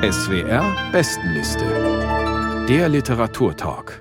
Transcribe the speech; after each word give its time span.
SWR 0.00 0.92
Bestenliste. 0.92 2.66
Der 2.68 2.88
Literaturtalk. 2.88 4.00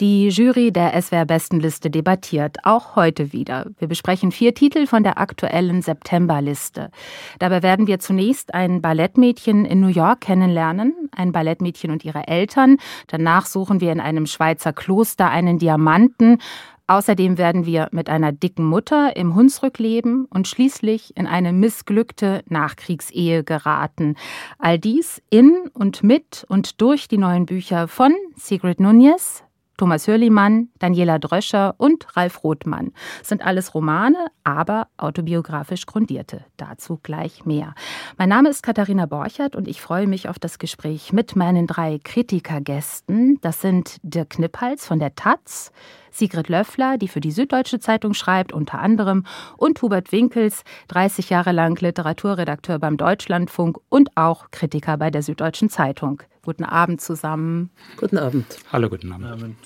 Die 0.00 0.30
Jury 0.30 0.72
der 0.72 1.00
SWR-Bestenliste 1.00 1.90
debattiert 1.90 2.56
auch 2.64 2.96
heute 2.96 3.34
wieder. 3.34 3.66
Wir 3.78 3.88
besprechen 3.88 4.32
vier 4.32 4.54
Titel 4.54 4.86
von 4.86 5.02
der 5.02 5.18
aktuellen 5.18 5.82
Septemberliste. 5.82 6.90
Dabei 7.38 7.62
werden 7.62 7.86
wir 7.86 7.98
zunächst 7.98 8.54
ein 8.54 8.80
Ballettmädchen 8.80 9.66
in 9.66 9.80
New 9.80 9.88
York 9.88 10.22
kennenlernen, 10.22 11.10
ein 11.14 11.30
Ballettmädchen 11.30 11.90
und 11.90 12.02
ihre 12.04 12.26
Eltern. 12.26 12.78
Danach 13.08 13.44
suchen 13.44 13.82
wir 13.82 13.92
in 13.92 14.00
einem 14.00 14.24
Schweizer 14.24 14.72
Kloster 14.72 15.28
einen 15.28 15.58
Diamanten. 15.58 16.38
Außerdem 16.86 17.38
werden 17.38 17.64
wir 17.64 17.88
mit 17.92 18.08
einer 18.08 18.32
dicken 18.32 18.64
Mutter 18.64 19.16
im 19.16 19.34
Hunsrück 19.34 19.78
leben 19.78 20.26
und 20.26 20.48
schließlich 20.48 21.16
in 21.16 21.26
eine 21.26 21.52
missglückte 21.52 22.42
Nachkriegsehe 22.48 23.44
geraten. 23.44 24.16
All 24.58 24.78
dies 24.78 25.22
in 25.30 25.70
und 25.72 26.02
mit 26.02 26.44
und 26.48 26.80
durch 26.80 27.08
die 27.08 27.18
neuen 27.18 27.46
Bücher 27.46 27.88
von 27.88 28.12
Sigrid 28.36 28.80
Nunez, 28.80 29.44
Thomas 29.76 30.06
Hörlimann, 30.06 30.68
Daniela 30.78 31.18
Dröscher 31.18 31.74
und 31.78 32.16
Ralf 32.16 32.44
Rothmann. 32.44 32.92
sind 33.22 33.42
alles 33.42 33.74
Romane, 33.74 34.26
aber 34.44 34.88
autobiografisch 34.96 35.86
grundierte. 35.86 36.44
Dazu 36.56 37.00
gleich 37.02 37.46
mehr. 37.46 37.74
Mein 38.18 38.28
Name 38.28 38.50
ist 38.50 38.62
Katharina 38.62 39.06
Borchert 39.06 39.56
und 39.56 39.66
ich 39.66 39.80
freue 39.80 40.06
mich 40.06 40.28
auf 40.28 40.38
das 40.38 40.58
Gespräch 40.58 41.12
mit 41.12 41.36
meinen 41.36 41.66
drei 41.66 41.98
Kritikergästen. 42.02 43.38
Das 43.40 43.60
sind 43.60 43.96
Dirk 44.02 44.30
Kniphals 44.30 44.86
von 44.86 44.98
der 44.98 45.14
Taz, 45.14 45.72
Sigrid 46.10 46.48
Löffler, 46.48 46.98
die 46.98 47.08
für 47.08 47.20
die 47.20 47.32
Süddeutsche 47.32 47.80
Zeitung 47.80 48.12
schreibt, 48.14 48.52
unter 48.52 48.78
anderem, 48.78 49.24
und 49.56 49.80
Hubert 49.80 50.12
Winkels, 50.12 50.62
30 50.88 51.30
Jahre 51.30 51.52
lang 51.52 51.80
Literaturredakteur 51.80 52.78
beim 52.78 52.98
Deutschlandfunk 52.98 53.78
und 53.88 54.16
auch 54.16 54.50
Kritiker 54.50 54.98
bei 54.98 55.10
der 55.10 55.22
Süddeutschen 55.22 55.70
Zeitung. 55.70 56.22
Guten 56.44 56.64
Abend 56.64 57.00
zusammen. 57.00 57.70
Guten 57.96 58.18
Abend. 58.18 58.44
Hallo, 58.72 58.88
guten 58.88 59.12
Abend. 59.12 59.56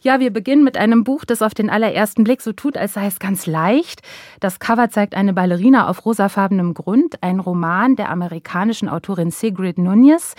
Ja, 0.00 0.20
wir 0.20 0.32
beginnen 0.32 0.64
mit 0.64 0.78
einem 0.78 1.04
Buch, 1.04 1.26
das 1.26 1.42
auf 1.42 1.52
den 1.52 1.68
allerersten 1.68 2.24
Blick 2.24 2.40
so 2.40 2.52
tut, 2.52 2.78
als 2.78 2.94
sei 2.94 3.06
es 3.06 3.18
ganz 3.18 3.46
leicht. 3.46 4.00
Das 4.40 4.58
Cover 4.58 4.88
zeigt 4.88 5.14
eine 5.14 5.34
Ballerina 5.34 5.88
auf 5.88 6.06
rosafarbenem 6.06 6.72
Grund, 6.72 7.22
ein 7.22 7.40
Roman 7.40 7.94
der 7.94 8.08
amerikanischen 8.08 8.88
Autorin 8.88 9.30
Sigrid 9.30 9.76
Nunez. 9.76 10.34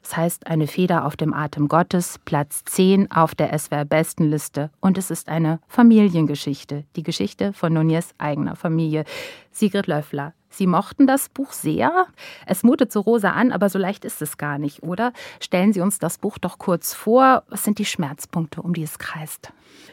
Das 0.00 0.16
heißt, 0.16 0.46
eine 0.46 0.68
Feder 0.68 1.06
auf 1.06 1.16
dem 1.16 1.34
Atem 1.34 1.66
Gottes, 1.66 2.20
Platz 2.24 2.62
10 2.64 3.10
auf 3.10 3.34
der 3.34 3.58
SWR-Bestenliste. 3.58 4.70
Und 4.80 4.96
es 4.96 5.10
ist 5.10 5.28
eine 5.28 5.60
Familiengeschichte, 5.66 6.84
die 6.94 7.02
Geschichte 7.02 7.52
von 7.52 7.72
Nunez 7.72 8.14
eigener 8.18 8.54
Familie. 8.54 9.04
Sigrid 9.50 9.86
Löffler, 9.86 10.34
Sie 10.56 10.66
mochten 10.66 11.06
das 11.06 11.28
Buch 11.28 11.52
sehr. 11.52 12.06
Es 12.46 12.62
mutet 12.62 12.92
so 12.92 13.00
rosa 13.00 13.30
an, 13.30 13.52
aber 13.52 13.68
so 13.68 13.78
leicht 13.78 14.04
ist 14.04 14.22
es 14.22 14.38
gar 14.38 14.58
nicht, 14.58 14.82
oder? 14.82 15.12
Stellen 15.40 15.72
Sie 15.72 15.80
uns 15.80 15.98
das 15.98 16.18
Buch 16.18 16.38
doch 16.38 16.58
kurz 16.58 16.94
vor. 16.94 17.42
Was 17.48 17.64
sind 17.64 17.78
die 17.78 17.84
Schmerzpunkte, 17.84 18.62
um 18.62 18.74
die 18.74 18.82
es 18.82 18.98
kreist? 18.98 19.52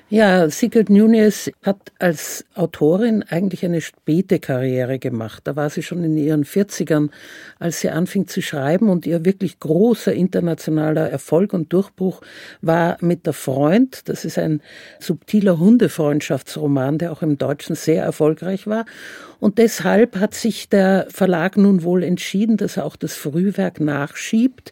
Ja, 0.10 0.50
Sigrid 0.50 0.90
Nunes 0.90 1.50
hat 1.64 1.94
als 1.98 2.44
Autorin 2.54 3.24
eigentlich 3.24 3.64
eine 3.64 3.80
späte 3.80 4.40
Karriere 4.40 5.00
gemacht. 5.00 5.44
Da 5.46 5.56
war 5.56 5.70
sie 5.70 5.84
schon 5.84 6.04
in 6.04 6.18
ihren 6.18 6.44
40ern, 6.44 7.10
als 7.60 7.80
sie 7.80 7.90
anfing 7.90 8.28
zu 8.28 8.42
schreiben 8.42 8.90
und 8.90 9.06
ihr 9.06 9.24
wirklich 9.24 9.62
großer 9.62 10.12
internationaler 10.12 11.10
Erfolg 11.10 11.54
und 11.54 11.72
Durchbruch 11.72 12.20
war 12.62 12.98
mit 13.00 13.26
der 13.26 13.32
Freund. 13.32 14.10
Das 14.10 14.26
ist 14.26 14.38
ein 14.38 14.62
subtiler 15.00 15.60
Hundefreundschaftsroman, 15.60 16.98
der 16.98 17.14
auch 17.14 17.22
im 17.22 17.38
Deutschen 17.38 17.78
sehr 17.78 18.04
erfolgreich 18.04 18.68
war. 18.68 18.86
Und 19.42 19.58
deshalb 19.58 20.18
hat 20.18 20.36
sich 20.36 20.70
der 20.70 21.08
Verlag 21.10 21.58
nun 21.58 21.82
wohl 21.82 22.04
entschieden, 22.04 22.58
dass 22.58 22.78
er 22.78 22.86
auch 22.86 22.96
das 22.96 23.16
Frühwerk 23.16 23.80
nachschiebt, 23.80 24.72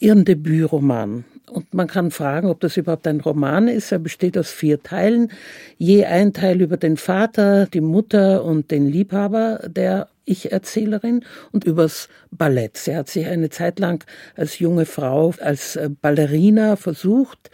ihren 0.00 0.24
Debütroman. 0.24 1.24
Und 1.48 1.72
man 1.72 1.86
kann 1.86 2.10
fragen, 2.10 2.48
ob 2.48 2.58
das 2.58 2.76
überhaupt 2.76 3.06
ein 3.06 3.20
Roman 3.20 3.68
ist. 3.68 3.92
Er 3.92 4.00
besteht 4.00 4.36
aus 4.36 4.50
vier 4.50 4.82
Teilen. 4.82 5.30
Je 5.78 6.06
ein 6.06 6.32
Teil 6.32 6.60
über 6.60 6.76
den 6.76 6.96
Vater, 6.96 7.66
die 7.66 7.80
Mutter 7.80 8.42
und 8.42 8.72
den 8.72 8.88
Liebhaber 8.88 9.60
der 9.68 10.08
ich-Erzählerin 10.30 11.24
und 11.52 11.64
übers 11.64 12.08
Ballett. 12.30 12.76
Sie 12.76 12.94
hat 12.94 13.08
sich 13.08 13.26
eine 13.26 13.50
Zeit 13.50 13.78
lang 13.78 14.04
als 14.36 14.58
junge 14.58 14.86
Frau 14.86 15.34
als 15.40 15.76
äh, 15.76 15.90
Ballerina 16.00 16.76
versucht, 16.76 17.50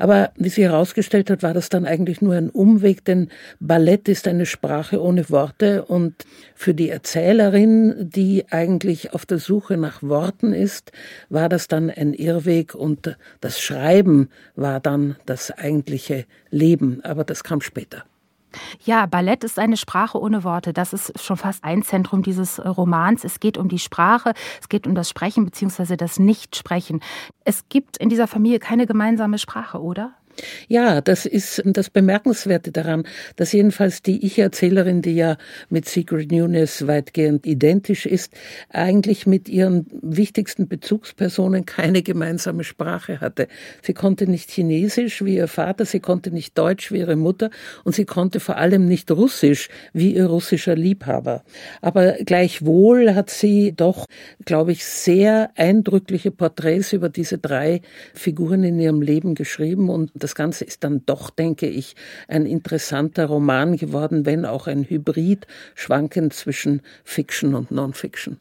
aber 0.00 0.32
wie 0.36 0.48
sie 0.48 0.64
herausgestellt 0.64 1.28
hat, 1.28 1.42
war 1.42 1.52
das 1.52 1.68
dann 1.68 1.84
eigentlich 1.84 2.22
nur 2.22 2.34
ein 2.34 2.48
Umweg, 2.48 3.04
denn 3.04 3.28
Ballett 3.58 4.08
ist 4.08 4.26
eine 4.26 4.46
Sprache 4.46 5.02
ohne 5.02 5.28
Worte 5.28 5.84
und 5.84 6.14
für 6.54 6.72
die 6.72 6.88
Erzählerin, 6.88 8.08
die 8.08 8.46
eigentlich 8.50 9.12
auf 9.12 9.26
der 9.26 9.38
Suche 9.38 9.76
nach 9.76 10.02
Worten 10.02 10.54
ist, 10.54 10.92
war 11.28 11.50
das 11.50 11.68
dann 11.68 11.90
ein 11.90 12.14
Irrweg 12.14 12.74
und 12.74 13.16
das 13.42 13.60
Schreiben 13.60 14.30
war 14.54 14.80
dann 14.80 15.16
das 15.26 15.50
eigentliche 15.50 16.24
Leben, 16.50 17.00
aber 17.04 17.24
das 17.24 17.44
kam 17.44 17.60
später. 17.60 18.04
Ja, 18.84 19.06
Ballett 19.06 19.44
ist 19.44 19.58
eine 19.58 19.76
Sprache 19.76 20.20
ohne 20.20 20.44
Worte. 20.44 20.72
Das 20.72 20.92
ist 20.92 21.20
schon 21.20 21.36
fast 21.36 21.64
ein 21.64 21.82
Zentrum 21.82 22.22
dieses 22.22 22.58
äh, 22.58 22.68
Romans. 22.68 23.24
Es 23.24 23.40
geht 23.40 23.58
um 23.58 23.68
die 23.68 23.78
Sprache, 23.78 24.34
es 24.60 24.68
geht 24.68 24.86
um 24.86 24.94
das 24.94 25.08
Sprechen 25.08 25.44
bzw. 25.44 25.96
das 25.96 26.18
Nichtsprechen. 26.18 27.00
Es 27.44 27.68
gibt 27.68 27.96
in 27.96 28.08
dieser 28.08 28.26
Familie 28.26 28.58
keine 28.58 28.86
gemeinsame 28.86 29.38
Sprache, 29.38 29.80
oder? 29.80 30.14
Ja, 30.68 31.00
das 31.00 31.26
ist 31.26 31.62
das 31.64 31.90
Bemerkenswerte 31.90 32.72
daran, 32.72 33.04
dass 33.36 33.52
jedenfalls 33.52 34.02
die 34.02 34.24
Ich-Erzählerin, 34.24 35.02
die 35.02 35.14
ja 35.14 35.36
mit 35.68 35.88
Sigrid 35.88 36.32
Nunes 36.32 36.86
weitgehend 36.86 37.46
identisch 37.46 38.06
ist, 38.06 38.32
eigentlich 38.68 39.26
mit 39.26 39.48
ihren 39.48 39.86
wichtigsten 40.02 40.68
Bezugspersonen 40.68 41.66
keine 41.66 42.02
gemeinsame 42.02 42.64
Sprache 42.64 43.20
hatte. 43.20 43.48
Sie 43.82 43.94
konnte 43.94 44.26
nicht 44.26 44.50
Chinesisch 44.50 45.24
wie 45.24 45.36
ihr 45.36 45.48
Vater, 45.48 45.84
sie 45.84 46.00
konnte 46.00 46.30
nicht 46.30 46.56
Deutsch 46.56 46.92
wie 46.92 46.98
ihre 46.98 47.16
Mutter 47.16 47.50
und 47.84 47.94
sie 47.94 48.04
konnte 48.04 48.40
vor 48.40 48.56
allem 48.56 48.86
nicht 48.86 49.10
Russisch 49.10 49.68
wie 49.92 50.14
ihr 50.14 50.26
russischer 50.26 50.76
Liebhaber. 50.76 51.42
Aber 51.80 52.12
gleichwohl 52.24 53.14
hat 53.14 53.30
sie 53.30 53.72
doch, 53.76 54.06
glaube 54.44 54.72
ich, 54.72 54.84
sehr 54.84 55.50
eindrückliche 55.56 56.30
Porträts 56.30 56.92
über 56.92 57.08
diese 57.08 57.38
drei 57.38 57.82
Figuren 58.14 58.64
in 58.64 58.78
ihrem 58.78 59.02
Leben 59.02 59.34
geschrieben 59.34 59.88
und 59.88 60.10
das 60.14 60.29
Ganze 60.34 60.64
ist 60.64 60.84
dann 60.84 61.04
doch, 61.06 61.30
denke 61.30 61.66
ich, 61.66 61.96
ein 62.28 62.46
interessanter 62.46 63.26
Roman 63.26 63.76
geworden, 63.76 64.26
wenn 64.26 64.44
auch 64.44 64.66
ein 64.66 64.84
Hybrid 64.84 65.46
schwankend 65.74 66.34
zwischen 66.34 66.82
Fiction 67.04 67.54
und 67.54 67.70
Non-Fiction. 67.70 68.38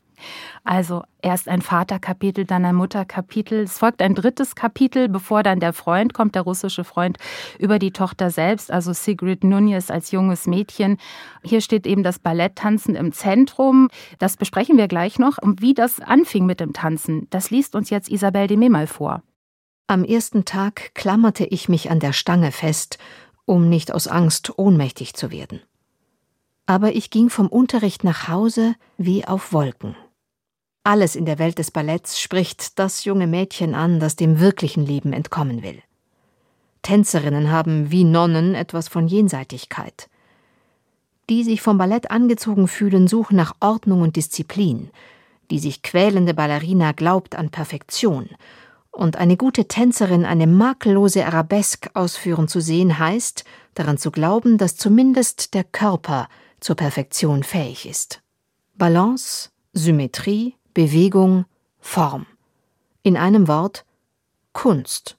Also 0.64 1.04
erst 1.22 1.48
ein 1.48 1.62
Vaterkapitel, 1.62 2.46
dann 2.46 2.66
ein 2.66 2.76
Mutterkapitel. 2.76 3.64
Es 3.64 3.80
folgt 3.80 4.02
ein 4.02 4.16
drittes 4.16 4.56
Kapitel, 4.56 5.10
bevor 5.10 5.44
dann 5.44 5.60
der 5.60 5.74
Freund 5.74 6.14
kommt, 6.14 6.36
der 6.36 6.44
russische 6.44 6.84
Freund, 6.84 7.18
über 7.58 7.80
die 7.80 7.92
Tochter 7.92 8.30
selbst, 8.30 8.72
also 8.72 8.94
Sigrid 8.94 9.44
Nunez 9.44 9.90
als 9.90 10.12
junges 10.12 10.48
Mädchen. 10.48 10.98
Hier 11.44 11.62
steht 11.62 11.88
eben 11.88 12.04
das 12.04 12.20
Balletttanzen 12.20 12.96
im 12.96 13.12
Zentrum. 13.12 13.90
Das 14.20 14.38
besprechen 14.38 14.78
wir 14.78 14.88
gleich 14.88 15.20
noch. 15.20 15.38
Und 15.42 15.62
wie 15.62 15.74
das 15.74 16.00
anfing 16.00 16.46
mit 16.46 16.60
dem 16.60 16.74
Tanzen, 16.74 17.28
das 17.30 17.50
liest 17.50 17.76
uns 17.76 17.90
jetzt 17.90 18.10
Isabel 18.10 18.48
de 18.48 18.58
Memal 18.58 18.88
vor. 18.88 19.24
Am 19.90 20.04
ersten 20.04 20.46
Tag 20.46 20.94
klammerte 20.94 21.46
ich 21.46 21.68
mich 21.68 21.90
an 21.90 22.00
der 22.00 22.14
Stange 22.14 22.52
fest, 22.52 23.00
um 23.46 23.70
nicht 23.70 23.92
aus 23.92 24.08
Angst 24.08 24.60
ohnmächtig 24.60 25.16
zu 25.16 25.32
werden. 25.32 25.62
Aber 26.68 26.94
ich 26.94 27.10
ging 27.10 27.32
vom 27.32 27.48
Unterricht 27.48 28.04
nach 28.04 28.28
Hause 28.28 28.76
wie 29.00 29.26
auf 29.26 29.52
Wolken. 29.52 29.96
Alles 30.84 31.16
in 31.16 31.26
der 31.26 31.40
Welt 31.40 31.58
des 31.58 31.72
Balletts 31.72 32.22
spricht 32.22 32.78
das 32.78 33.04
junge 33.04 33.26
Mädchen 33.26 33.74
an, 33.74 34.00
das 34.00 34.16
dem 34.16 34.40
wirklichen 34.40 34.86
Leben 34.86 35.12
entkommen 35.12 35.64
will. 35.64 35.82
Tänzerinnen 36.84 37.50
haben 37.50 37.90
wie 37.90 38.04
Nonnen 38.04 38.54
etwas 38.54 38.90
von 38.90 39.08
Jenseitigkeit. 39.08 40.08
Die 41.32 41.44
sich 41.44 41.64
vom 41.64 41.80
Ballett 41.80 42.12
angezogen 42.12 42.68
fühlen, 42.68 43.08
suchen 43.08 43.38
nach 43.38 43.56
Ordnung 43.59 44.03
und 44.03 44.18
Disziplin. 44.18 44.92
Die 45.50 45.58
sich 45.58 45.82
quälende 45.82 46.35
Ballerina 46.35 46.92
glaubt 46.92 47.35
an 47.35 47.50
Perfektion 47.50 48.30
und 48.91 49.18
eine 49.18 49.38
gute 49.38 49.68
Tänzerin 49.68 50.26
eine 50.26 50.47
makellose 50.47 51.26
Arabesque 51.26 51.90
ausführen 51.94 52.47
zu 52.47 52.59
sehen, 52.59 53.00
heißt, 53.00 53.44
daran 53.74 53.97
zu 53.97 54.12
glauben, 54.12 54.58
dass 54.58 54.76
zumindest 54.76 55.53
der 55.53 55.64
Körper 55.64 56.28
zur 56.59 56.76
Perfektion 56.76 57.44
fähig 57.44 57.88
ist. 57.88 58.22
Balance, 58.76 59.50
Symmetrie, 59.74 60.56
Bewegung, 60.74 61.46
Form. 61.80 62.26
In 63.03 63.16
einem 63.16 63.47
Wort 63.47 63.86
Kunst. 64.53 65.18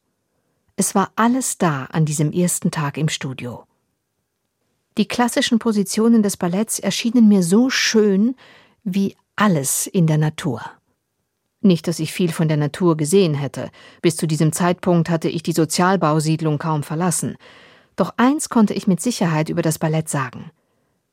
Es 0.77 0.95
war 0.95 1.13
alles 1.17 1.59
da 1.59 1.85
an 1.87 2.05
diesem 2.05 2.33
ersten 2.33 2.71
Tag 2.71 2.97
im 2.97 3.09
Studio. 3.09 3.65
Die 4.99 5.07
klassischen 5.07 5.59
Positionen 5.59 6.23
des 6.23 6.37
Balletts 6.37 6.79
erschienen 6.79 7.29
mir 7.29 7.43
so 7.43 7.71
schön 7.71 8.35
wie 8.83 9.17
alles 9.37 9.87
in 9.87 10.07
der 10.07 10.19
Natur. 10.19 10.63
Nicht, 11.63 11.89
dass 11.89 11.99
ich 11.99 12.13
viel 12.13 12.33
von 12.33 12.49
der 12.49 12.57
Natur 12.57 12.97
gesehen 12.97 13.35
hätte. 13.35 13.71
Bis 14.01 14.17
zu 14.17 14.27
diesem 14.27 14.53
Zeitpunkt 14.53 15.11
hatte 15.11 15.29
ich 15.29 15.43
die 15.43 15.53
Sozialbausiedlung 15.53 16.59
kaum 16.59 16.83
verlassen. 16.83 17.37
Doch 17.97 18.15
eins 18.17 18.49
konnte 18.49 18.73
ich 18.73 18.87
mit 18.87 19.01
Sicherheit 19.01 19.51
über 19.51 19.63
das 19.63 19.79
Ballett 19.79 20.09
sagen. 20.09 20.51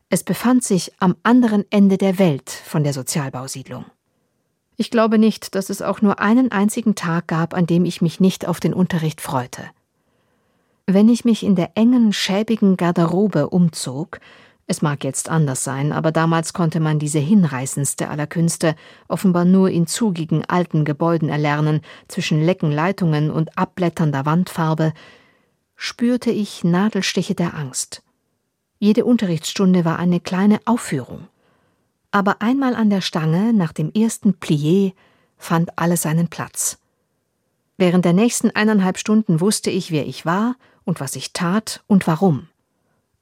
Es 0.09 0.23
befand 0.23 0.63
sich 0.63 0.94
am 0.99 1.15
anderen 1.23 1.65
Ende 1.69 1.97
der 1.97 2.17
Welt 2.17 2.49
von 2.49 2.85
der 2.85 2.94
Sozialbausiedlung. 2.94 3.85
Ich 4.77 4.89
glaube 4.89 5.17
nicht, 5.17 5.53
dass 5.55 5.69
es 5.69 5.81
auch 5.81 6.01
nur 6.01 6.19
einen 6.19 6.51
einzigen 6.51 6.95
Tag 6.95 7.27
gab, 7.27 7.53
an 7.53 7.65
dem 7.65 7.83
ich 7.83 8.01
mich 8.01 8.21
nicht 8.21 8.47
auf 8.47 8.61
den 8.61 8.73
Unterricht 8.73 9.19
freute. 9.19 9.63
Wenn 10.85 11.09
ich 11.09 11.25
mich 11.25 11.43
in 11.43 11.55
der 11.55 11.71
engen, 11.75 12.13
schäbigen 12.13 12.77
Garderobe 12.77 13.50
umzog, 13.50 14.21
es 14.69 14.81
mag 14.81 15.05
jetzt 15.05 15.29
anders 15.29 15.63
sein, 15.63 15.93
aber 15.93 16.11
damals 16.11 16.51
konnte 16.51 16.81
man 16.81 16.99
diese 16.99 17.19
hinreißendste 17.19 18.09
aller 18.09 18.27
Künste 18.27 18.75
offenbar 19.07 19.45
nur 19.45 19.69
in 19.69 19.87
zugigen 19.87 20.43
alten 20.45 20.83
Gebäuden 20.83 21.29
erlernen, 21.29 21.79
zwischen 22.09 22.43
lecken 22.43 22.73
Leitungen 22.73 23.31
und 23.31 23.57
abblätternder 23.57 24.25
Wandfarbe, 24.25 24.91
spürte 25.77 26.31
ich 26.31 26.65
Nadelstiche 26.65 27.33
der 27.33 27.53
Angst. 27.53 28.03
Jede 28.77 29.05
Unterrichtsstunde 29.05 29.85
war 29.85 29.99
eine 29.99 30.19
kleine 30.19 30.59
Aufführung. 30.65 31.27
Aber 32.11 32.41
einmal 32.41 32.75
an 32.75 32.89
der 32.89 33.01
Stange, 33.01 33.53
nach 33.53 33.71
dem 33.71 33.91
ersten 33.93 34.31
Plié, 34.33 34.93
fand 35.37 35.79
alles 35.79 36.01
seinen 36.01 36.27
Platz. 36.27 36.77
Während 37.77 38.03
der 38.03 38.13
nächsten 38.13 38.51
eineinhalb 38.51 38.97
Stunden 38.97 39.39
wusste 39.39 39.69
ich, 39.69 39.91
wer 39.91 40.05
ich 40.05 40.25
war 40.25 40.55
und 40.83 40.99
was 40.99 41.15
ich 41.15 41.31
tat 41.31 41.83
und 41.87 42.05
warum. 42.05 42.49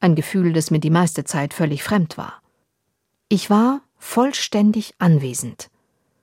Ein 0.06 0.16
Gefühl, 0.16 0.54
das 0.54 0.70
mir 0.70 0.80
die 0.80 0.90
meiste 0.90 1.24
Zeit 1.24 1.54
völlig 1.54 1.84
fremd 1.84 2.18
war. 2.18 2.42
Ich 3.28 3.50
war 3.50 3.82
vollständig 3.98 4.94
anwesend, 5.00 5.70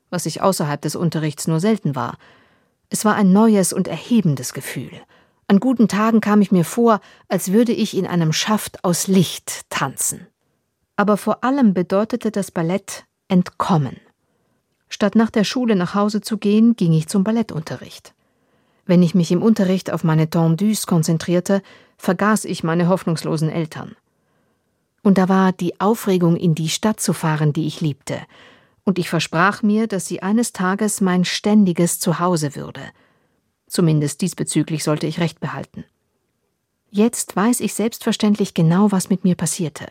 was 0.09 0.27
ich 0.27 0.41
außerhalb 0.41 0.81
des 0.81 0.95
Unterrichts 0.95 1.49
nur 1.49 1.59
selten 1.59 1.97
war. 1.97 2.17
Es 2.91 3.05
war 3.05 3.17
ein 3.17 3.33
neues 3.33 3.73
und 3.73 3.89
erhebendes 3.89 4.53
Gefühl. 4.53 4.93
An 5.49 5.59
guten 5.59 5.89
Tagen 5.89 6.21
kam 6.21 6.41
ich 6.41 6.53
mir 6.53 6.65
vor, 6.65 7.01
als 7.29 7.53
würde 7.53 7.73
ich 7.73 7.97
in 7.97 8.07
einem 8.07 8.33
Schaft 8.33 8.85
aus 8.85 9.09
Licht 9.09 9.63
tanzen 9.69 10.29
aber 10.97 11.17
vor 11.17 11.43
allem 11.43 11.75
bedeutete 11.75 12.31
das 12.31 12.51
Ballett 12.51 13.05
Entkommen. 13.29 13.97
Statt 14.89 15.15
nach 15.15 15.31
der 15.31 15.45
Schule 15.45 15.75
nach 15.75 15.95
Hause 15.95 16.21
zu 16.21 16.37
gehen, 16.37 16.77
ging 16.77 16.93
ich 16.93 17.09
zum 17.09 17.25
Ballettunterricht. 17.25 18.15
Wenn 18.85 19.03
ich 19.03 19.15
mich 19.15 19.31
im 19.31 19.43
Unterricht 19.43 19.93
auf 19.93 20.05
meine 20.05 20.29
Tendus 20.29 20.87
konzentrierte, 20.87 21.63
vergaß 21.99 22.45
ich 22.45 22.65
meine 22.65 22.89
hoffnungslosen 22.89 23.49
Eltern. 23.49 23.95
Und 25.03 25.19
da 25.19 25.29
war 25.29 25.53
die 25.53 25.81
Aufregung, 25.81 26.37
in 26.37 26.55
die 26.55 26.69
Stadt 26.69 27.01
zu 27.01 27.13
fahren, 27.13 27.53
die 27.53 27.67
ich 27.67 27.81
liebte, 27.81 28.21
und 28.85 28.99
ich 28.99 29.09
versprach 29.09 29.63
mir, 29.63 29.87
dass 29.87 30.07
sie 30.07 30.23
eines 30.23 30.53
Tages 30.53 31.01
mein 31.01 31.25
ständiges 31.25 32.01
Zuhause 32.01 32.57
würde. 32.57 32.83
Zumindest 33.69 34.21
diesbezüglich 34.21 34.83
sollte 34.83 35.07
ich 35.07 35.21
Recht 35.21 35.39
behalten. 35.39 35.85
Jetzt 36.91 37.35
weiß 37.37 37.61
ich 37.61 37.75
selbstverständlich 37.75 38.55
genau, 38.55 38.93
was 38.93 39.09
mit 39.09 39.25
mir 39.25 39.35
passierte. 39.35 39.87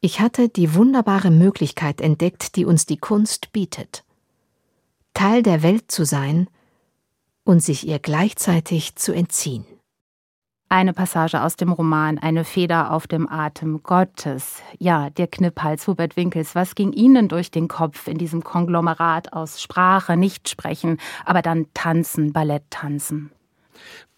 Ich 0.00 0.20
hatte 0.20 0.48
die 0.48 0.74
wunderbare 0.74 1.30
Möglichkeit 1.30 2.00
entdeckt, 2.00 2.56
die 2.56 2.64
uns 2.64 2.86
die 2.86 2.96
Kunst 2.96 3.52
bietet. 3.52 4.04
Teil 5.14 5.42
der 5.42 5.62
Welt 5.62 5.90
zu 5.90 6.04
sein 6.04 6.48
und 7.46 7.62
sich 7.62 7.86
ihr 7.86 7.98
gleichzeitig 7.98 8.96
zu 8.96 9.14
entziehen. 9.14 9.64
Eine 10.68 10.92
Passage 10.92 11.42
aus 11.42 11.54
dem 11.54 11.70
Roman 11.70 12.18
Eine 12.18 12.44
Feder 12.44 12.90
auf 12.90 13.06
dem 13.06 13.30
Atem 13.30 13.84
Gottes. 13.84 14.62
Ja, 14.80 15.10
der 15.10 15.28
Knipphals 15.28 15.86
Hubert 15.86 16.16
Winkels, 16.16 16.56
was 16.56 16.74
ging 16.74 16.92
Ihnen 16.92 17.28
durch 17.28 17.52
den 17.52 17.68
Kopf 17.68 18.08
in 18.08 18.18
diesem 18.18 18.42
Konglomerat 18.42 19.32
aus 19.32 19.62
Sprache, 19.62 20.16
Nichtsprechen, 20.16 20.98
aber 21.24 21.40
dann 21.40 21.66
Tanzen, 21.72 22.32
Ballett 22.32 22.64
tanzen? 22.68 23.30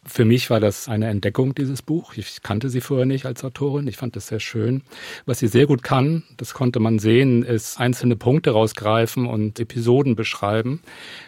Für 0.08 0.24
mich 0.24 0.48
war 0.48 0.58
das 0.58 0.88
eine 0.88 1.08
Entdeckung, 1.08 1.54
dieses 1.54 1.82
Buch. 1.82 2.14
Ich 2.16 2.42
kannte 2.42 2.70
sie 2.70 2.80
vorher 2.80 3.06
nicht 3.06 3.26
als 3.26 3.44
Autorin. 3.44 3.86
Ich 3.86 3.98
fand 3.98 4.16
es 4.16 4.28
sehr 4.28 4.40
schön. 4.40 4.82
Was 5.26 5.38
sie 5.38 5.48
sehr 5.48 5.66
gut 5.66 5.82
kann, 5.82 6.22
das 6.36 6.54
konnte 6.54 6.80
man 6.80 6.98
sehen, 6.98 7.42
ist 7.42 7.78
einzelne 7.78 8.16
Punkte 8.16 8.52
rausgreifen 8.52 9.26
und 9.26 9.60
Episoden 9.60 10.16
beschreiben. 10.16 10.80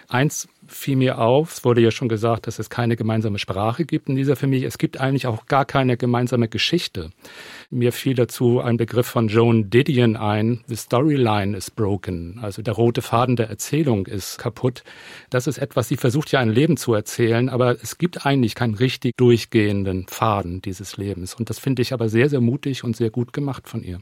Eins 0.09 0.49
fiel 0.71 0.97
mir 0.97 1.19
auf, 1.19 1.53
es 1.53 1.65
wurde 1.65 1.81
ja 1.81 1.91
schon 1.91 2.09
gesagt, 2.09 2.47
dass 2.47 2.59
es 2.59 2.71
keine 2.71 2.97
gemeinsame 2.97 3.39
Sprache 3.39 3.85
gibt 3.85 4.09
in 4.09 4.17
dieser 4.17 4.37
Familie. 4.37 4.69
Es 4.69 4.79
gibt 4.79 5.01
eigentlich 5.01 5.27
auch 5.27 5.47
gar 5.47 5.65
keine 5.65 5.97
gemeinsame 5.97 6.49
Geschichte. 6.49 7.11
Mir 7.71 7.93
fiel 7.93 8.15
dazu 8.15 8.61
ein 8.61 8.77
Begriff 8.77 9.07
von 9.07 9.29
Joan 9.29 9.71
Didion 9.71 10.17
ein, 10.17 10.61
The 10.67 10.77
Storyline 10.77 11.57
is 11.57 11.71
broken, 11.71 12.39
also 12.41 12.63
der 12.63 12.75
rote 12.75 13.03
Faden 13.03 13.37
der 13.37 13.49
Erzählung 13.49 14.07
ist 14.07 14.39
kaputt. 14.39 14.85
Das 15.29 15.47
ist 15.47 15.59
etwas, 15.59 15.89
sie 15.89 15.97
versucht 15.97 16.33
ja 16.33 16.41
ein 16.41 16.51
Leben 16.51 16.77
zu 16.77 16.95
erzählen, 16.95 17.49
aber 17.49 17.77
es 17.83 17.99
gibt 17.99 18.25
eigentlich 18.25 18.55
keinen 18.71 18.75
richtig 18.75 19.17
durchgehenden 19.17 20.07
Faden 20.07 20.63
dieses 20.63 20.97
Lebens. 20.97 21.35
Und 21.35 21.51
das 21.51 21.59
finde 21.59 21.83
ich 21.83 21.93
aber 21.93 22.09
sehr, 22.09 22.29
sehr 22.29 22.41
mutig 22.41 22.85
und 22.85 22.97
sehr 22.97 23.11
gut 23.11 23.33
gemacht 23.33 23.69
von 23.69 23.83
ihr. 23.83 24.01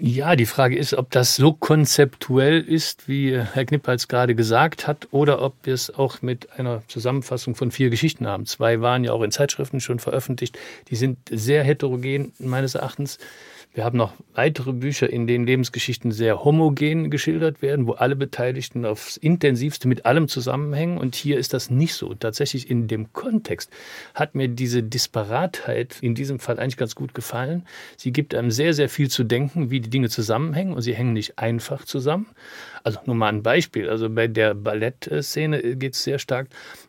Ja, 0.00 0.36
die 0.36 0.46
Frage 0.46 0.76
ist, 0.76 0.94
ob 0.94 1.10
das 1.10 1.34
so 1.34 1.52
konzeptuell 1.52 2.60
ist, 2.60 3.08
wie 3.08 3.36
Herr 3.36 3.64
Knippals 3.64 4.06
gerade 4.06 4.36
gesagt 4.36 4.86
hat, 4.86 5.08
oder 5.10 5.42
ob 5.42 5.54
wir 5.64 5.74
es 5.74 5.92
auch 5.92 6.22
mit 6.22 6.56
einer 6.56 6.82
Zusammenfassung 6.86 7.56
von 7.56 7.72
vier 7.72 7.90
Geschichten 7.90 8.28
haben. 8.28 8.46
Zwei 8.46 8.80
waren 8.80 9.02
ja 9.02 9.12
auch 9.12 9.22
in 9.22 9.32
Zeitschriften 9.32 9.80
schon 9.80 9.98
veröffentlicht. 9.98 10.56
Die 10.88 10.94
sind 10.94 11.18
sehr 11.28 11.64
heterogen 11.64 12.32
meines 12.38 12.76
Erachtens. 12.76 13.18
Wir 13.74 13.84
haben 13.84 13.98
noch 13.98 14.14
weitere 14.34 14.72
Bücher, 14.72 15.08
in 15.08 15.26
denen 15.26 15.46
Lebensgeschichten 15.46 16.10
sehr 16.10 16.42
homogen 16.42 17.10
geschildert 17.10 17.62
werden, 17.62 17.86
wo 17.86 17.92
alle 17.92 18.16
Beteiligten 18.16 18.84
aufs 18.84 19.16
intensivste 19.16 19.86
mit 19.86 20.06
allem 20.06 20.26
zusammenhängen. 20.26 20.98
Und 20.98 21.14
hier 21.14 21.38
ist 21.38 21.54
das 21.54 21.70
nicht 21.70 21.94
so. 21.94 22.14
Tatsächlich 22.14 22.70
in 22.70 22.88
dem 22.88 23.12
Kontext 23.12 23.70
hat 24.14 24.34
mir 24.34 24.48
diese 24.48 24.82
Disparatheit 24.82 25.98
in 26.00 26.14
diesem 26.14 26.40
Fall 26.40 26.58
eigentlich 26.58 26.76
ganz 26.78 26.94
gut 26.94 27.14
gefallen. 27.14 27.66
Sie 27.96 28.10
gibt 28.10 28.34
einem 28.34 28.50
sehr, 28.50 28.74
sehr 28.74 28.88
viel 28.88 29.10
zu 29.10 29.22
denken, 29.22 29.70
wie 29.70 29.80
die 29.80 29.90
Dinge 29.90 30.08
zusammenhängen. 30.08 30.72
Und 30.72 30.82
sie 30.82 30.94
hängen 30.94 31.12
nicht 31.12 31.38
einfach 31.38 31.84
zusammen. 31.84 32.26
Also 32.82 32.98
nur 33.04 33.16
mal 33.16 33.28
ein 33.28 33.42
Beispiel. 33.42 33.88
Also 33.88 34.08
bei 34.08 34.28
der 34.28 34.54
Ballettszene 34.54 35.76
geht 35.76 35.94
es 35.94 36.02
sehr 36.02 36.18
stark 36.18 36.48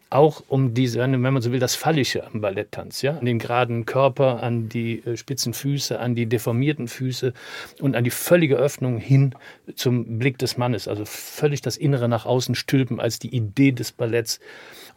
auch 0.10 0.44
um 0.48 0.74
diese, 0.74 1.00
wenn 1.00 1.22
man 1.22 1.42
so 1.42 1.52
will, 1.52 1.60
das 1.60 1.76
Fallische 1.76 2.26
am 2.26 2.42
Balletttanz, 2.42 3.02
ja, 3.04 3.18
an 3.18 3.26
den 3.26 3.38
geraden 3.38 3.86
Körper, 3.86 4.42
an 4.42 4.68
die 4.68 5.06
äh, 5.06 5.18
spitzen 5.18 5.54
Füße, 5.54 6.00
an 6.00 6.16
die 6.16 6.26
deformierten 6.26 6.88
Füße 6.88 7.34
und 7.80 7.96
an 7.96 8.04
die 8.04 8.10
völlige 8.10 8.56
Öffnung 8.56 8.98
hin 8.98 9.36
zum 9.76 10.18
Blick 10.18 10.40
des 10.40 10.58
Mannes, 10.58 10.88
also 10.88 11.06
völlig 11.06 11.62
das 11.62 11.78
Innere 11.78 12.10
nach 12.10 12.26
außen 12.26 12.56
stülpen 12.56 13.00
als 13.00 13.20
die 13.20 13.36
Idee 13.36 13.72
des 13.72 13.92
Balletts. 13.92 14.40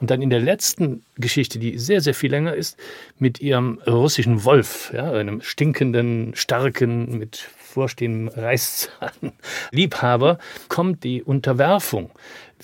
Und 0.01 0.11
dann 0.11 0.23
in 0.23 0.31
der 0.31 0.41
letzten 0.41 1.05
Geschichte, 1.17 1.59
die 1.59 1.79
sehr, 1.79 2.01
sehr 2.01 2.15
viel 2.15 2.31
länger 2.31 2.55
ist, 2.55 2.79
mit 3.19 3.41
ihrem 3.41 3.81
russischen 3.87 4.45
Wolf, 4.45 4.93
ja, 4.95 5.13
einem 5.13 5.43
stinkenden, 5.43 6.35
starken, 6.35 7.19
mit 7.19 7.51
vorstehendem 7.73 8.29
Reißzahn 8.29 9.33
Liebhaber, 9.73 10.39
kommt 10.69 11.05
die 11.05 11.23
Unterwerfung 11.23 12.11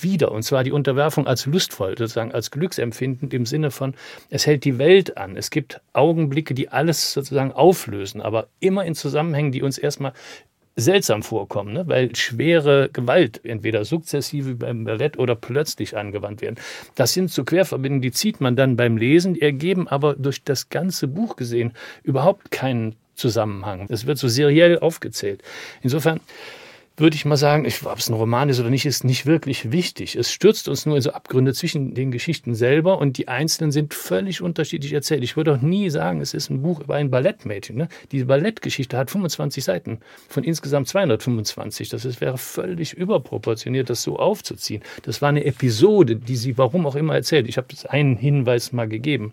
wieder. 0.03 0.33
Und 0.33 0.43
zwar 0.43 0.65
die 0.65 0.73
Unterwerfung 0.73 1.27
als 1.27 1.47
lustvoll, 1.47 1.97
sozusagen 1.99 2.33
als 2.33 2.51
glücksempfindend 2.51 3.35
im 3.35 3.47
Sinne 3.47 3.71
von, 3.71 3.95
es 4.31 4.47
hält 4.47 4.65
die 4.65 4.79
Welt 4.79 5.17
an. 5.17 5.37
Es 5.37 5.51
gibt 5.51 5.81
Augenblicke, 5.93 6.55
die 6.55 6.69
alles 6.69 7.13
sozusagen 7.13 7.53
auflösen, 7.53 8.21
aber 8.21 8.49
immer 8.61 8.85
in 8.85 8.95
Zusammenhängen, 8.95 9.53
die 9.53 9.63
uns 9.63 9.79
erstmal 9.79 10.13
seltsam 10.79 11.25
vorkommen, 11.25 11.73
ne? 11.73 11.89
weil 11.89 12.15
schwere 12.15 12.89
Gewalt 12.93 13.45
entweder 13.45 13.85
sukzessive 13.85 14.55
beim 14.55 14.85
Ballett 14.85 15.19
oder 15.19 15.35
plötzlich 15.35 15.97
angewandt 15.97 16.41
werden. 16.41 16.55
Das 16.95 17.13
sind 17.13 17.33
so 17.33 17.45
Querverbindungen, 17.45 18.03
die 18.03 18.13
zieht 18.13 18.41
man 18.41 18.55
dann 18.55 18.77
beim 18.77 18.97
Lesen, 18.97 19.35
die 19.35 19.43
ergeben 19.43 19.89
aber 19.89 20.15
durch 20.15 20.45
das 20.45 20.69
ganze 20.69 21.09
Buch 21.09 21.35
gesehen 21.35 21.73
überhaupt 22.05 22.53
keinen 22.53 22.95
Zusammenhang. 23.19 23.87
Es 23.89 24.07
wird 24.07 24.19
so 24.19 24.29
seriell 24.29 24.79
aufgezählt. 24.79 25.43
Insofern 25.83 26.21
würde 26.99 27.15
ich 27.15 27.25
mal 27.25 27.37
sagen, 27.37 27.67
ob 27.85 27.99
es 27.99 28.09
ein 28.09 28.15
Roman 28.15 28.49
ist 28.49 28.59
oder 28.59 28.71
nicht, 28.71 28.85
ist 28.85 29.05
nicht 29.05 29.25
wirklich 29.25 29.71
wichtig. 29.71 30.17
Es 30.17 30.33
stürzt 30.33 30.69
uns 30.69 30.85
nur 30.85 30.97
in 30.97 31.03
so 31.03 31.13
Abgründe 31.13 31.55
zwischen 31.55 31.95
den 31.95 32.11
Geschichten 32.11 32.55
selber 32.55 32.99
und 32.99 33.19
die 33.19 33.29
einzelnen 33.29 33.71
sind 33.71 33.95
völlig 33.95 34.43
unterschiedlich 34.43 34.93
erzählt. 34.93 35.23
Ich 35.23 35.37
würde 35.37 35.55
auch 35.55 35.61
nie 35.61 35.91
sagen, 35.91 36.21
es 36.21 36.35
ist 36.35 36.51
ein 36.51 36.63
Buch 36.63 36.81
über 36.81 36.97
ein 36.97 37.11
Ballettmädchen. 37.11 37.77
Ne? 37.77 37.89
Die 38.11 38.25
Ballettgeschichte 38.25 38.97
hat 38.97 39.11
25 39.11 39.63
Seiten 39.63 40.01
von 40.29 40.43
insgesamt 40.43 40.89
225. 40.89 41.89
Das 41.89 42.05
ist, 42.05 42.21
wäre 42.21 42.39
völlig 42.39 42.95
überproportioniert, 42.95 43.91
das 43.91 44.03
so 44.03 44.19
aufzuziehen. 44.19 44.83
Das 45.03 45.23
war 45.23 45.29
eine 45.29 45.45
Episode, 45.45 46.17
die 46.17 46.37
sie 46.37 46.59
warum 46.59 46.87
auch 46.87 46.97
immer 46.97 47.15
erzählt. 47.15 47.49
Ich 47.49 47.59
habe 47.59 47.69
einen 47.89 48.17
Hinweis 48.17 48.73
mal 48.73 48.89
gegeben. 48.89 49.33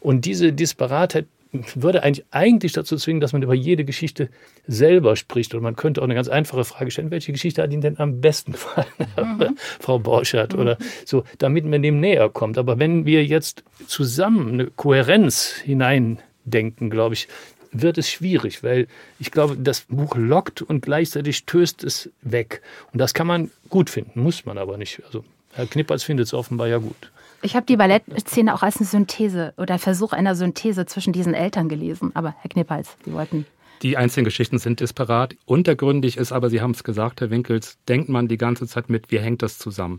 Und 0.00 0.24
diese 0.24 0.52
Disparatheit 0.52 1.26
würde 1.74 2.02
eigentlich, 2.02 2.24
eigentlich 2.30 2.72
dazu 2.72 2.96
zwingen, 2.96 3.20
dass 3.20 3.32
man 3.32 3.42
über 3.42 3.54
jede 3.54 3.84
Geschichte 3.84 4.30
selber 4.66 5.16
spricht. 5.16 5.54
Und 5.54 5.62
man 5.62 5.76
könnte 5.76 6.00
auch 6.00 6.04
eine 6.04 6.14
ganz 6.14 6.28
einfache 6.28 6.64
Frage 6.64 6.90
stellen, 6.90 7.10
welche 7.10 7.32
Geschichte 7.32 7.62
hat 7.62 7.72
Ihnen 7.72 7.82
denn 7.82 7.98
am 7.98 8.20
besten 8.20 8.52
gefallen, 8.52 8.86
mhm. 9.16 9.56
Frau 9.80 9.98
Borschert, 9.98 10.54
oder 10.54 10.78
so, 11.04 11.24
damit 11.38 11.64
man 11.64 11.82
dem 11.82 12.00
näher 12.00 12.28
kommt. 12.30 12.56
Aber 12.56 12.78
wenn 12.78 13.04
wir 13.04 13.24
jetzt 13.24 13.64
zusammen 13.86 14.52
eine 14.54 14.66
Kohärenz 14.66 15.56
hineindenken, 15.62 16.88
glaube 16.88 17.14
ich, 17.14 17.28
wird 17.72 17.98
es 17.98 18.10
schwierig, 18.10 18.62
weil 18.62 18.86
ich 19.18 19.30
glaube, 19.30 19.56
das 19.56 19.82
Buch 19.88 20.14
lockt 20.16 20.62
und 20.62 20.82
gleichzeitig 20.82 21.38
stößt 21.38 21.84
es 21.84 22.10
weg. 22.20 22.62
Und 22.92 22.98
das 22.98 23.14
kann 23.14 23.26
man 23.26 23.50
gut 23.68 23.90
finden, 23.90 24.20
muss 24.20 24.44
man 24.44 24.58
aber 24.58 24.76
nicht. 24.78 25.02
Also 25.06 25.24
Herr 25.52 25.66
Knippers 25.66 26.02
findet 26.02 26.26
es 26.26 26.34
offenbar 26.34 26.68
ja 26.68 26.78
gut. 26.78 27.10
Ich 27.44 27.56
habe 27.56 27.66
die 27.66 27.76
Ballettszene 27.76 28.54
auch 28.54 28.62
als 28.62 28.76
eine 28.76 28.86
Synthese 28.86 29.52
oder 29.56 29.80
Versuch 29.80 30.12
einer 30.12 30.36
Synthese 30.36 30.86
zwischen 30.86 31.12
diesen 31.12 31.34
Eltern 31.34 31.68
gelesen. 31.68 32.12
Aber 32.14 32.36
Herr 32.40 32.48
Knippals, 32.48 32.96
Sie 33.04 33.12
wollten. 33.12 33.46
Die 33.82 33.96
einzelnen 33.96 34.26
Geschichten 34.26 34.58
sind 34.58 34.78
disparat. 34.78 35.34
Untergründig 35.44 36.16
ist 36.16 36.30
aber, 36.30 36.50
Sie 36.50 36.60
haben 36.60 36.70
es 36.70 36.84
gesagt, 36.84 37.20
Herr 37.20 37.30
Winkels, 37.30 37.78
denkt 37.88 38.08
man 38.08 38.28
die 38.28 38.36
ganze 38.36 38.68
Zeit 38.68 38.88
mit, 38.88 39.10
wie 39.10 39.18
hängt 39.18 39.42
das 39.42 39.58
zusammen? 39.58 39.98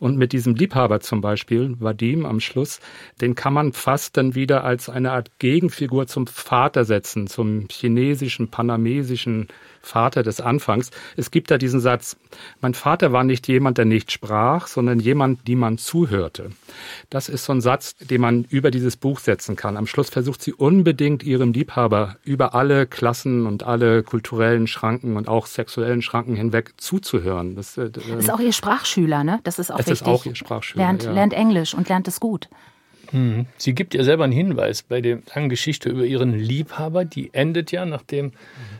Und 0.00 0.18
mit 0.18 0.32
diesem 0.32 0.56
Liebhaber 0.56 0.98
zum 0.98 1.20
Beispiel, 1.20 1.76
Vadim 1.78 2.26
am 2.26 2.40
Schluss, 2.40 2.80
den 3.20 3.36
kann 3.36 3.54
man 3.54 3.72
fast 3.72 4.16
dann 4.16 4.34
wieder 4.34 4.64
als 4.64 4.88
eine 4.88 5.12
Art 5.12 5.38
Gegenfigur 5.38 6.08
zum 6.08 6.26
Vater 6.26 6.84
setzen, 6.84 7.28
zum 7.28 7.68
chinesischen, 7.70 8.50
panamesischen 8.50 9.46
Vater 9.82 10.22
des 10.22 10.40
Anfangs. 10.40 10.90
Es 11.16 11.30
gibt 11.30 11.50
da 11.50 11.58
diesen 11.58 11.80
Satz, 11.80 12.16
mein 12.60 12.74
Vater 12.74 13.12
war 13.12 13.24
nicht 13.24 13.48
jemand, 13.48 13.78
der 13.78 13.84
nicht 13.84 14.12
sprach, 14.12 14.66
sondern 14.66 15.00
jemand, 15.00 15.46
die 15.46 15.56
man 15.56 15.78
zuhörte. 15.78 16.50
Das 17.08 17.28
ist 17.28 17.44
so 17.44 17.52
ein 17.52 17.60
Satz, 17.60 17.96
den 17.96 18.20
man 18.20 18.44
über 18.44 18.70
dieses 18.70 18.96
Buch 18.96 19.18
setzen 19.18 19.56
kann. 19.56 19.76
Am 19.76 19.86
Schluss 19.86 20.10
versucht 20.10 20.42
sie 20.42 20.52
unbedingt 20.52 21.22
ihrem 21.22 21.52
Liebhaber 21.52 22.16
über 22.24 22.54
alle 22.54 22.86
Klassen 22.86 23.46
und 23.46 23.62
alle 23.62 24.02
kulturellen 24.02 24.66
Schranken 24.66 25.16
und 25.16 25.28
auch 25.28 25.46
sexuellen 25.46 26.02
Schranken 26.02 26.36
hinweg 26.36 26.74
zuzuhören. 26.76 27.56
Das, 27.56 27.76
äh, 27.76 27.90
das 27.90 28.04
ist 28.06 28.30
auch 28.30 28.40
ihr 28.40 28.52
Sprachschüler, 28.52 29.24
ne? 29.24 29.40
Das 29.44 29.58
ist 29.58 29.70
auch 29.70 29.78
es 29.78 29.86
wichtig. 29.86 30.02
ist 30.02 30.06
auch 30.06 30.26
ihr 30.26 30.34
Sprachschüler. 30.34 30.84
Lernt, 30.84 31.04
ja. 31.04 31.12
lernt 31.12 31.32
Englisch 31.32 31.74
und 31.74 31.88
lernt 31.88 32.06
es 32.08 32.20
gut. 32.20 32.48
Mhm. 33.12 33.46
Sie 33.56 33.74
gibt 33.74 33.94
ja 33.94 34.04
selber 34.04 34.24
einen 34.24 34.32
Hinweis 34.32 34.82
bei 34.82 35.00
der 35.00 35.18
langen 35.34 35.48
Geschichte 35.48 35.88
über 35.88 36.04
ihren 36.04 36.38
Liebhaber. 36.38 37.04
Die 37.04 37.32
endet 37.32 37.72
ja, 37.72 37.84
nachdem 37.84 38.32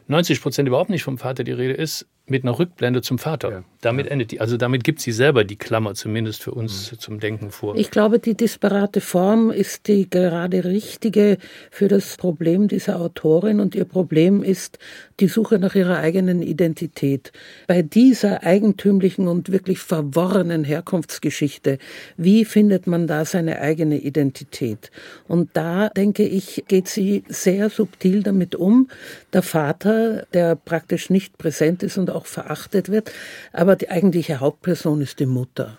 90 0.09 0.41
Prozent 0.41 0.69
überhaupt 0.69 0.91
nicht 0.91 1.03
vom 1.03 1.19
Vater 1.19 1.45
die 1.45 1.53
Rede 1.53 1.75
ist, 1.75 2.07
mit 2.27 2.45
einer 2.45 2.59
Rückblende 2.59 3.03
zum 3.03 3.19
Vater. 3.19 3.51
Ja. 3.51 3.65
Damit 3.81 4.07
ja. 4.07 4.13
endet 4.13 4.31
die. 4.31 4.41
Also 4.41 4.57
damit 4.57 4.85
gibt 4.85 5.01
sie 5.01 5.13
selber 5.13 5.45
die 5.45 5.57
Klammer 5.57 5.95
zumindest 5.95 6.43
für 6.43 6.53
uns 6.53 6.93
mhm. 6.93 6.99
zum 6.99 7.21
Denken 7.21 7.51
vor. 7.51 7.77
Ich 7.77 7.91
glaube, 7.91 8.19
die 8.19 8.35
disparate 8.35 9.01
Form 9.01 9.51
ist 9.51 9.89
die 9.89 10.09
gerade 10.09 10.65
richtige 10.65 11.39
für 11.71 11.89
das 11.89 12.17
Problem 12.17 12.69
dieser 12.69 13.01
Autorin 13.01 13.59
und 13.61 13.75
ihr 13.75 13.85
Problem 13.85 14.43
ist 14.43 14.79
die 15.21 15.29
Suche 15.29 15.59
nach 15.59 15.75
ihrer 15.75 15.99
eigenen 15.99 16.43
Identität. 16.43 17.33
Bei 17.67 17.83
dieser 17.83 18.43
eigentümlichen 18.43 19.29
und 19.29 19.53
wirklich 19.53 19.79
verworrenen 19.79 20.65
Herkunftsgeschichte, 20.65 21.79
wie 22.17 22.45
findet 22.45 22.87
man 22.87 23.07
da 23.07 23.25
seine 23.25 23.61
eigene 23.61 23.99
Identität? 23.99 24.91
Und 25.29 25.51
da, 25.55 25.89
denke 25.91 26.25
ich, 26.25 26.65
geht 26.69 26.89
sie 26.89 27.25
sehr 27.29 27.71
subtil 27.71 28.23
damit 28.23 28.55
um. 28.55 28.89
Der 29.33 29.43
Vater, 29.43 30.27
der 30.33 30.57
praktisch 30.57 31.11
nicht 31.11 31.39
präsent 31.39 31.83
ist 31.83 31.99
und 31.99 32.11
auch 32.11 32.20
verachtet 32.27 32.91
wird, 32.91 33.13
aber 33.53 33.77
die 33.77 33.91
eigentliche 33.91 34.41
Hauptperson 34.41 35.01
ist 35.01 35.19
die 35.21 35.27
Mutter. 35.27 35.79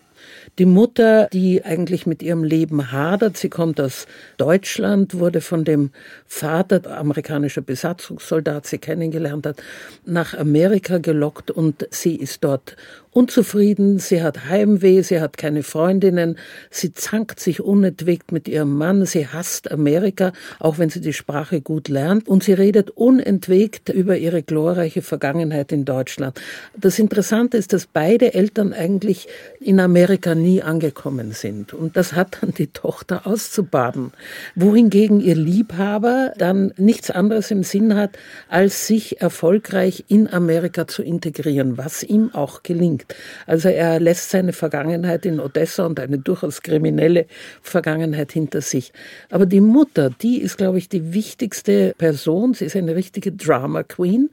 Die 0.60 0.66
Mutter, 0.66 1.28
die 1.32 1.64
eigentlich 1.64 2.06
mit 2.06 2.22
ihrem 2.22 2.44
Leben 2.44 2.92
hadert, 2.92 3.38
sie 3.38 3.50
kommt 3.50 3.80
aus 3.80 4.06
Deutschland, 4.38 5.18
wurde 5.18 5.42
von 5.42 5.64
dem 5.64 5.92
Vater, 6.28 6.98
amerikanischer 6.98 7.62
Besatzungssoldat, 7.62 8.66
sie 8.66 8.78
kennengelernt 8.78 9.46
hat, 9.46 9.64
nach 10.06 10.38
Amerika 10.38 10.98
gelockt 10.98 11.52
und 11.52 11.88
sie 11.90 12.16
ist 12.16 12.44
dort 12.44 12.76
unzufrieden, 13.12 14.00
sie 14.00 14.24
hat 14.24 14.46
Heimweh, 14.46 15.02
sie 15.02 15.20
hat 15.20 15.38
keine 15.38 15.64
Freundinnen, 15.64 16.38
sie 16.70 16.94
zankt 16.94 17.40
sich 17.42 17.62
unentwegt 17.62 18.32
mit 18.32 18.48
ihrem 18.48 18.78
Mann, 18.78 19.06
sie 19.06 19.28
hasst 19.28 19.70
Amerika, 19.70 20.32
auch 20.60 20.78
wenn 20.78 20.90
sie 20.90 21.02
die 21.02 21.12
Sprache 21.12 21.60
gut 21.60 21.90
lernt, 21.90 22.30
und 22.30 22.44
sie 22.44 22.54
redet 22.54 22.92
unentwegt 22.92 23.90
über 23.90 24.18
ihre 24.18 24.44
glorreiche 24.44 25.02
Vergangenheit 25.02 25.74
in 25.74 25.84
Deutschland. 25.84 26.40
Das 26.78 27.00
Interessante 27.00 27.58
ist, 27.58 27.74
dass 27.74 27.86
beide 27.86 28.34
Eltern 28.34 28.72
eigentlich 28.72 29.28
in 29.60 29.82
Amerika 29.82 30.34
nie 30.34 30.62
angekommen 30.62 31.34
sind. 31.34 31.74
Und 31.74 31.98
das 31.98 32.14
hat 32.14 32.38
dann 32.42 32.54
die 32.54 32.68
Tochter 32.68 33.28
auszubaden. 33.28 34.14
Wohingegen 34.56 35.20
ihr 35.20 35.36
Liebhaber 35.36 36.34
dann 36.38 36.74
nichts 36.78 37.12
anderes 37.12 37.52
im 37.52 37.64
Sinn 37.64 37.96
hat, 37.96 38.12
als 38.48 38.88
sich 38.88 39.20
erfolgreich 39.22 40.06
in 40.08 40.32
Amerika 40.32 40.88
zu 40.88 41.04
integrieren, 41.04 41.78
was 41.78 42.04
ihm 42.04 42.34
auch 42.34 42.64
gelingt 42.64 43.01
denkt. 43.02 43.16
Also 43.46 43.70
er 43.70 44.00
lässt 44.00 44.30
seine 44.30 44.54
Vergangenheit 44.54 45.26
in 45.26 45.40
Odessa 45.40 45.86
und 45.86 46.00
eine 46.00 46.18
durchaus 46.18 46.62
kriminelle 46.62 47.26
Vergangenheit 47.62 48.32
hinter 48.32 48.62
sich. 48.62 48.94
Aber 49.30 49.46
die 49.46 49.62
Mutter, 49.62 50.10
die 50.10 50.42
ist, 50.42 50.58
glaube 50.58 50.78
ich, 50.78 50.90
die 50.90 51.14
wichtigste 51.14 51.94
Person. 51.98 52.54
Sie 52.54 52.66
ist 52.66 52.76
eine 52.76 52.96
richtige 52.96 53.32
Drama 53.32 53.84
Queen, 53.84 54.30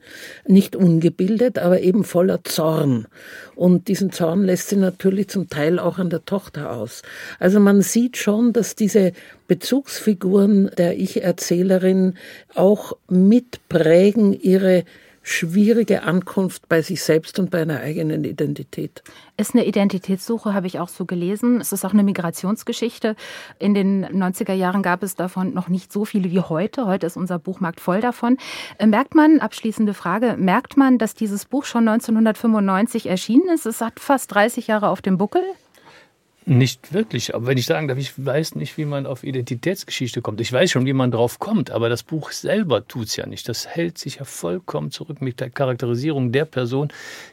nicht 0.47 0.75
ungebildet, 0.75 1.59
aber 1.59 1.81
eben 1.81 2.03
voller 2.03 2.43
Zorn. 2.43 3.07
Und 3.55 3.87
diesen 3.87 4.11
Zorn 4.11 4.43
lässt 4.43 4.69
sie 4.69 4.77
natürlich 4.77 5.29
zum 5.29 5.49
Teil 5.49 5.79
auch 5.79 5.97
an 5.99 6.09
der 6.09 6.25
Tochter 6.25 6.71
aus. 6.71 7.01
Also 7.39 7.59
man 7.59 7.81
sieht 7.81 8.17
schon, 8.17 8.53
dass 8.53 8.75
diese 8.75 9.11
Bezugsfiguren 9.47 10.69
der 10.77 10.97
Ich-Erzählerin 10.97 12.13
auch 12.55 12.93
mitprägen 13.09 14.33
ihre 14.33 14.85
schwierige 15.29 16.01
Ankunft 16.03 16.67
bei 16.69 16.81
sich 16.81 17.03
selbst 17.03 17.37
und 17.37 17.51
bei 17.51 17.61
einer 17.61 17.81
eigenen 17.81 18.23
Identität. 18.23 19.03
Ist 19.37 19.53
eine 19.53 19.65
Identitätssuche, 19.65 20.55
habe 20.55 20.65
ich 20.65 20.79
auch 20.79 20.89
so 20.89 21.05
gelesen. 21.05 21.61
Es 21.61 21.71
ist 21.71 21.85
auch 21.85 21.93
eine 21.93 22.01
Migrationsgeschichte. 22.01 23.15
In 23.59 23.75
den 23.75 24.05
90er 24.07 24.53
Jahren 24.53 24.81
gab 24.81 25.03
es 25.03 25.15
davon 25.15 25.53
noch 25.53 25.67
nicht 25.67 25.93
so 25.93 26.03
viele 26.03 26.31
wie 26.31 26.39
heute. 26.39 26.87
Heute 26.87 27.05
ist 27.05 27.15
unser 27.15 27.37
Buchmarkt 27.37 27.79
voll 27.79 28.01
davon. 28.01 28.37
Äh, 28.79 28.87
merkt 28.87 29.13
man, 29.13 29.39
abschließende 29.39 29.93
Frage, 29.93 30.35
merkt 30.37 30.77
man, 30.77 30.97
dass 30.97 31.13
dieses 31.13 31.45
Buch 31.45 31.65
schon 31.65 31.87
1995 31.87 33.07
erschienen 33.07 33.49
ist? 33.49 33.67
Es 33.67 33.81
hat 33.81 33.99
fast 33.99 34.33
30 34.33 34.65
Jahre 34.65 34.89
auf 34.89 35.03
dem 35.03 35.19
Buckel. 35.19 35.43
Nicht 36.49 36.93
wirklich. 36.93 37.35
Aber 37.35 37.45
wenn 37.45 37.59
ich 37.59 37.67
sagen 37.67 37.87
darf, 37.87 37.99
ich 37.99 38.13
weiß 38.17 38.55
nicht, 38.55 38.75
wie 38.75 38.85
man 38.85 39.05
auf 39.05 39.23
Identitätsgeschichte 39.23 40.23
kommt. 40.23 40.41
Ich 40.41 40.51
weiß 40.51 40.71
schon, 40.71 40.87
wie 40.87 40.93
man 40.93 41.11
drauf 41.11 41.37
kommt, 41.37 41.69
aber 41.69 41.89
das 41.89 42.01
Buch 42.01 42.31
selber 42.31 42.87
tut 42.87 43.05
es 43.05 43.15
ja 43.17 43.27
nicht. 43.27 43.47
Das 43.47 43.67
hält 43.67 43.99
sich 43.99 44.15
ja 44.15 44.23
vollkommen 44.23 44.89
zurück 44.89 45.21
mit 45.21 45.41
der 45.41 45.51
Charakterisierung 45.51 46.31
der 46.31 46.45
Person, 46.45 46.87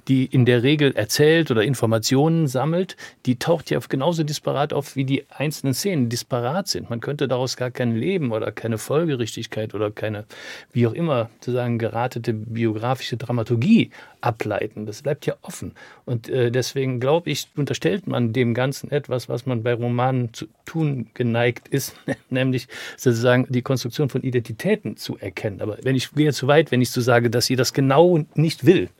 die 0.06 0.26
in 0.26 0.44
der 0.44 0.62
Regel 0.62 0.94
erzählt 0.94 1.50
oder 1.50 1.62
Informationen 1.62 2.46
sammelt. 2.46 2.98
Die 3.24 3.38
taucht 3.38 3.70
ja 3.70 3.78
genauso 3.88 4.22
disparat 4.22 4.74
auf, 4.74 4.96
wie 4.96 5.06
die 5.06 5.24
einzelnen 5.30 5.72
Szenen 5.72 6.10
disparat 6.10 6.68
sind. 6.68 6.90
Man 6.90 7.00
könnte 7.00 7.26
daraus 7.26 7.56
gar 7.56 7.70
kein 7.70 7.96
Leben 7.96 8.32
oder 8.32 8.52
keine 8.52 8.76
Folgerichtigkeit 8.76 9.74
oder 9.74 9.90
keine, 9.90 10.26
wie 10.74 10.86
auch 10.86 10.92
immer, 10.92 11.30
sozusagen 11.40 11.78
geratete 11.78 12.34
biografische 12.34 13.16
Dramaturgie 13.16 13.92
ableiten. 14.26 14.86
Das 14.86 15.02
bleibt 15.02 15.24
ja 15.24 15.36
offen. 15.42 15.72
Und 16.04 16.28
äh, 16.28 16.50
deswegen 16.50 16.98
glaube 16.98 17.30
ich, 17.30 17.48
unterstellt 17.56 18.08
man 18.08 18.32
dem 18.32 18.54
Ganzen 18.54 18.90
etwas, 18.90 19.28
was 19.28 19.46
man 19.46 19.62
bei 19.62 19.72
Romanen 19.72 20.34
zu 20.34 20.46
tun 20.64 21.06
geneigt 21.14 21.68
ist, 21.68 21.94
nämlich 22.30 22.66
sozusagen 22.96 23.46
die 23.48 23.62
Konstruktion 23.62 24.08
von 24.08 24.22
Identitäten 24.22 24.96
zu 24.96 25.16
erkennen. 25.16 25.60
Aber 25.60 25.78
wenn 25.82 25.94
ich 25.94 26.10
gehe 26.12 26.32
zu 26.32 26.48
weit, 26.48 26.72
wenn 26.72 26.82
ich 26.82 26.90
so 26.90 27.00
sage, 27.00 27.30
dass 27.30 27.46
sie 27.46 27.56
das 27.56 27.72
genau 27.72 28.18
nicht 28.34 28.66
will, 28.66 28.90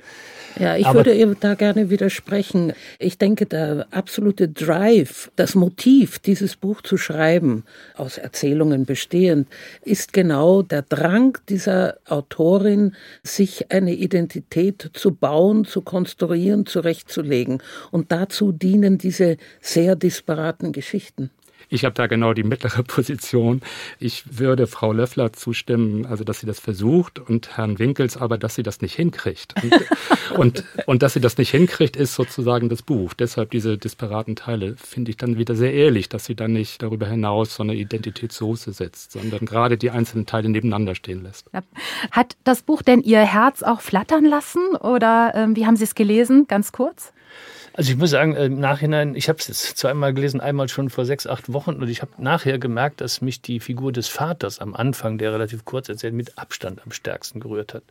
ja, 0.59 0.77
ich 0.77 0.87
Aber 0.87 1.01
würde 1.01 1.15
ihr 1.15 1.35
da 1.39 1.55
gerne 1.55 1.91
widersprechen. 1.91 2.73
Ich 2.99 3.19
denke, 3.19 3.47
der 3.47 3.87
absolute 3.91 4.49
Drive, 4.49 5.31
das 5.37 5.55
Motiv, 5.55 6.19
dieses 6.19 6.57
Buch 6.57 6.83
zu 6.83 6.97
schreiben, 6.97 7.65
aus 7.95 8.19
Erzählungen 8.19 8.87
bestehend, 8.87 9.49
ist 9.85 10.13
genau 10.13 10.63
der 10.63 10.83
Drang 10.83 11.39
dieser 11.49 11.99
Autorin, 12.07 12.95
sich 13.23 13.71
eine 13.71 13.95
Identität 13.95 14.91
zu 14.95 15.15
bauen, 15.15 15.65
zu 15.65 15.83
konstruieren, 15.83 16.67
zurechtzulegen. 16.67 17.63
Und 17.91 18.11
dazu 18.13 18.53
dienen 18.53 18.99
diese 18.99 19.37
sehr 19.61 19.97
disparaten 19.97 20.73
Geschichten. 20.73 21.31
Ich 21.69 21.85
habe 21.85 21.95
da 21.95 22.07
genau 22.07 22.33
die 22.33 22.43
mittlere 22.43 22.83
Position. 22.87 23.63
Ich 23.99 24.39
würde 24.39 24.67
Frau 24.67 24.93
Löffler 24.93 25.33
zustimmen, 25.33 26.07
also 26.07 26.25
dass 26.25 26.41
sie 26.41 26.47
das 26.47 26.61
versucht 26.61 27.19
und 27.19 27.57
Herrn 27.57 27.79
Winkels 27.79 28.17
aber, 28.17 28.39
dass 28.39 28.55
sie 28.55 28.63
das 28.63 28.81
nicht 28.81 28.95
hinkriegt. 28.95 29.55
Und, 29.63 29.75
und, 30.39 30.65
und 30.87 31.03
dass 31.03 31.15
sie 31.15 31.21
das 31.21 31.39
nicht 31.39 31.51
hinkriegt, 31.51 31.97
ist 31.97 32.15
sozusagen 32.15 32.69
das 32.69 32.83
Buch. 32.83 33.15
Deshalb 33.15 33.51
diese 33.51 33.79
disparaten 33.79 34.37
Teile 34.37 34.77
finde 34.77 35.11
ich 35.11 35.17
dann 35.17 35.39
wieder 35.39 35.55
sehr 35.55 35.73
ehrlich, 35.73 36.09
dass 36.09 36.25
sie 36.25 36.35
dann 36.35 36.53
nicht 36.53 36.83
darüber 36.83 37.07
hinaus 37.07 37.55
so 37.55 37.63
eine 37.63 37.75
Identitätssoße 37.75 38.73
setzt, 38.73 39.13
sondern 39.13 39.47
gerade 39.47 39.77
die 39.77 39.91
einzelnen 39.91 40.27
Teile 40.27 40.49
nebeneinander 40.49 40.95
stehen 40.95 41.23
lässt. 41.23 41.51
Hat 42.11 42.37
das 42.45 42.63
Buch 42.63 42.83
denn 42.83 43.03
Ihr 43.03 43.21
Herz 43.21 43.63
auch 43.63 43.81
flattern 43.81 44.25
lassen 44.25 44.77
oder 44.77 45.33
äh, 45.35 45.57
wie 45.57 45.67
haben 45.67 45.77
Sie 45.77 45.85
es 45.85 45.95
gelesen? 45.95 46.47
Ganz 46.47 46.73
kurz. 46.73 47.13
Also 47.77 47.93
ich 47.93 47.99
muss 47.99 48.09
sagen, 48.09 48.35
äh, 48.35 48.47
im 48.47 48.59
Nachhinein, 48.59 49.15
ich 49.15 49.29
habe 49.29 49.39
es 49.39 49.49
jetzt 49.49 49.77
zweimal 49.77 50.15
gelesen, 50.15 50.41
einmal 50.41 50.69
schon 50.69 50.89
vor 50.89 51.05
sechs, 51.05 51.27
acht 51.27 51.53
Wochen 51.53 51.75
und 51.75 51.89
ich 51.89 52.01
habe 52.01 52.13
nachher 52.17 52.59
gemerkt, 52.59 53.03
dass 53.03 53.21
mich 53.21 53.43
die 53.43 53.61
Figur 53.61 53.93
des 53.93 54.09
Vaters 54.09 54.61
am 54.61 54.75
Anfang, 54.75 55.19
der 55.19 55.35
relativ 55.35 55.67
kurz 55.67 55.91
erzählt, 55.91 56.15
mit 56.15 56.39
Abstand 56.39 56.81
am 56.83 56.91
stärksten 56.91 57.39
gerührt 57.39 57.75
hat. 57.75 57.83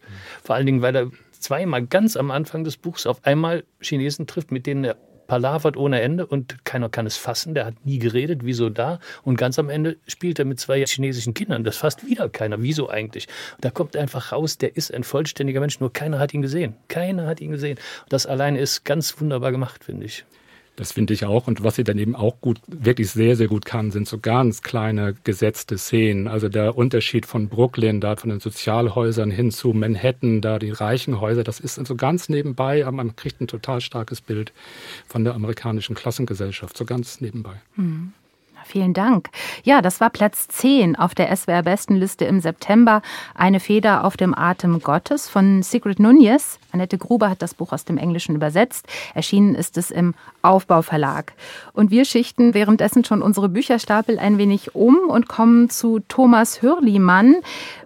Vor 0.44 0.56
allen 0.56 0.66
Dingen, 0.66 0.82
weil 0.82 0.96
er 0.96 1.12
zweimal 1.40 1.86
ganz 1.86 2.18
am 2.18 2.32
Anfang 2.32 2.64
des 2.64 2.78
Buchs 2.78 3.06
auf 3.06 3.24
einmal 3.26 3.64
Chinesen 3.80 4.26
trifft, 4.26 4.52
mit 4.52 4.66
denen 4.66 4.86
er 4.86 4.98
palavert 5.28 5.78
ohne 5.78 6.02
Ende 6.02 6.26
und 6.26 6.66
keiner 6.66 6.90
kann 6.90 7.06
es 7.06 7.18
fassen. 7.18 7.54
Der 7.54 7.66
hat 7.66 7.86
nie 7.86 8.00
geredet, 8.00 8.42
wieso 8.44 8.70
da? 8.70 9.00
Und 9.24 9.38
ganz 9.38 9.60
am 9.60 9.70
Ende 9.70 9.98
spielt 10.08 10.40
er 10.40 10.46
mit 10.46 10.60
zwei 10.60 10.84
chinesischen 10.86 11.34
Kindern. 11.34 11.64
Das 11.64 11.78
fasst 11.78 12.06
wieder 12.06 12.30
keiner. 12.30 12.62
Wieso 12.62 12.90
eigentlich? 12.90 13.28
Und 13.56 13.66
da 13.66 13.70
kommt 13.70 13.96
einfach 13.96 14.32
raus, 14.32 14.58
der 14.58 14.76
ist 14.76 14.94
ein 14.94 15.04
vollständiger 15.04 15.60
Mensch, 15.60 15.80
nur 15.80 15.92
keiner 15.92 16.20
hat 16.20 16.34
ihn 16.34 16.42
gesehen. 16.42 16.76
Keiner 16.88 17.28
hat 17.28 17.42
ihn 17.42 17.52
gesehen. 17.52 17.78
Das 18.10 18.26
alleine 18.26 18.60
ist 18.60 18.86
ganz 18.86 19.20
wunderbar 19.20 19.52
gemacht, 19.52 19.84
finde 19.84 20.06
ich. 20.06 20.26
Das 20.76 20.92
finde 20.92 21.14
ich 21.14 21.26
auch. 21.26 21.48
Und 21.48 21.64
was 21.64 21.76
sie 21.76 21.84
dann 21.84 21.98
eben 21.98 22.16
auch 22.16 22.42
gut, 22.42 22.60
wirklich 22.68 23.10
sehr, 23.10 23.36
sehr 23.36 23.48
gut 23.48 23.66
kann, 23.66 23.92
sind 23.92 24.08
so 24.08 24.20
ganz 24.20 24.62
kleine 24.62 25.16
gesetzte 25.24 25.78
Szenen. 25.78 26.28
Also 26.28 26.50
der 26.50 26.78
Unterschied 26.78 27.26
von 27.26 27.48
Brooklyn, 27.48 28.02
da 28.02 28.16
von 28.18 28.30
den 28.30 28.42
Sozialhäusern 28.42 29.32
hin 29.32 29.52
zu 29.52 29.74
Manhattan, 29.74 30.42
da 30.42 30.60
die 30.60 30.72
reichen 30.72 31.22
Häuser, 31.22 31.44
das 31.44 31.60
ist 31.60 31.76
so 31.76 31.96
ganz 31.96 32.28
nebenbei, 32.28 32.86
aber 32.86 32.98
man 32.98 33.16
kriegt 33.16 33.40
ein 33.40 33.48
total 33.48 33.80
starkes 33.80 34.20
Bild 34.20 34.52
von 35.08 35.24
der 35.24 35.34
amerikanischen 35.34 35.96
Klassengesellschaft, 35.96 36.78
so 36.78 36.84
ganz 36.84 37.22
nebenbei. 37.22 37.62
Mhm. 37.76 38.14
Vielen 38.68 38.96
Dank. 38.96 39.30
Ja, 39.64 39.84
das 39.84 40.02
war 40.02 40.10
Platz 40.10 40.48
10 40.48 40.96
auf 40.96 41.14
der 41.14 41.34
SWR-Bestenliste 41.34 42.26
im 42.26 42.40
September. 42.40 43.04
Eine 43.36 43.60
Feder 43.60 44.04
auf 44.04 44.18
dem 44.18 44.36
Atem 44.36 44.82
Gottes 44.82 45.30
von 45.30 45.62
Sigrid 45.62 46.00
Nunez. 46.00 46.58
Annette 46.72 46.98
Gruber 46.98 47.30
hat 47.30 47.44
das 47.44 47.54
Buch 47.54 47.72
aus 47.74 47.86
dem 47.86 48.00
Englischen 48.00 48.36
übersetzt. 48.36 48.88
Erschienen 49.14 49.54
ist 49.54 49.78
es 49.78 49.92
im 49.92 50.16
Aufbauverlag. 50.42 51.34
Und 51.74 51.92
wir 51.92 52.06
schichten 52.06 52.56
währenddessen 52.56 53.06
schon 53.06 53.22
unsere 53.22 53.50
Bücherstapel 53.50 54.18
ein 54.18 54.40
wenig 54.40 54.74
um 54.74 54.98
und 55.10 55.28
kommen 55.28 55.70
zu 55.70 56.00
Thomas 56.08 56.64
Hürlimann. 56.64 57.36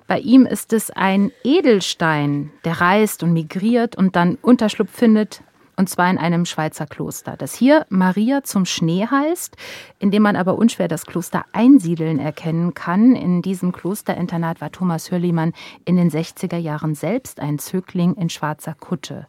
Bei 0.08 0.20
ihm 0.20 0.46
ist 0.46 0.72
es 0.72 0.92
ein 0.92 1.34
Edelstein, 1.44 2.52
der 2.64 2.80
reist 2.80 3.22
und 3.22 3.34
migriert 3.34 3.98
und 3.98 4.16
dann 4.16 4.38
Unterschlupf 4.42 4.92
findet 4.92 5.42
und 5.80 5.88
zwar 5.88 6.12
in 6.12 6.18
einem 6.18 6.44
Schweizer 6.44 6.86
Kloster, 6.86 7.38
das 7.38 7.56
hier 7.56 7.86
Maria 7.88 8.44
zum 8.44 8.66
Schnee 8.66 9.08
heißt, 9.10 9.56
in 9.98 10.12
dem 10.12 10.24
man 10.24 10.36
aber 10.36 10.58
unschwer 10.58 10.90
das 10.90 11.06
Kloster 11.06 11.46
Einsiedeln 11.54 12.20
erkennen 12.20 12.74
kann. 12.74 13.16
In 13.16 13.42
diesem 13.42 13.72
Klosterinternat 13.72 14.60
war 14.60 14.74
Thomas 14.74 15.10
Hürlimann 15.10 15.54
in 15.86 15.96
den 15.96 16.12
60er 16.12 16.58
Jahren 16.58 16.96
selbst 16.96 17.40
ein 17.40 17.60
Zögling 17.60 18.16
in 18.16 18.30
schwarzer 18.30 18.74
Kutte. 18.74 19.28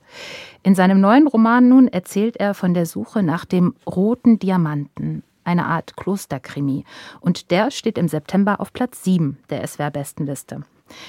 In 0.64 0.74
seinem 0.74 1.00
neuen 1.00 1.28
Roman 1.28 1.68
nun 1.68 1.86
erzählt 1.86 2.36
er 2.38 2.54
von 2.54 2.74
der 2.74 2.86
Suche 2.86 3.22
nach 3.22 3.44
dem 3.44 3.76
roten 3.86 4.40
Diamanten, 4.40 5.22
eine 5.44 5.66
Art 5.66 5.96
Klosterkrimi. 5.96 6.84
Und 7.20 7.52
der 7.52 7.70
steht 7.70 7.96
im 7.96 8.08
September 8.08 8.58
auf 8.58 8.72
Platz 8.72 9.04
7 9.04 9.38
der 9.50 9.64
SWR-Bestenliste. 9.64 10.64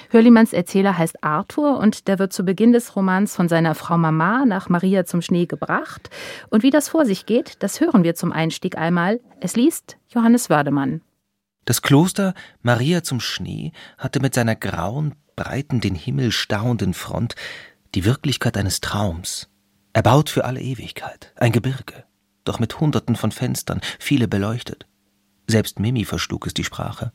Hürlimanns 0.09 0.53
Erzähler 0.53 0.97
heißt 0.97 1.23
Arthur 1.23 1.77
und 1.77 2.07
der 2.07 2.19
wird 2.19 2.33
zu 2.33 2.43
Beginn 2.43 2.71
des 2.71 2.95
Romans 2.95 3.35
von 3.35 3.49
seiner 3.49 3.75
Frau 3.75 3.97
Mama 3.97 4.45
nach 4.45 4.69
Maria 4.69 5.05
zum 5.05 5.21
Schnee 5.21 5.45
gebracht. 5.45 6.09
Und 6.49 6.63
wie 6.63 6.69
das 6.69 6.89
vor 6.89 7.05
sich 7.05 7.25
geht, 7.25 7.61
das 7.63 7.79
hören 7.79 8.03
wir 8.03 8.15
zum 8.15 8.31
Einstieg 8.31 8.77
einmal. 8.77 9.19
Es 9.39 9.55
liest 9.55 9.97
Johannes 10.09 10.49
Wördemann. 10.49 11.01
Das 11.65 11.81
Kloster 11.81 12.33
Maria 12.61 13.03
zum 13.03 13.19
Schnee 13.19 13.71
hatte 13.97 14.19
mit 14.19 14.33
seiner 14.33 14.55
grauen, 14.55 15.15
breiten, 15.35 15.79
den 15.79 15.95
Himmel 15.95 16.31
stauenden 16.31 16.93
Front 16.93 17.35
die 17.93 18.05
Wirklichkeit 18.05 18.57
eines 18.57 18.81
Traums. 18.81 19.49
Erbaut 19.93 20.29
für 20.29 20.45
alle 20.45 20.61
Ewigkeit, 20.61 21.33
ein 21.35 21.51
Gebirge, 21.51 22.05
doch 22.45 22.59
mit 22.59 22.79
Hunderten 22.79 23.15
von 23.15 23.31
Fenstern, 23.31 23.81
viele 23.99 24.27
beleuchtet. 24.27 24.87
Selbst 25.47 25.79
Mimi 25.79 26.05
verschlug 26.05 26.47
es 26.47 26.53
die 26.53 26.63
Sprache. 26.63 27.11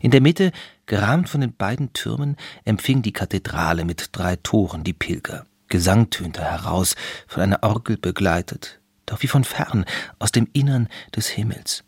In 0.00 0.10
der 0.10 0.20
Mitte, 0.20 0.52
gerahmt 0.86 1.28
von 1.28 1.40
den 1.40 1.54
beiden 1.54 1.92
Türmen, 1.92 2.36
empfing 2.64 3.02
die 3.02 3.12
Kathedrale 3.12 3.84
mit 3.84 4.10
drei 4.12 4.36
Toren 4.36 4.84
die 4.84 4.92
Pilger. 4.92 5.46
Gesang 5.68 6.10
tönte 6.10 6.42
heraus, 6.42 6.96
von 7.26 7.42
einer 7.42 7.62
Orgel 7.62 7.96
begleitet, 7.96 8.80
doch 9.06 9.22
wie 9.22 9.28
von 9.28 9.44
fern, 9.44 9.84
aus 10.18 10.32
dem 10.32 10.48
Innern 10.52 10.88
des 11.16 11.28
Himmels. 11.28 11.84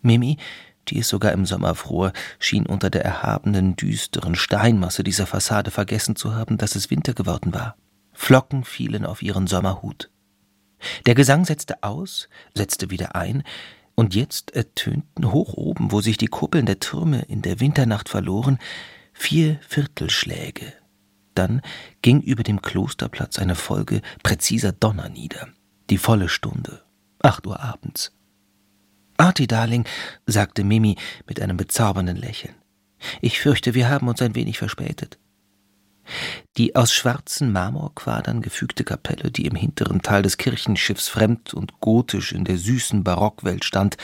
Mimi, 0.00 0.36
die 0.86 1.00
es 1.00 1.08
sogar 1.08 1.32
im 1.32 1.44
Sommer 1.44 1.74
fror, 1.74 2.12
schien 2.38 2.66
unter 2.66 2.90
der 2.90 3.04
erhabenen, 3.04 3.76
düsteren 3.76 4.34
Steinmasse 4.34 5.02
dieser 5.02 5.26
Fassade 5.26 5.70
vergessen 5.70 6.16
zu 6.16 6.34
haben, 6.34 6.56
dass 6.56 6.76
es 6.76 6.90
Winter 6.90 7.14
geworden 7.14 7.52
war. 7.52 7.76
Flocken 8.12 8.64
fielen 8.64 9.04
auf 9.04 9.22
ihren 9.22 9.46
Sommerhut. 9.46 10.10
Der 11.06 11.14
Gesang 11.14 11.44
setzte 11.44 11.82
aus, 11.82 12.28
setzte 12.54 12.90
wieder 12.90 13.16
ein, 13.16 13.42
und 13.98 14.14
jetzt 14.14 14.52
ertönten 14.52 15.32
hoch 15.32 15.54
oben, 15.54 15.90
wo 15.90 16.00
sich 16.00 16.16
die 16.16 16.28
Kuppeln 16.28 16.66
der 16.66 16.78
Türme 16.78 17.22
in 17.22 17.42
der 17.42 17.58
Winternacht 17.58 18.08
verloren, 18.08 18.60
vier 19.12 19.58
Viertelschläge. 19.66 20.72
Dann 21.34 21.62
ging 22.00 22.20
über 22.20 22.44
dem 22.44 22.62
Klosterplatz 22.62 23.40
eine 23.40 23.56
Folge 23.56 24.02
präziser 24.22 24.70
Donner 24.70 25.08
nieder. 25.08 25.48
Die 25.90 25.98
volle 25.98 26.28
Stunde. 26.28 26.84
Acht 27.24 27.44
Uhr 27.44 27.58
abends. 27.58 28.12
Arti, 29.16 29.48
Darling, 29.48 29.84
sagte 30.26 30.62
Mimi 30.62 30.94
mit 31.26 31.42
einem 31.42 31.56
bezaubernden 31.56 32.16
Lächeln. 32.16 32.54
Ich 33.20 33.40
fürchte, 33.40 33.74
wir 33.74 33.88
haben 33.88 34.06
uns 34.06 34.22
ein 34.22 34.36
wenig 34.36 34.58
verspätet. 34.58 35.18
Die 36.56 36.76
aus 36.76 36.92
schwarzen 36.92 37.52
Marmorquadern 37.52 38.42
gefügte 38.42 38.84
Kapelle, 38.84 39.30
die 39.30 39.46
im 39.46 39.54
hinteren 39.54 40.02
Teil 40.02 40.22
des 40.22 40.36
Kirchenschiffs 40.36 41.08
fremd 41.08 41.54
und 41.54 41.80
gotisch 41.80 42.32
in 42.32 42.44
der 42.44 42.58
süßen 42.58 43.04
Barockwelt 43.04 43.64
stand, 43.64 43.96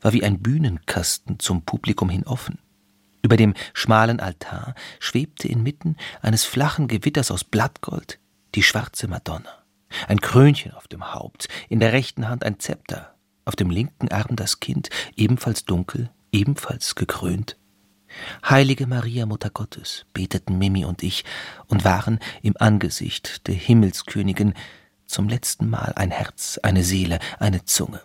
war 0.00 0.12
wie 0.12 0.24
ein 0.24 0.40
Bühnenkasten 0.40 1.38
zum 1.38 1.62
Publikum 1.62 2.08
hin 2.08 2.24
offen. 2.26 2.58
Über 3.22 3.36
dem 3.36 3.54
schmalen 3.72 4.18
Altar 4.18 4.74
schwebte 4.98 5.46
inmitten 5.46 5.96
eines 6.20 6.44
flachen 6.44 6.88
Gewitters 6.88 7.30
aus 7.30 7.44
Blattgold 7.44 8.18
die 8.54 8.62
schwarze 8.62 9.08
Madonna. 9.08 9.64
Ein 10.08 10.20
Krönchen 10.20 10.72
auf 10.72 10.88
dem 10.88 11.14
Haupt, 11.14 11.48
in 11.68 11.80
der 11.80 11.92
rechten 11.92 12.28
Hand 12.28 12.44
ein 12.44 12.58
Zepter, 12.58 13.14
auf 13.44 13.56
dem 13.56 13.70
linken 13.70 14.08
Arm 14.10 14.36
das 14.36 14.60
Kind, 14.60 14.88
ebenfalls 15.16 15.64
dunkel, 15.64 16.10
ebenfalls 16.32 16.94
gekrönt. 16.94 17.56
Heilige 18.48 18.86
Maria, 18.86 19.26
Mutter 19.26 19.50
Gottes, 19.50 20.06
beteten 20.12 20.58
Mimi 20.58 20.84
und 20.84 21.02
ich 21.02 21.24
und 21.68 21.84
waren 21.84 22.18
im 22.42 22.54
Angesicht 22.58 23.46
der 23.48 23.54
Himmelskönigin 23.54 24.54
zum 25.06 25.28
letzten 25.28 25.68
Mal 25.68 25.92
ein 25.96 26.10
Herz, 26.10 26.58
eine 26.62 26.84
Seele, 26.84 27.18
eine 27.38 27.64
Zunge. 27.64 28.00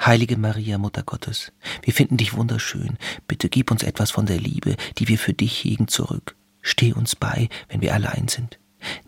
Heilige 0.00 0.36
Maria, 0.36 0.76
Mutter 0.78 1.02
Gottes, 1.02 1.52
wir 1.82 1.94
finden 1.94 2.16
dich 2.16 2.34
wunderschön. 2.34 2.98
Bitte 3.26 3.48
gib 3.48 3.70
uns 3.70 3.82
etwas 3.82 4.10
von 4.10 4.26
der 4.26 4.38
Liebe, 4.38 4.76
die 4.98 5.08
wir 5.08 5.18
für 5.18 5.32
dich 5.32 5.64
hegen, 5.64 5.88
zurück. 5.88 6.36
Steh 6.60 6.92
uns 6.92 7.16
bei, 7.16 7.48
wenn 7.68 7.80
wir 7.80 7.94
allein 7.94 8.28
sind. 8.28 8.58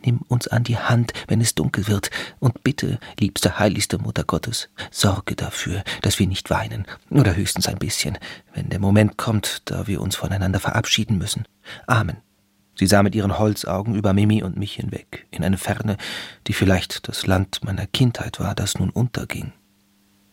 Nimm 0.04 0.20
uns 0.28 0.48
an 0.48 0.64
die 0.64 0.78
Hand, 0.78 1.12
wenn 1.26 1.40
es 1.40 1.54
dunkel 1.54 1.88
wird, 1.88 2.10
und 2.38 2.62
bitte, 2.62 2.98
liebste, 3.18 3.58
heiligste 3.58 3.98
Mutter 3.98 4.24
Gottes, 4.24 4.68
sorge 4.90 5.36
dafür, 5.36 5.82
dass 6.02 6.18
wir 6.18 6.26
nicht 6.26 6.50
weinen, 6.50 6.86
oder 7.10 7.36
höchstens 7.36 7.68
ein 7.68 7.78
bisschen, 7.78 8.18
wenn 8.54 8.68
der 8.68 8.80
Moment 8.80 9.16
kommt, 9.16 9.62
da 9.66 9.86
wir 9.86 10.00
uns 10.00 10.16
voneinander 10.16 10.60
verabschieden 10.60 11.18
müssen. 11.18 11.46
Amen. 11.86 12.18
Sie 12.74 12.86
sah 12.86 13.02
mit 13.02 13.14
ihren 13.16 13.38
Holzaugen 13.38 13.96
über 13.96 14.12
Mimi 14.12 14.42
und 14.42 14.56
mich 14.56 14.74
hinweg, 14.74 15.26
in 15.32 15.42
eine 15.42 15.58
Ferne, 15.58 15.96
die 16.46 16.52
vielleicht 16.52 17.08
das 17.08 17.26
Land 17.26 17.64
meiner 17.64 17.86
Kindheit 17.88 18.38
war, 18.38 18.54
das 18.54 18.78
nun 18.78 18.90
unterging. 18.90 19.52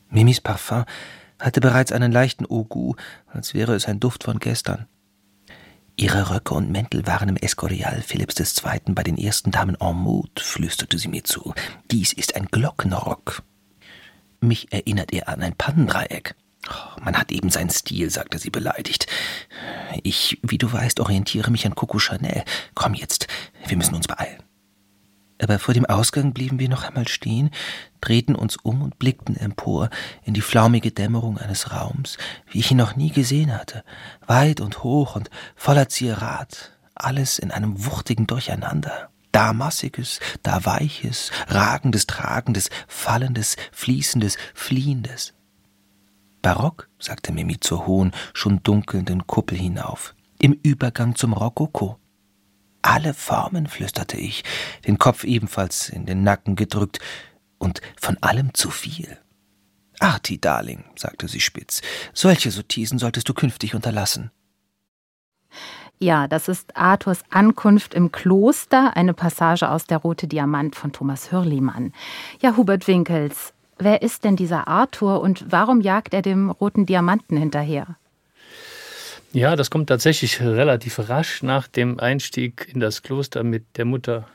Mimis 0.09 0.41
Parfum 0.41 0.85
hatte 1.39 1.59
bereits 1.59 1.91
einen 1.91 2.11
leichten 2.11 2.45
Ogu, 2.45 2.93
als 3.27 3.53
wäre 3.53 3.73
es 3.73 3.87
ein 3.87 3.99
Duft 3.99 4.23
von 4.23 4.39
gestern. 4.39 4.87
Ihre 5.97 6.29
Röcke 6.29 6.53
und 6.53 6.71
Mäntel 6.71 7.07
waren 7.07 7.29
im 7.29 7.37
Escorial 7.37 8.01
Philipps 8.01 8.39
II. 8.39 8.93
bei 8.93 9.03
den 9.03 9.17
ersten 9.17 9.51
Damen 9.51 9.77
en 9.79 9.95
mode, 9.95 10.41
flüsterte 10.41 10.97
sie 10.97 11.07
mir 11.07 11.23
zu. 11.23 11.53
Dies 11.89 12.11
ist 12.11 12.35
ein 12.35 12.47
Glockenrock. 12.47 13.43
Mich 14.41 14.71
erinnert 14.73 15.13
er 15.13 15.29
an 15.29 15.41
ein 15.41 15.55
Pannendreieck. 15.55 16.35
Oh, 16.69 17.01
man 17.01 17.17
hat 17.17 17.31
eben 17.31 17.49
seinen 17.49 17.69
Stil, 17.69 18.09
sagte 18.09 18.39
sie 18.39 18.49
beleidigt. 18.49 19.07
Ich, 20.03 20.39
wie 20.41 20.57
du 20.57 20.71
weißt, 20.71 20.99
orientiere 20.99 21.51
mich 21.51 21.65
an 21.65 21.75
Coco 21.75 21.99
Chanel. 21.99 22.43
Komm 22.73 22.93
jetzt, 22.93 23.27
wir 23.67 23.77
müssen 23.77 23.95
uns 23.95 24.07
beeilen 24.07 24.44
aber 25.41 25.59
vor 25.59 25.73
dem 25.73 25.85
Ausgang 25.85 26.33
blieben 26.33 26.59
wir 26.59 26.69
noch 26.69 26.83
einmal 26.83 27.07
stehen, 27.07 27.49
drehten 28.01 28.35
uns 28.35 28.55
um 28.57 28.81
und 28.81 28.99
blickten 28.99 29.35
empor 29.35 29.89
in 30.23 30.33
die 30.33 30.41
flaumige 30.41 30.91
Dämmerung 30.91 31.37
eines 31.37 31.71
Raums, 31.71 32.17
wie 32.49 32.59
ich 32.59 32.71
ihn 32.71 32.77
noch 32.77 32.95
nie 32.95 33.11
gesehen 33.11 33.55
hatte, 33.57 33.83
weit 34.25 34.61
und 34.61 34.83
hoch 34.83 35.15
und 35.15 35.29
voller 35.55 35.89
Zierat, 35.89 36.71
alles 36.93 37.39
in 37.39 37.51
einem 37.51 37.85
wuchtigen 37.85 38.27
Durcheinander. 38.27 39.09
Da 39.31 39.51
massiges, 39.51 40.21
da 40.43 40.63
weiches, 40.63 41.31
ragendes, 41.47 42.07
tragendes, 42.07 42.69
fallendes, 42.87 43.57
fließendes, 43.73 44.37
fliehendes. 44.53 45.33
Barock, 46.41 46.87
sagte 46.99 47.33
Mimi 47.33 47.59
zur 47.59 47.85
hohen, 47.85 48.13
schon 48.33 48.63
dunkelnden 48.63 49.27
Kuppel 49.27 49.57
hinauf, 49.57 50.15
im 50.39 50.53
Übergang 50.53 51.15
zum 51.15 51.33
Rokoko 51.33 51.97
alle 52.85 53.13
Formen, 53.13 53.67
flüsterte 53.67 54.17
ich, 54.17 54.43
den 54.87 54.97
Kopf 54.97 55.23
ebenfalls 55.23 55.89
in 55.89 56.05
den 56.05 56.23
Nacken 56.23 56.55
gedrückt, 56.55 56.99
und 57.57 57.81
von 57.99 58.17
allem 58.21 58.53
zu 58.53 58.69
viel. 58.69 59.17
Arti, 59.99 60.39
Darling, 60.39 60.83
sagte 60.95 61.27
sie 61.27 61.39
spitz, 61.39 61.81
solche 62.13 62.51
Sottisen 62.51 62.99
solltest 62.99 63.29
du 63.29 63.33
künftig 63.33 63.75
unterlassen. 63.75 64.31
Ja, 65.97 66.27
das 66.27 66.49
ist 66.49 66.75
Arthurs 66.75 67.21
Ankunft 67.29 67.93
im 67.93 68.11
Kloster, 68.11 68.97
eine 68.97 69.13
Passage 69.13 69.69
aus 69.69 69.85
Der 69.85 69.97
rote 69.97 70.27
Diamant 70.27 70.75
von 70.75 70.91
Thomas 70.91 71.31
Hürlimann. 71.31 71.93
Ja, 72.41 72.57
Hubert 72.57 72.87
Winkels, 72.87 73.53
wer 73.77 74.01
ist 74.01 74.25
denn 74.25 74.35
dieser 74.35 74.67
Arthur 74.67 75.21
und 75.21 75.45
warum 75.49 75.79
jagt 75.79 76.13
er 76.13 76.21
dem 76.21 76.49
roten 76.49 76.85
Diamanten 76.85 77.37
hinterher? 77.37 77.95
Ja, 79.35 79.57
das 79.57 79.69
kommt 79.69 79.89
tatsächlich 79.89 80.39
relativ 80.39 81.09
rasch 81.09 81.43
nach 81.43 81.67
dem 81.67 81.99
Einstieg 81.99 82.69
in 82.73 82.79
das 82.79 83.03
Kloster 83.03 83.43
mit 83.43 83.65
der 83.75 83.83
Mutter 83.83 84.29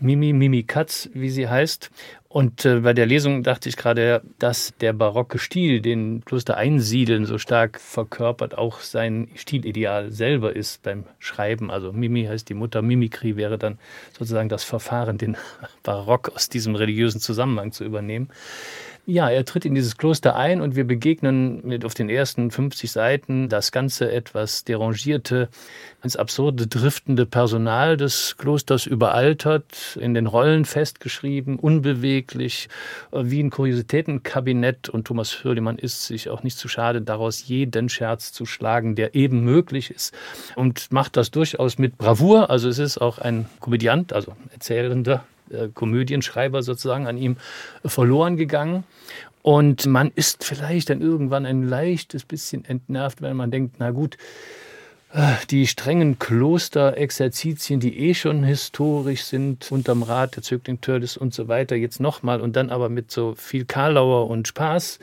Mimi, 0.00 0.32
Mimi 0.32 0.62
Katz, 0.62 1.10
wie 1.12 1.28
sie 1.28 1.46
heißt. 1.46 1.90
Und 2.26 2.64
äh, 2.64 2.80
bei 2.80 2.94
der 2.94 3.04
Lesung 3.04 3.42
dachte 3.42 3.68
ich 3.68 3.76
gerade, 3.76 4.22
dass 4.38 4.72
der 4.80 4.94
barocke 4.94 5.38
Stil, 5.38 5.82
den 5.82 6.24
Kloster 6.24 6.56
Einsiedeln 6.56 7.26
so 7.26 7.36
stark 7.36 7.78
verkörpert, 7.78 8.56
auch 8.56 8.80
sein 8.80 9.28
Stilideal 9.34 10.10
selber 10.10 10.56
ist 10.56 10.82
beim 10.84 11.04
Schreiben. 11.18 11.70
Also 11.70 11.92
Mimi 11.92 12.24
heißt 12.24 12.48
die 12.48 12.54
Mutter, 12.54 12.80
Mimikry 12.80 13.36
wäre 13.36 13.58
dann 13.58 13.78
sozusagen 14.18 14.48
das 14.48 14.64
Verfahren, 14.64 15.18
den 15.18 15.36
Barock 15.82 16.30
aus 16.34 16.48
diesem 16.48 16.76
religiösen 16.76 17.20
Zusammenhang 17.20 17.72
zu 17.72 17.84
übernehmen. 17.84 18.30
Ja, 19.10 19.28
er 19.28 19.44
tritt 19.44 19.64
in 19.64 19.74
dieses 19.74 19.96
Kloster 19.96 20.36
ein 20.36 20.60
und 20.60 20.76
wir 20.76 20.84
begegnen 20.84 21.66
mit 21.66 21.84
auf 21.84 21.94
den 21.94 22.08
ersten 22.08 22.52
50 22.52 22.92
Seiten 22.92 23.48
das 23.48 23.72
ganze 23.72 24.12
etwas 24.12 24.62
derangierte, 24.62 25.48
ins 26.00 26.14
Absurde 26.14 26.68
driftende 26.68 27.26
Personal 27.26 27.96
des 27.96 28.36
Klosters 28.38 28.86
überaltert, 28.86 29.98
in 30.00 30.14
den 30.14 30.28
Rollen 30.28 30.64
festgeschrieben, 30.64 31.58
unbeweglich, 31.58 32.68
wie 33.10 33.42
ein 33.42 33.50
Kuriositätenkabinett. 33.50 34.88
Und 34.88 35.08
Thomas 35.08 35.42
Hürlimann 35.42 35.78
ist 35.78 36.06
sich 36.06 36.28
auch 36.28 36.44
nicht 36.44 36.56
zu 36.56 36.68
schade, 36.68 37.02
daraus 37.02 37.48
jeden 37.48 37.88
Scherz 37.88 38.32
zu 38.32 38.46
schlagen, 38.46 38.94
der 38.94 39.16
eben 39.16 39.40
möglich 39.40 39.90
ist. 39.90 40.14
Und 40.54 40.92
macht 40.92 41.16
das 41.16 41.32
durchaus 41.32 41.78
mit 41.78 41.98
Bravour. 41.98 42.48
Also 42.48 42.68
es 42.68 42.78
ist 42.78 42.98
auch 42.98 43.18
ein 43.18 43.46
Komödiant, 43.58 44.12
also 44.12 44.36
Erzählender 44.52 45.24
äh, 45.50 45.68
Komödienschreiber 45.72 46.62
sozusagen 46.62 47.06
an 47.06 47.18
ihm 47.18 47.36
verloren 47.84 48.36
gegangen. 48.36 48.84
Und 49.42 49.86
man 49.86 50.10
ist 50.14 50.44
vielleicht 50.44 50.90
dann 50.90 51.00
irgendwann 51.00 51.46
ein 51.46 51.62
leichtes 51.62 52.24
bisschen 52.24 52.64
entnervt, 52.64 53.22
wenn 53.22 53.36
man 53.36 53.50
denkt, 53.50 53.76
na 53.78 53.90
gut, 53.90 54.18
äh, 55.12 55.32
die 55.50 55.66
strengen 55.66 56.18
Klosterexerzitien, 56.18 57.80
die 57.80 57.98
eh 57.98 58.14
schon 58.14 58.44
historisch 58.44 59.24
sind, 59.24 59.70
unterm 59.72 60.02
Rat 60.02 60.36
der 60.36 60.42
Zögling 60.42 60.80
Törles 60.80 61.16
und 61.16 61.34
so 61.34 61.48
weiter, 61.48 61.74
jetzt 61.74 62.00
nochmal 62.00 62.40
und 62.40 62.54
dann 62.54 62.70
aber 62.70 62.88
mit 62.88 63.10
so 63.10 63.34
viel 63.34 63.64
Karlauer 63.64 64.28
und 64.28 64.46
Spaß, 64.46 64.98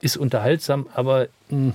ist 0.00 0.16
unterhaltsam, 0.16 0.86
aber 0.94 1.28
mh, 1.48 1.56
hm, 1.58 1.74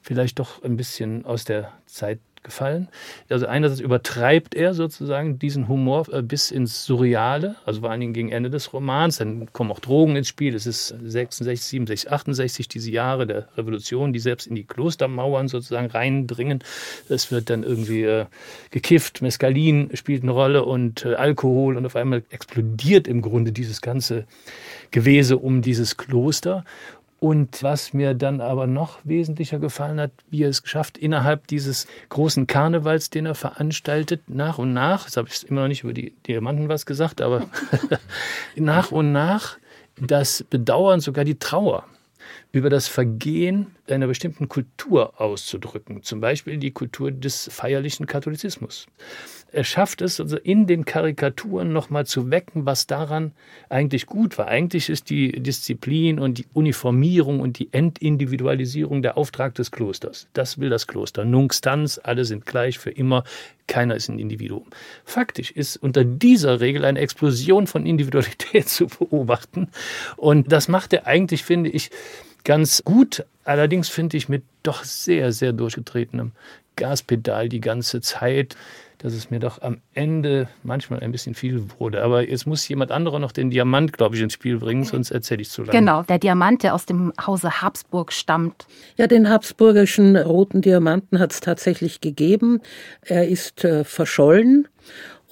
vielleicht 0.00 0.38
doch 0.38 0.64
ein 0.64 0.76
bisschen 0.76 1.24
aus 1.24 1.44
der 1.44 1.72
Zeit 1.86 2.18
gefallen. 2.42 2.88
Also 3.28 3.46
einerseits 3.46 3.80
übertreibt 3.80 4.54
er 4.54 4.74
sozusagen 4.74 5.38
diesen 5.38 5.68
Humor 5.68 6.12
äh, 6.12 6.22
bis 6.22 6.50
ins 6.50 6.84
Surreale, 6.84 7.56
also 7.64 7.80
vor 7.80 7.90
allen 7.90 8.00
Dingen 8.00 8.12
gegen 8.12 8.30
Ende 8.30 8.50
des 8.50 8.72
Romans. 8.72 9.18
Dann 9.18 9.52
kommen 9.52 9.70
auch 9.70 9.80
Drogen 9.80 10.16
ins 10.16 10.28
Spiel. 10.28 10.54
Es 10.54 10.66
ist 10.66 10.88
66, 10.88 11.62
67, 11.62 12.12
68, 12.12 12.68
diese 12.68 12.90
Jahre 12.90 13.26
der 13.26 13.48
Revolution, 13.56 14.12
die 14.12 14.18
selbst 14.18 14.46
in 14.46 14.54
die 14.54 14.64
Klostermauern 14.64 15.48
sozusagen 15.48 15.86
reindringen. 15.86 16.64
Es 17.08 17.30
wird 17.30 17.50
dann 17.50 17.62
irgendwie 17.62 18.02
äh, 18.02 18.26
gekifft, 18.70 19.22
Mescalin 19.22 19.90
spielt 19.94 20.22
eine 20.22 20.32
Rolle 20.32 20.64
und 20.64 21.04
äh, 21.04 21.14
Alkohol 21.14 21.76
und 21.76 21.86
auf 21.86 21.96
einmal 21.96 22.22
explodiert 22.30 23.06
im 23.06 23.22
Grunde 23.22 23.52
dieses 23.52 23.80
ganze 23.80 24.26
Gewese 24.90 25.38
um 25.38 25.62
dieses 25.62 25.96
Kloster. 25.96 26.64
Und 27.22 27.62
was 27.62 27.92
mir 27.92 28.14
dann 28.14 28.40
aber 28.40 28.66
noch 28.66 28.98
wesentlicher 29.04 29.60
gefallen 29.60 30.00
hat, 30.00 30.10
wie 30.28 30.42
er 30.42 30.48
es 30.48 30.64
geschafft, 30.64 30.98
innerhalb 30.98 31.46
dieses 31.46 31.86
großen 32.08 32.48
Karnevals, 32.48 33.10
den 33.10 33.26
er 33.26 33.36
veranstaltet, 33.36 34.22
nach 34.26 34.58
und 34.58 34.72
nach, 34.72 35.04
jetzt 35.04 35.16
habe 35.16 35.28
ich 35.28 35.48
immer 35.48 35.60
noch 35.60 35.68
nicht 35.68 35.84
über 35.84 35.92
die 35.92 36.10
Diamanten 36.26 36.68
was 36.68 36.84
gesagt, 36.84 37.20
aber 37.20 37.46
nach 38.56 38.90
und 38.90 39.12
nach 39.12 39.56
das 40.00 40.44
Bedauern, 40.50 40.98
sogar 40.98 41.24
die 41.24 41.38
Trauer 41.38 41.84
über 42.50 42.70
das 42.70 42.88
Vergehen 42.88 43.68
einer 43.88 44.08
bestimmten 44.08 44.48
Kultur 44.48 45.20
auszudrücken, 45.20 46.02
zum 46.02 46.20
Beispiel 46.20 46.56
die 46.56 46.72
Kultur 46.72 47.12
des 47.12 47.48
feierlichen 47.52 48.06
Katholizismus 48.06 48.88
er 49.52 49.64
schafft 49.64 50.00
es, 50.00 50.18
also 50.18 50.36
in 50.38 50.66
den 50.66 50.84
Karikaturen 50.84 51.72
nochmal 51.72 52.06
zu 52.06 52.30
wecken, 52.30 52.64
was 52.64 52.86
daran 52.86 53.32
eigentlich 53.68 54.06
gut 54.06 54.38
war. 54.38 54.48
Eigentlich 54.48 54.88
ist 54.88 55.10
die 55.10 55.32
Disziplin 55.40 56.18
und 56.18 56.38
die 56.38 56.46
Uniformierung 56.54 57.40
und 57.40 57.58
die 57.58 57.68
Entindividualisierung 57.72 59.02
der 59.02 59.18
Auftrag 59.18 59.54
des 59.54 59.70
Klosters. 59.70 60.26
Das 60.32 60.58
will 60.58 60.70
das 60.70 60.86
Kloster. 60.86 61.24
Nunc 61.24 61.54
stans, 61.54 61.98
alle 61.98 62.24
sind 62.24 62.46
gleich 62.46 62.78
für 62.78 62.90
immer, 62.90 63.24
keiner 63.66 63.94
ist 63.94 64.08
ein 64.08 64.18
Individuum. 64.18 64.66
Faktisch 65.04 65.50
ist 65.50 65.76
unter 65.76 66.04
dieser 66.04 66.60
Regel 66.60 66.84
eine 66.84 67.00
Explosion 67.00 67.66
von 67.66 67.84
Individualität 67.84 68.68
zu 68.70 68.86
beobachten. 68.86 69.68
Und 70.16 70.50
das 70.50 70.68
macht 70.68 70.92
er 70.94 71.06
eigentlich, 71.06 71.44
finde 71.44 71.70
ich, 71.70 71.90
ganz 72.44 72.82
gut. 72.84 73.24
Allerdings 73.44 73.88
finde 73.88 74.16
ich 74.16 74.28
mit 74.28 74.44
doch 74.62 74.84
sehr, 74.84 75.32
sehr 75.32 75.52
durchgetretenem 75.52 76.32
Gaspedal 76.76 77.48
die 77.48 77.60
ganze 77.60 78.00
Zeit 78.00 78.56
dass 79.02 79.14
es 79.14 79.30
mir 79.30 79.40
doch 79.40 79.60
am 79.60 79.78
Ende 79.94 80.48
manchmal 80.62 81.00
ein 81.00 81.12
bisschen 81.12 81.34
viel 81.34 81.64
wurde. 81.78 82.02
Aber 82.02 82.28
jetzt 82.28 82.46
muss 82.46 82.66
jemand 82.68 82.92
anderer 82.92 83.18
noch 83.18 83.32
den 83.32 83.50
Diamant, 83.50 83.92
glaube 83.92 84.16
ich, 84.16 84.22
ins 84.22 84.34
Spiel 84.34 84.58
bringen, 84.58 84.84
sonst 84.84 85.10
erzähle 85.10 85.42
ich 85.42 85.50
zu 85.50 85.62
lange. 85.62 85.78
Genau, 85.78 86.02
der 86.02 86.18
Diamant, 86.18 86.62
der 86.62 86.74
aus 86.74 86.86
dem 86.86 87.12
Hause 87.24 87.62
Habsburg 87.62 88.12
stammt. 88.12 88.66
Ja, 88.96 89.06
den 89.06 89.28
habsburgischen 89.28 90.16
roten 90.16 90.62
Diamanten 90.62 91.18
hat 91.18 91.32
es 91.32 91.40
tatsächlich 91.40 92.00
gegeben. 92.00 92.60
Er 93.02 93.28
ist 93.28 93.64
äh, 93.64 93.84
verschollen 93.84 94.68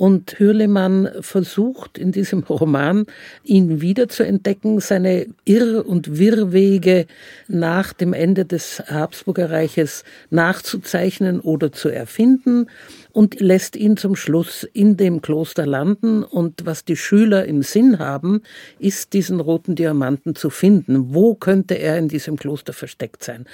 und 0.00 0.38
Hürlemann 0.38 1.10
versucht 1.20 1.98
in 1.98 2.10
diesem 2.10 2.42
Roman, 2.42 3.04
ihn 3.44 3.82
wiederzuentdecken, 3.82 4.80
seine 4.80 5.26
Irr- 5.44 5.84
und 5.84 6.16
Wirrwege 6.18 7.06
nach 7.48 7.92
dem 7.92 8.14
Ende 8.14 8.46
des 8.46 8.82
Habsburger 8.86 9.50
Reiches 9.50 10.04
nachzuzeichnen 10.30 11.38
oder 11.38 11.70
zu 11.70 11.90
erfinden 11.90 12.66
und 13.12 13.40
lässt 13.40 13.76
ihn 13.76 13.96
zum 13.96 14.16
Schluss 14.16 14.64
in 14.72 14.96
dem 14.96 15.22
Kloster 15.22 15.66
landen. 15.66 16.22
Und 16.22 16.66
was 16.66 16.84
die 16.84 16.96
Schüler 16.96 17.44
im 17.44 17.62
Sinn 17.62 17.98
haben, 17.98 18.42
ist, 18.78 19.12
diesen 19.12 19.40
roten 19.40 19.74
Diamanten 19.74 20.34
zu 20.34 20.50
finden. 20.50 21.14
Wo 21.14 21.34
könnte 21.34 21.74
er 21.74 21.98
in 21.98 22.08
diesem 22.08 22.36
Kloster 22.36 22.72
versteckt 22.72 23.24
sein? 23.24 23.46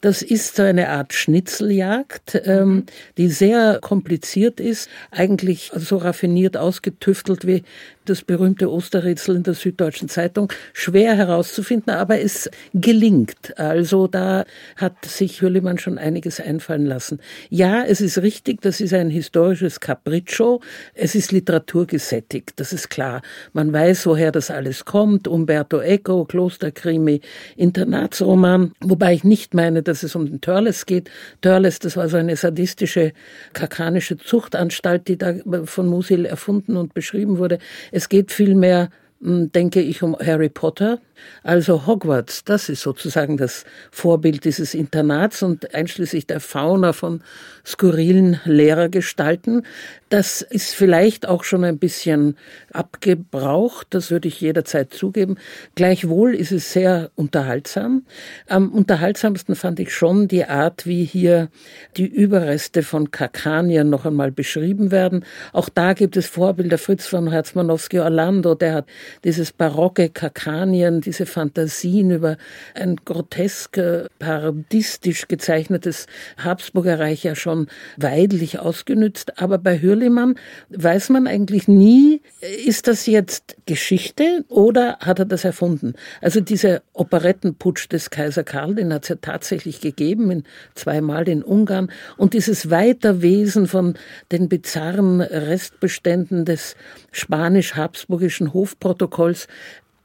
Das 0.00 0.22
ist 0.22 0.56
so 0.56 0.62
eine 0.62 0.88
Art 0.90 1.12
Schnitzeljagd, 1.12 2.42
ähm, 2.44 2.84
die 3.16 3.28
sehr 3.28 3.78
kompliziert 3.80 4.60
ist, 4.60 4.88
eigentlich 5.10 5.70
so 5.74 5.96
raffiniert 5.96 6.56
ausgetüftelt 6.56 7.46
wie 7.46 7.62
das 8.08 8.22
berühmte 8.22 8.70
Osterrätsel 8.70 9.36
in 9.36 9.42
der 9.42 9.54
Süddeutschen 9.54 10.08
Zeitung, 10.08 10.52
schwer 10.72 11.14
herauszufinden, 11.16 11.90
aber 11.94 12.20
es 12.20 12.50
gelingt. 12.74 13.58
Also 13.58 14.06
da 14.06 14.44
hat 14.76 15.04
sich 15.04 15.42
Hürlimann 15.42 15.78
schon 15.78 15.98
einiges 15.98 16.40
einfallen 16.40 16.86
lassen. 16.86 17.20
Ja, 17.50 17.84
es 17.84 18.00
ist 18.00 18.18
richtig, 18.18 18.62
das 18.62 18.80
ist 18.80 18.94
ein 18.94 18.97
historisches 19.10 19.80
Capriccio, 19.80 20.60
es 20.94 21.14
ist 21.14 21.32
literaturgesättigt, 21.32 22.58
das 22.60 22.72
ist 22.72 22.90
klar. 22.90 23.22
Man 23.52 23.72
weiß, 23.72 24.06
woher 24.06 24.32
das 24.32 24.50
alles 24.50 24.84
kommt, 24.84 25.28
Umberto 25.28 25.80
Eco, 25.80 26.24
Klosterkrimi, 26.24 27.20
Internatsroman, 27.56 28.72
wobei 28.80 29.14
ich 29.14 29.24
nicht 29.24 29.54
meine, 29.54 29.82
dass 29.82 30.02
es 30.02 30.14
um 30.14 30.26
den 30.26 30.40
Törles 30.40 30.86
geht. 30.86 31.10
Törles, 31.40 31.78
das 31.78 31.96
war 31.96 32.08
so 32.08 32.16
eine 32.16 32.36
sadistische, 32.36 33.12
kakanische 33.52 34.18
Zuchtanstalt, 34.18 35.08
die 35.08 35.16
da 35.16 35.34
von 35.64 35.86
Musil 35.86 36.24
erfunden 36.24 36.76
und 36.76 36.94
beschrieben 36.94 37.38
wurde. 37.38 37.58
Es 37.92 38.08
geht 38.08 38.32
vielmehr, 38.32 38.90
denke 39.20 39.80
ich, 39.80 40.02
um 40.02 40.16
Harry 40.18 40.48
Potter, 40.48 41.00
also 41.42 41.86
Hogwarts, 41.86 42.44
das 42.44 42.68
ist 42.68 42.82
sozusagen 42.82 43.36
das 43.36 43.64
Vorbild 43.90 44.44
dieses 44.44 44.74
Internats 44.74 45.42
und 45.42 45.74
einschließlich 45.74 46.28
der 46.28 46.38
Fauna 46.38 46.92
von 46.92 47.22
skurrilen 47.66 48.40
Lehrergestalten. 48.44 49.66
Das 50.08 50.40
ist 50.40 50.74
vielleicht 50.74 51.26
auch 51.26 51.44
schon 51.44 51.64
ein 51.64 51.78
bisschen 51.78 52.36
abgebraucht, 52.72 53.88
das 53.90 54.10
würde 54.10 54.28
ich 54.28 54.40
jederzeit 54.40 54.94
zugeben. 54.94 55.36
Gleichwohl 55.74 56.34
ist 56.34 56.52
es 56.52 56.72
sehr 56.72 57.10
unterhaltsam. 57.16 58.04
Am 58.46 58.70
unterhaltsamsten 58.70 59.54
fand 59.56 59.80
ich 59.80 59.92
schon 59.92 60.28
die 60.28 60.44
Art, 60.44 60.86
wie 60.86 61.04
hier 61.04 61.48
die 61.96 62.06
Überreste 62.06 62.82
von 62.82 63.10
Kakanien 63.10 63.90
noch 63.90 64.06
einmal 64.06 64.30
beschrieben 64.30 64.90
werden. 64.90 65.24
Auch 65.52 65.68
da 65.68 65.92
gibt 65.92 66.16
es 66.16 66.26
Vorbilder. 66.26 66.78
Fritz 66.78 67.06
von 67.06 67.30
Herzmanowski 67.30 67.98
Orlando, 67.98 68.54
der 68.54 68.74
hat 68.74 68.86
dieses 69.24 69.52
barocke 69.52 70.08
Kakanien, 70.08 71.00
diese 71.00 71.26
Fantasien 71.26 72.10
über 72.10 72.36
ein 72.74 72.96
grotesk 73.04 73.80
parodistisch 74.18 75.28
gezeichnetes 75.28 76.06
Habsburger 76.36 76.98
Reich 76.98 77.24
ja 77.24 77.34
schon 77.34 77.68
weidlich 77.96 78.58
ausgenützt. 78.58 79.40
Aber 79.40 79.58
bei 79.58 79.80
Hürlimann 79.80 80.36
weiß 80.70 81.10
man 81.10 81.26
eigentlich 81.26 81.68
nie, 81.68 82.20
ist 82.66 82.88
das 82.88 83.06
jetzt 83.06 83.56
Geschichte 83.66 84.44
oder 84.48 84.98
hat 85.00 85.18
er 85.18 85.24
das 85.24 85.44
erfunden? 85.44 85.94
Also 86.20 86.40
dieser 86.40 86.82
Operettenputsch 86.92 87.88
des 87.90 88.10
Kaiser 88.10 88.44
Karl, 88.44 88.74
den 88.74 88.92
hat 88.92 89.04
es 89.04 89.08
ja 89.08 89.16
tatsächlich 89.20 89.80
gegeben, 89.80 90.30
in, 90.30 90.44
zweimal 90.74 91.28
in 91.28 91.42
Ungarn. 91.42 91.90
Und 92.16 92.34
dieses 92.34 92.70
Weiterwesen 92.70 93.66
von 93.66 93.94
den 94.32 94.48
bizarren 94.48 95.20
Restbeständen 95.20 96.44
des 96.44 96.76
spanisch-habsburgischen 97.12 98.52
Hofprotokolls, 98.52 98.97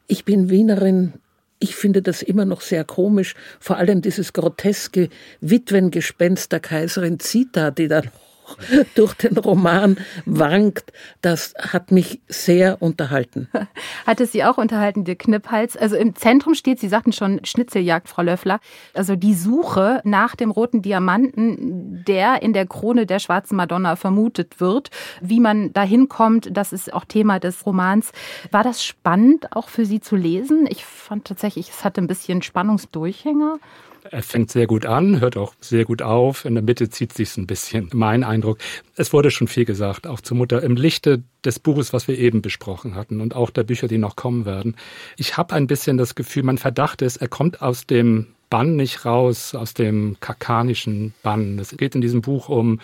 ich 0.07 0.25
bin 0.25 0.49
Wienerin. 0.49 1.13
Ich 1.59 1.75
finde 1.75 2.01
das 2.01 2.21
immer 2.21 2.45
noch 2.45 2.61
sehr 2.61 2.83
komisch. 2.83 3.35
Vor 3.59 3.77
allem 3.77 4.01
dieses 4.01 4.33
groteske 4.33 5.09
Witwengespenst 5.39 6.51
der 6.51 6.59
Kaiserin 6.59 7.19
Zita, 7.19 7.71
die 7.71 7.87
dann 7.87 8.09
auch 8.45 8.57
durch 8.95 9.13
den 9.15 9.37
Roman 9.37 9.97
wankt, 10.25 10.91
das 11.21 11.53
hat 11.57 11.91
mich 11.91 12.21
sehr 12.27 12.81
unterhalten. 12.81 13.49
Hat 14.05 14.19
es 14.19 14.31
Sie 14.31 14.43
auch 14.43 14.57
unterhalten, 14.57 15.05
der 15.05 15.15
Knipphals? 15.15 15.77
Also 15.77 15.95
im 15.95 16.15
Zentrum 16.15 16.55
steht, 16.55 16.79
Sie 16.79 16.87
sagten 16.87 17.13
schon, 17.13 17.43
Schnitzeljagd, 17.45 18.09
Frau 18.09 18.21
Löffler. 18.21 18.59
Also 18.93 19.15
die 19.15 19.33
Suche 19.33 20.01
nach 20.03 20.35
dem 20.35 20.51
roten 20.51 20.81
Diamanten, 20.81 22.03
der 22.05 22.41
in 22.41 22.53
der 22.53 22.65
Krone 22.65 23.05
der 23.05 23.19
schwarzen 23.19 23.55
Madonna 23.55 23.95
vermutet 23.95 24.59
wird. 24.59 24.89
Wie 25.21 25.39
man 25.39 25.73
dahin 25.73 26.09
kommt, 26.09 26.55
das 26.55 26.73
ist 26.73 26.93
auch 26.93 27.05
Thema 27.05 27.39
des 27.39 27.65
Romans. 27.65 28.11
War 28.51 28.63
das 28.63 28.83
spannend 28.83 29.55
auch 29.55 29.69
für 29.69 29.85
Sie 29.85 30.01
zu 30.01 30.15
lesen? 30.15 30.67
Ich 30.69 30.85
fand 30.85 31.25
tatsächlich, 31.25 31.69
es 31.69 31.83
hatte 31.83 32.01
ein 32.01 32.07
bisschen 32.07 32.41
Spannungsdurchhänger. 32.41 33.59
Er 34.09 34.23
fängt 34.23 34.51
sehr 34.51 34.67
gut 34.67 34.85
an, 34.85 35.21
hört 35.21 35.37
auch 35.37 35.53
sehr 35.59 35.85
gut 35.85 36.01
auf. 36.01 36.45
In 36.45 36.55
der 36.55 36.63
Mitte 36.63 36.89
zieht 36.89 37.13
sich 37.13 37.37
ein 37.37 37.47
bisschen. 37.47 37.89
Mein 37.93 38.23
Eindruck. 38.23 38.57
Es 38.95 39.13
wurde 39.13 39.31
schon 39.31 39.47
viel 39.47 39.65
gesagt, 39.65 40.07
auch 40.07 40.21
zur 40.21 40.37
Mutter 40.37 40.61
im 40.61 40.75
Lichte 40.75 41.23
des 41.45 41.59
Buches, 41.59 41.93
was 41.93 42.07
wir 42.07 42.17
eben 42.17 42.41
besprochen 42.41 42.95
hatten 42.95 43.21
und 43.21 43.35
auch 43.35 43.49
der 43.49 43.63
Bücher, 43.63 43.87
die 43.87 43.97
noch 43.97 44.15
kommen 44.15 44.45
werden. 44.45 44.75
Ich 45.17 45.37
habe 45.37 45.55
ein 45.55 45.67
bisschen 45.67 45.97
das 45.97 46.15
Gefühl, 46.15 46.43
mein 46.43 46.57
Verdacht 46.57 47.01
ist, 47.01 47.17
er 47.17 47.27
kommt 47.27 47.61
aus 47.61 47.85
dem 47.85 48.27
Bann 48.49 48.75
nicht 48.75 49.05
raus, 49.05 49.55
aus 49.55 49.73
dem 49.73 50.17
kakanischen 50.19 51.13
Bann. 51.23 51.57
Es 51.57 51.75
geht 51.75 51.95
in 51.95 52.01
diesem 52.01 52.21
Buch 52.21 52.49
um 52.49 52.81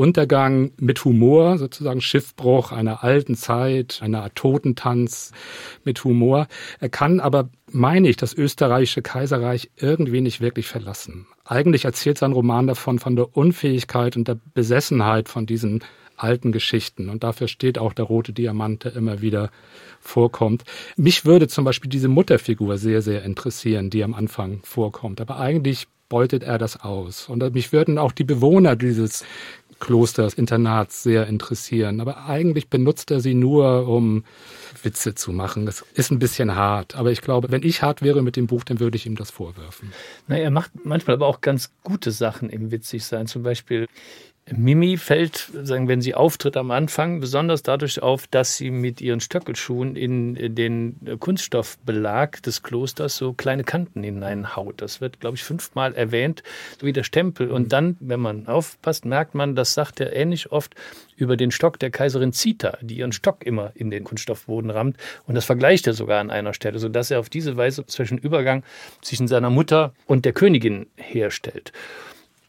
Untergang 0.00 0.72
mit 0.78 1.04
Humor, 1.04 1.58
sozusagen 1.58 2.00
Schiffbruch 2.00 2.72
einer 2.72 3.04
alten 3.04 3.34
Zeit, 3.34 4.00
einer 4.02 4.22
Art 4.22 4.34
Totentanz 4.34 5.32
mit 5.84 6.02
Humor. 6.04 6.46
Er 6.78 6.88
kann 6.88 7.20
aber, 7.20 7.50
meine 7.70 8.08
ich, 8.08 8.16
das 8.16 8.32
österreichische 8.32 9.02
Kaiserreich 9.02 9.70
irgendwie 9.76 10.22
nicht 10.22 10.40
wirklich 10.40 10.68
verlassen. 10.68 11.26
Eigentlich 11.44 11.84
erzählt 11.84 12.16
sein 12.16 12.32
Roman 12.32 12.66
davon, 12.66 12.98
von 12.98 13.14
der 13.14 13.36
Unfähigkeit 13.36 14.16
und 14.16 14.26
der 14.26 14.38
Besessenheit 14.54 15.28
von 15.28 15.44
diesen 15.44 15.84
alten 16.16 16.50
Geschichten. 16.50 17.10
Und 17.10 17.22
dafür 17.22 17.46
steht 17.46 17.78
auch 17.78 17.92
der 17.92 18.06
rote 18.06 18.32
Diamant, 18.32 18.84
der 18.84 18.96
immer 18.96 19.20
wieder 19.20 19.50
vorkommt. 20.00 20.64
Mich 20.96 21.26
würde 21.26 21.46
zum 21.46 21.66
Beispiel 21.66 21.90
diese 21.90 22.08
Mutterfigur 22.08 22.78
sehr, 22.78 23.02
sehr 23.02 23.22
interessieren, 23.22 23.90
die 23.90 24.02
am 24.02 24.14
Anfang 24.14 24.60
vorkommt. 24.62 25.20
Aber 25.20 25.38
eigentlich 25.38 25.88
beutet 26.08 26.42
er 26.42 26.58
das 26.58 26.80
aus. 26.80 27.28
Und 27.28 27.54
mich 27.54 27.72
würden 27.72 27.96
auch 27.96 28.12
die 28.12 28.24
Bewohner 28.24 28.76
dieses 28.76 29.24
Klosters, 29.80 30.34
Internats 30.34 31.02
sehr 31.02 31.26
interessieren. 31.26 32.00
Aber 32.00 32.26
eigentlich 32.26 32.68
benutzt 32.68 33.10
er 33.10 33.20
sie 33.20 33.34
nur, 33.34 33.88
um 33.88 34.24
Witze 34.82 35.14
zu 35.14 35.32
machen. 35.32 35.66
Das 35.66 35.84
ist 35.94 36.10
ein 36.10 36.18
bisschen 36.18 36.54
hart. 36.54 36.94
Aber 36.94 37.10
ich 37.10 37.22
glaube, 37.22 37.50
wenn 37.50 37.62
ich 37.62 37.82
hart 37.82 38.02
wäre 38.02 38.22
mit 38.22 38.36
dem 38.36 38.46
Buch, 38.46 38.62
dann 38.64 38.78
würde 38.78 38.96
ich 38.96 39.06
ihm 39.06 39.16
das 39.16 39.30
vorwerfen. 39.30 39.92
Na, 40.28 40.36
er 40.36 40.50
macht 40.50 40.70
manchmal 40.84 41.14
aber 41.14 41.26
auch 41.26 41.40
ganz 41.40 41.72
gute 41.82 42.12
Sachen 42.12 42.50
im 42.50 42.70
Witzigsein. 42.70 43.26
Zum 43.26 43.42
Beispiel 43.42 43.88
Mimi 44.56 44.96
fällt, 44.96 45.50
sagen, 45.62 45.86
wenn 45.86 46.00
sie 46.00 46.14
auftritt 46.14 46.56
am 46.56 46.70
Anfang, 46.70 47.20
besonders 47.20 47.62
dadurch 47.62 48.02
auf, 48.02 48.26
dass 48.26 48.56
sie 48.56 48.70
mit 48.70 49.00
ihren 49.00 49.20
Stöckelschuhen 49.20 49.94
in 49.96 50.54
den 50.54 50.96
Kunststoffbelag 51.20 52.42
des 52.42 52.62
Klosters 52.62 53.16
so 53.16 53.32
kleine 53.32 53.64
Kanten 53.64 54.02
hineinhaut. 54.02 54.80
Das 54.80 55.00
wird, 55.00 55.20
glaube 55.20 55.36
ich, 55.36 55.44
fünfmal 55.44 55.94
erwähnt, 55.94 56.42
wie 56.80 56.92
der 56.92 57.04
Stempel. 57.04 57.50
Und 57.50 57.72
dann, 57.72 57.96
wenn 58.00 58.20
man 58.20 58.48
aufpasst, 58.48 59.04
merkt 59.04 59.34
man, 59.34 59.54
das 59.54 59.74
sagt 59.74 60.00
er 60.00 60.14
ähnlich 60.14 60.50
oft 60.50 60.74
über 61.16 61.36
den 61.36 61.50
Stock 61.50 61.78
der 61.78 61.90
Kaiserin 61.90 62.32
Zita, 62.32 62.78
die 62.80 62.96
ihren 62.96 63.12
Stock 63.12 63.46
immer 63.46 63.72
in 63.74 63.90
den 63.90 64.04
Kunststoffboden 64.04 64.70
rammt. 64.70 64.96
Und 65.26 65.34
das 65.34 65.44
vergleicht 65.44 65.86
er 65.86 65.92
sogar 65.92 66.20
an 66.20 66.30
einer 66.30 66.54
Stelle, 66.54 66.78
sodass 66.78 67.10
er 67.10 67.20
auf 67.20 67.28
diese 67.28 67.56
Weise 67.56 67.86
zwischen 67.86 68.18
Übergang 68.18 68.64
zwischen 69.00 69.28
seiner 69.28 69.50
Mutter 69.50 69.92
und 70.06 70.24
der 70.24 70.32
Königin 70.32 70.86
herstellt. 70.96 71.72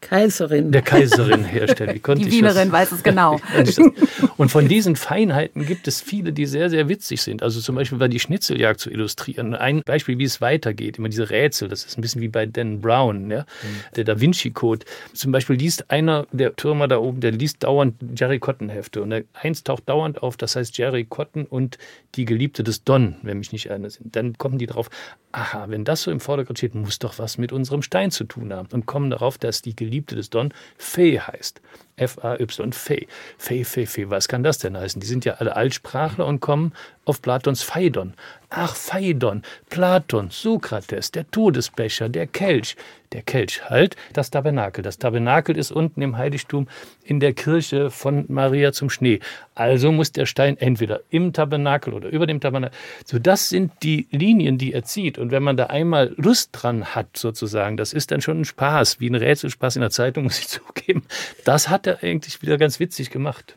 Kaiserin. 0.02 0.72
Der 0.72 0.82
Kaiserin 0.82 1.44
herstellen. 1.44 1.94
die 1.94 2.02
Wienerin 2.30 2.68
das? 2.68 2.72
weiß 2.72 2.92
es 2.92 3.02
genau. 3.02 3.40
Und 4.36 4.50
von 4.50 4.68
diesen 4.68 4.96
Feinheiten 4.96 5.64
gibt 5.64 5.88
es 5.88 6.02
viele, 6.02 6.32
die 6.32 6.44
sehr, 6.44 6.68
sehr 6.68 6.88
witzig 6.88 7.22
sind. 7.22 7.42
Also 7.42 7.60
zum 7.60 7.76
Beispiel 7.76 7.98
bei 7.98 8.08
die 8.08 8.18
Schnitzeljagd 8.18 8.80
zu 8.80 8.90
illustrieren. 8.90 9.54
Ein 9.54 9.82
Beispiel, 9.82 10.18
wie 10.18 10.24
es 10.24 10.40
weitergeht, 10.40 10.98
immer 10.98 11.08
diese 11.08 11.30
Rätsel, 11.30 11.68
das 11.68 11.84
ist 11.84 11.96
ein 11.96 12.02
bisschen 12.02 12.20
wie 12.20 12.28
bei 12.28 12.46
Dan 12.46 12.80
Brown, 12.80 13.30
ja? 13.30 13.40
Mhm. 13.40 13.94
der 13.96 14.04
Da 14.04 14.20
Vinci-Code. 14.20 14.84
Zum 15.14 15.32
Beispiel 15.32 15.56
liest 15.56 15.90
einer 15.90 16.26
der 16.32 16.56
Türmer 16.56 16.88
da 16.88 16.98
oben, 16.98 17.20
der 17.20 17.30
liest 17.30 17.62
dauernd 17.62 17.94
Jerry 18.16 18.40
Cotton-Hefte. 18.40 19.02
Und 19.02 19.24
eins 19.34 19.62
taucht 19.62 19.88
dauernd 19.88 20.22
auf, 20.22 20.36
das 20.36 20.56
heißt 20.56 20.76
Jerry 20.76 21.04
Cotton 21.04 21.46
und 21.46 21.78
die 22.16 22.24
Geliebte 22.24 22.64
des 22.64 22.84
Don, 22.84 23.16
wenn 23.22 23.38
mich 23.38 23.52
nicht 23.52 23.66
erinnert 23.66 23.92
sind. 23.92 24.14
Dann 24.16 24.36
kommen 24.36 24.58
die 24.58 24.66
drauf, 24.66 24.90
aha, 25.30 25.66
wenn 25.68 25.84
das 25.84 26.02
so 26.02 26.10
im 26.10 26.20
Vordergrund 26.20 26.58
steht, 26.58 26.74
muss 26.74 26.98
doch 26.98 27.18
was 27.18 27.38
mit 27.38 27.52
unserem 27.52 27.82
Stein 27.82 28.10
zu 28.10 28.24
tun 28.24 28.52
haben. 28.52 28.68
Und 28.72 28.86
kommen 28.86 29.10
darauf, 29.10 29.38
dass 29.38 29.62
die 29.62 29.76
Geliebte 29.76 29.91
des 30.00 30.30
Don 30.30 30.52
Fee 30.78 31.20
heißt. 31.20 31.60
F-A-Y, 31.96 32.72
Fee. 32.72 33.06
Fee, 33.38 33.64
Fee, 33.64 33.86
Fee. 33.86 34.10
Was 34.10 34.28
kann 34.28 34.42
das 34.42 34.58
denn 34.58 34.76
heißen? 34.76 35.00
Die 35.00 35.06
sind 35.06 35.24
ja 35.24 35.34
alle 35.34 35.56
Altsprachler 35.56 36.26
und 36.26 36.40
kommen 36.40 36.72
auf 37.04 37.20
Platons 37.20 37.62
Phaidon. 37.62 38.14
Ach, 38.50 38.76
Phaidon, 38.76 39.42
Platon, 39.70 40.28
Sokrates, 40.30 41.10
der 41.10 41.30
Todesbecher, 41.30 42.08
der 42.08 42.26
Kelch. 42.26 42.76
Der 43.12 43.22
Kelch 43.22 43.68
halt, 43.68 43.96
das 44.14 44.30
Tabernakel. 44.30 44.82
Das 44.82 44.98
Tabernakel 44.98 45.56
ist 45.56 45.70
unten 45.70 46.00
im 46.00 46.16
Heiligtum 46.16 46.66
in 47.02 47.20
der 47.20 47.34
Kirche 47.34 47.90
von 47.90 48.24
Maria 48.28 48.72
zum 48.72 48.88
Schnee. 48.88 49.20
Also 49.54 49.92
muss 49.92 50.12
der 50.12 50.24
Stein 50.24 50.56
entweder 50.56 51.00
im 51.10 51.32
Tabernakel 51.32 51.92
oder 51.92 52.08
über 52.08 52.26
dem 52.26 52.40
Tabernakel. 52.40 52.76
So, 53.04 53.18
das 53.18 53.50
sind 53.50 53.72
die 53.82 54.06
Linien, 54.10 54.56
die 54.56 54.72
er 54.72 54.84
zieht. 54.84 55.18
Und 55.18 55.30
wenn 55.30 55.42
man 55.42 55.58
da 55.58 55.66
einmal 55.66 56.14
Lust 56.16 56.50
dran 56.52 56.94
hat, 56.94 57.16
sozusagen, 57.16 57.76
das 57.76 57.92
ist 57.92 58.10
dann 58.10 58.22
schon 58.22 58.40
ein 58.40 58.44
Spaß, 58.46 59.00
wie 59.00 59.10
ein 59.10 59.14
Rätselspaß 59.14 59.76
in 59.76 59.82
der 59.82 59.90
Zeitung, 59.90 60.24
muss 60.24 60.38
ich 60.38 60.48
zugeben. 60.48 61.04
Das 61.44 61.68
hat 61.68 61.81
er 61.86 62.02
eigentlich 62.02 62.42
wieder 62.42 62.58
ganz 62.58 62.80
witzig 62.80 63.10
gemacht. 63.10 63.56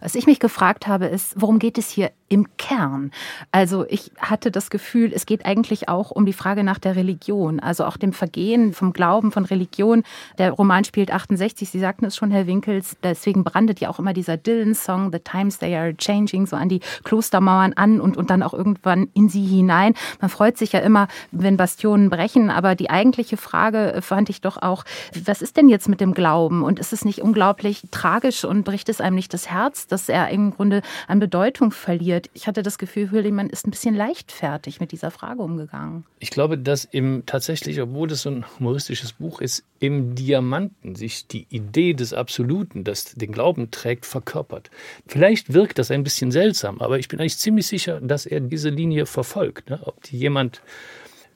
Was 0.00 0.14
ich 0.14 0.26
mich 0.26 0.40
gefragt 0.40 0.86
habe, 0.86 1.06
ist, 1.06 1.34
worum 1.36 1.58
geht 1.58 1.78
es 1.78 1.90
hier 1.90 2.10
im 2.28 2.46
Kern? 2.56 3.10
Also 3.52 3.86
ich 3.88 4.10
hatte 4.18 4.50
das 4.50 4.70
Gefühl, 4.70 5.12
es 5.14 5.26
geht 5.26 5.46
eigentlich 5.46 5.88
auch 5.88 6.10
um 6.10 6.26
die 6.26 6.32
Frage 6.32 6.64
nach 6.64 6.78
der 6.78 6.96
Religion, 6.96 7.60
also 7.60 7.84
auch 7.84 7.96
dem 7.96 8.12
Vergehen 8.12 8.72
vom 8.72 8.92
Glauben, 8.92 9.32
von 9.32 9.44
Religion. 9.44 10.02
Der 10.38 10.52
Roman 10.52 10.84
spielt 10.84 11.12
68, 11.12 11.70
Sie 11.70 11.78
sagten 11.78 12.04
es 12.06 12.16
schon, 12.16 12.30
Herr 12.30 12.46
Winkels, 12.46 12.96
deswegen 13.02 13.44
brandet 13.44 13.80
ja 13.80 13.88
auch 13.88 13.98
immer 13.98 14.12
dieser 14.12 14.36
Dylan-Song, 14.36 15.12
The 15.12 15.20
Times 15.20 15.58
They 15.58 15.74
Are 15.76 15.96
Changing, 15.96 16.46
so 16.46 16.56
an 16.56 16.68
die 16.68 16.80
Klostermauern 17.04 17.72
an 17.74 18.00
und, 18.00 18.16
und 18.16 18.30
dann 18.30 18.42
auch 18.42 18.54
irgendwann 18.54 19.08
in 19.14 19.28
sie 19.28 19.44
hinein. 19.44 19.94
Man 20.20 20.30
freut 20.30 20.58
sich 20.58 20.72
ja 20.72 20.80
immer, 20.80 21.08
wenn 21.30 21.56
Bastionen 21.56 22.10
brechen, 22.10 22.50
aber 22.50 22.74
die 22.74 22.90
eigentliche 22.90 23.36
Frage 23.36 23.98
fand 24.00 24.30
ich 24.30 24.40
doch 24.40 24.56
auch, 24.62 24.84
was 25.24 25.42
ist 25.42 25.56
denn 25.56 25.68
jetzt 25.68 25.88
mit 25.88 26.00
dem 26.00 26.14
Glauben? 26.14 26.62
Und 26.62 26.78
ist 26.78 26.92
es 26.92 27.04
nicht 27.04 27.22
unglaublich 27.22 27.82
tragisch 27.90 28.44
und 28.44 28.64
bricht 28.64 28.88
es 28.88 29.00
einem 29.00 29.16
nicht 29.16 29.32
das 29.34 29.50
Herz? 29.50 29.65
Herz, 29.66 29.88
dass 29.88 30.08
er 30.08 30.30
im 30.30 30.52
Grunde 30.52 30.80
an 31.08 31.18
Bedeutung 31.18 31.72
verliert. 31.72 32.30
Ich 32.34 32.46
hatte 32.46 32.62
das 32.62 32.78
Gefühl, 32.78 33.10
Hürlimann 33.10 33.50
ist 33.50 33.66
ein 33.66 33.72
bisschen 33.72 33.96
leichtfertig 33.96 34.78
mit 34.78 34.92
dieser 34.92 35.10
Frage 35.10 35.42
umgegangen. 35.42 36.04
Ich 36.20 36.30
glaube, 36.30 36.56
dass 36.56 36.84
im 36.84 37.24
tatsächlich, 37.26 37.80
obwohl 37.80 38.10
es 38.12 38.22
so 38.22 38.30
ein 38.30 38.44
humoristisches 38.58 39.12
Buch 39.14 39.40
ist, 39.40 39.64
im 39.80 40.14
Diamanten 40.14 40.94
sich 40.94 41.26
die 41.26 41.46
Idee 41.50 41.94
des 41.94 42.12
Absoluten, 42.12 42.84
das 42.84 43.16
den 43.16 43.32
Glauben 43.32 43.72
trägt, 43.72 44.06
verkörpert. 44.06 44.70
Vielleicht 45.08 45.52
wirkt 45.52 45.80
das 45.80 45.90
ein 45.90 46.04
bisschen 46.04 46.30
seltsam, 46.30 46.80
aber 46.80 47.00
ich 47.00 47.08
bin 47.08 47.18
eigentlich 47.18 47.38
ziemlich 47.38 47.66
sicher, 47.66 48.00
dass 48.00 48.24
er 48.24 48.38
diese 48.40 48.70
Linie 48.70 49.06
verfolgt. 49.06 49.68
Ne? 49.68 49.80
Ob 49.82 50.00
die 50.04 50.16
jemand 50.16 50.62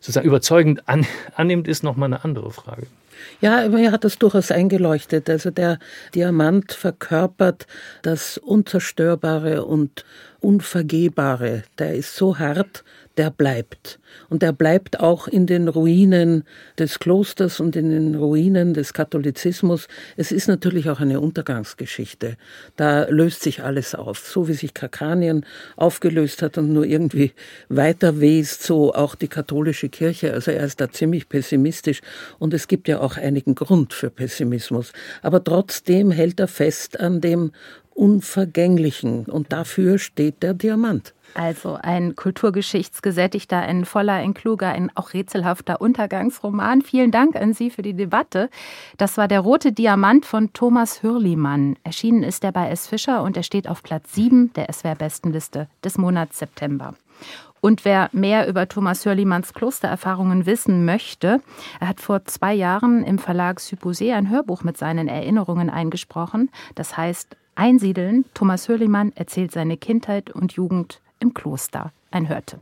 sozusagen 0.00 0.26
überzeugend 0.26 0.88
an, 0.88 1.06
annimmt, 1.36 1.68
ist 1.68 1.82
nochmal 1.82 2.06
eine 2.06 2.24
andere 2.24 2.50
Frage. 2.50 2.86
Ja, 3.40 3.68
mir 3.68 3.92
hat 3.92 4.04
das 4.04 4.18
durchaus 4.18 4.50
eingeleuchtet. 4.50 5.28
Also 5.28 5.50
der 5.50 5.78
Diamant 6.14 6.72
verkörpert 6.72 7.66
das 8.02 8.38
Unzerstörbare 8.38 9.64
und 9.64 10.04
Unvergehbare. 10.40 11.64
Der 11.78 11.94
ist 11.94 12.16
so 12.16 12.38
hart, 12.38 12.82
der 13.16 13.30
bleibt. 13.30 13.98
Und 14.28 14.42
der 14.42 14.52
bleibt 14.52 15.00
auch 15.00 15.28
in 15.28 15.46
den 15.46 15.68
Ruinen 15.68 16.44
des 16.78 16.98
Klosters 16.98 17.60
und 17.60 17.76
in 17.76 17.90
den 17.90 18.14
Ruinen 18.14 18.72
des 18.72 18.92
Katholizismus. 18.92 19.88
Es 20.16 20.32
ist 20.32 20.48
natürlich 20.48 20.88
auch 20.88 21.00
eine 21.00 21.20
Untergangsgeschichte. 21.20 22.36
Da 22.76 23.04
löst 23.08 23.42
sich 23.42 23.62
alles 23.62 23.94
auf. 23.94 24.18
So 24.20 24.48
wie 24.48 24.54
sich 24.54 24.74
Kakanien 24.74 25.44
aufgelöst 25.76 26.42
hat 26.42 26.56
und 26.58 26.72
nur 26.72 26.84
irgendwie 26.84 27.32
weiter 27.68 28.20
west, 28.20 28.62
so 28.62 28.94
auch 28.94 29.14
die 29.14 29.28
katholische 29.28 29.88
Kirche. 29.88 30.32
Also 30.32 30.52
er 30.52 30.64
ist 30.64 30.80
da 30.80 30.90
ziemlich 30.90 31.28
pessimistisch. 31.28 32.00
Und 32.38 32.54
es 32.54 32.68
gibt 32.68 32.88
ja 32.88 33.00
auch 33.00 33.16
einigen 33.16 33.54
Grund 33.54 33.92
für 33.92 34.10
Pessimismus. 34.10 34.92
Aber 35.22 35.42
trotzdem 35.42 36.10
hält 36.10 36.40
er 36.40 36.48
fest 36.48 36.98
an 37.00 37.20
dem 37.20 37.52
Unvergänglichen. 37.94 39.26
Und 39.26 39.52
dafür 39.52 39.98
steht 39.98 40.42
der 40.42 40.54
Diamant. 40.54 41.14
Also 41.34 41.78
ein 41.80 42.16
kulturgeschichtsgesättigter, 42.16 43.58
ein 43.58 43.84
voller, 43.84 44.14
ein 44.14 44.34
kluger, 44.34 44.68
ein 44.68 44.90
auch 44.96 45.12
rätselhafter 45.12 45.80
Untergangsroman. 45.80 46.82
Vielen 46.82 47.10
Dank 47.10 47.36
an 47.36 47.54
Sie 47.54 47.70
für 47.70 47.82
die 47.82 47.94
Debatte. 47.94 48.50
Das 48.98 49.16
war 49.16 49.28
der 49.28 49.40
rote 49.40 49.72
Diamant 49.72 50.26
von 50.26 50.52
Thomas 50.52 51.02
Hürlimann. 51.02 51.76
Erschienen 51.84 52.22
ist 52.22 52.42
er 52.42 52.52
bei 52.52 52.70
S. 52.70 52.88
Fischer 52.88 53.22
und 53.22 53.36
er 53.36 53.42
steht 53.42 53.68
auf 53.68 53.82
Platz 53.82 54.14
7 54.14 54.52
der 54.54 54.72
SWR-Bestenliste 54.72 55.68
des 55.84 55.98
Monats 55.98 56.38
September. 56.38 56.94
Und 57.60 57.84
wer 57.84 58.08
mehr 58.12 58.48
über 58.48 58.68
Thomas 58.68 59.04
Hörlimanns 59.04 59.52
Klostererfahrungen 59.52 60.46
wissen 60.46 60.86
möchte, 60.86 61.42
er 61.78 61.88
hat 61.88 62.00
vor 62.00 62.24
zwei 62.24 62.54
Jahren 62.54 63.04
im 63.04 63.18
Verlag 63.18 63.58
Supposé 63.58 64.14
ein 64.14 64.30
Hörbuch 64.30 64.64
mit 64.64 64.78
seinen 64.78 65.08
Erinnerungen 65.08 65.68
eingesprochen. 65.68 66.50
Das 66.74 66.96
heißt 66.96 67.36
Einsiedeln. 67.60 68.24
Thomas 68.32 68.68
Hörlimann 68.70 69.12
erzählt 69.14 69.52
seine 69.52 69.76
Kindheit 69.76 70.30
und 70.30 70.52
Jugend 70.52 71.02
im 71.18 71.34
Kloster. 71.34 71.92
Ein 72.10 72.26
Hörtipp. 72.26 72.60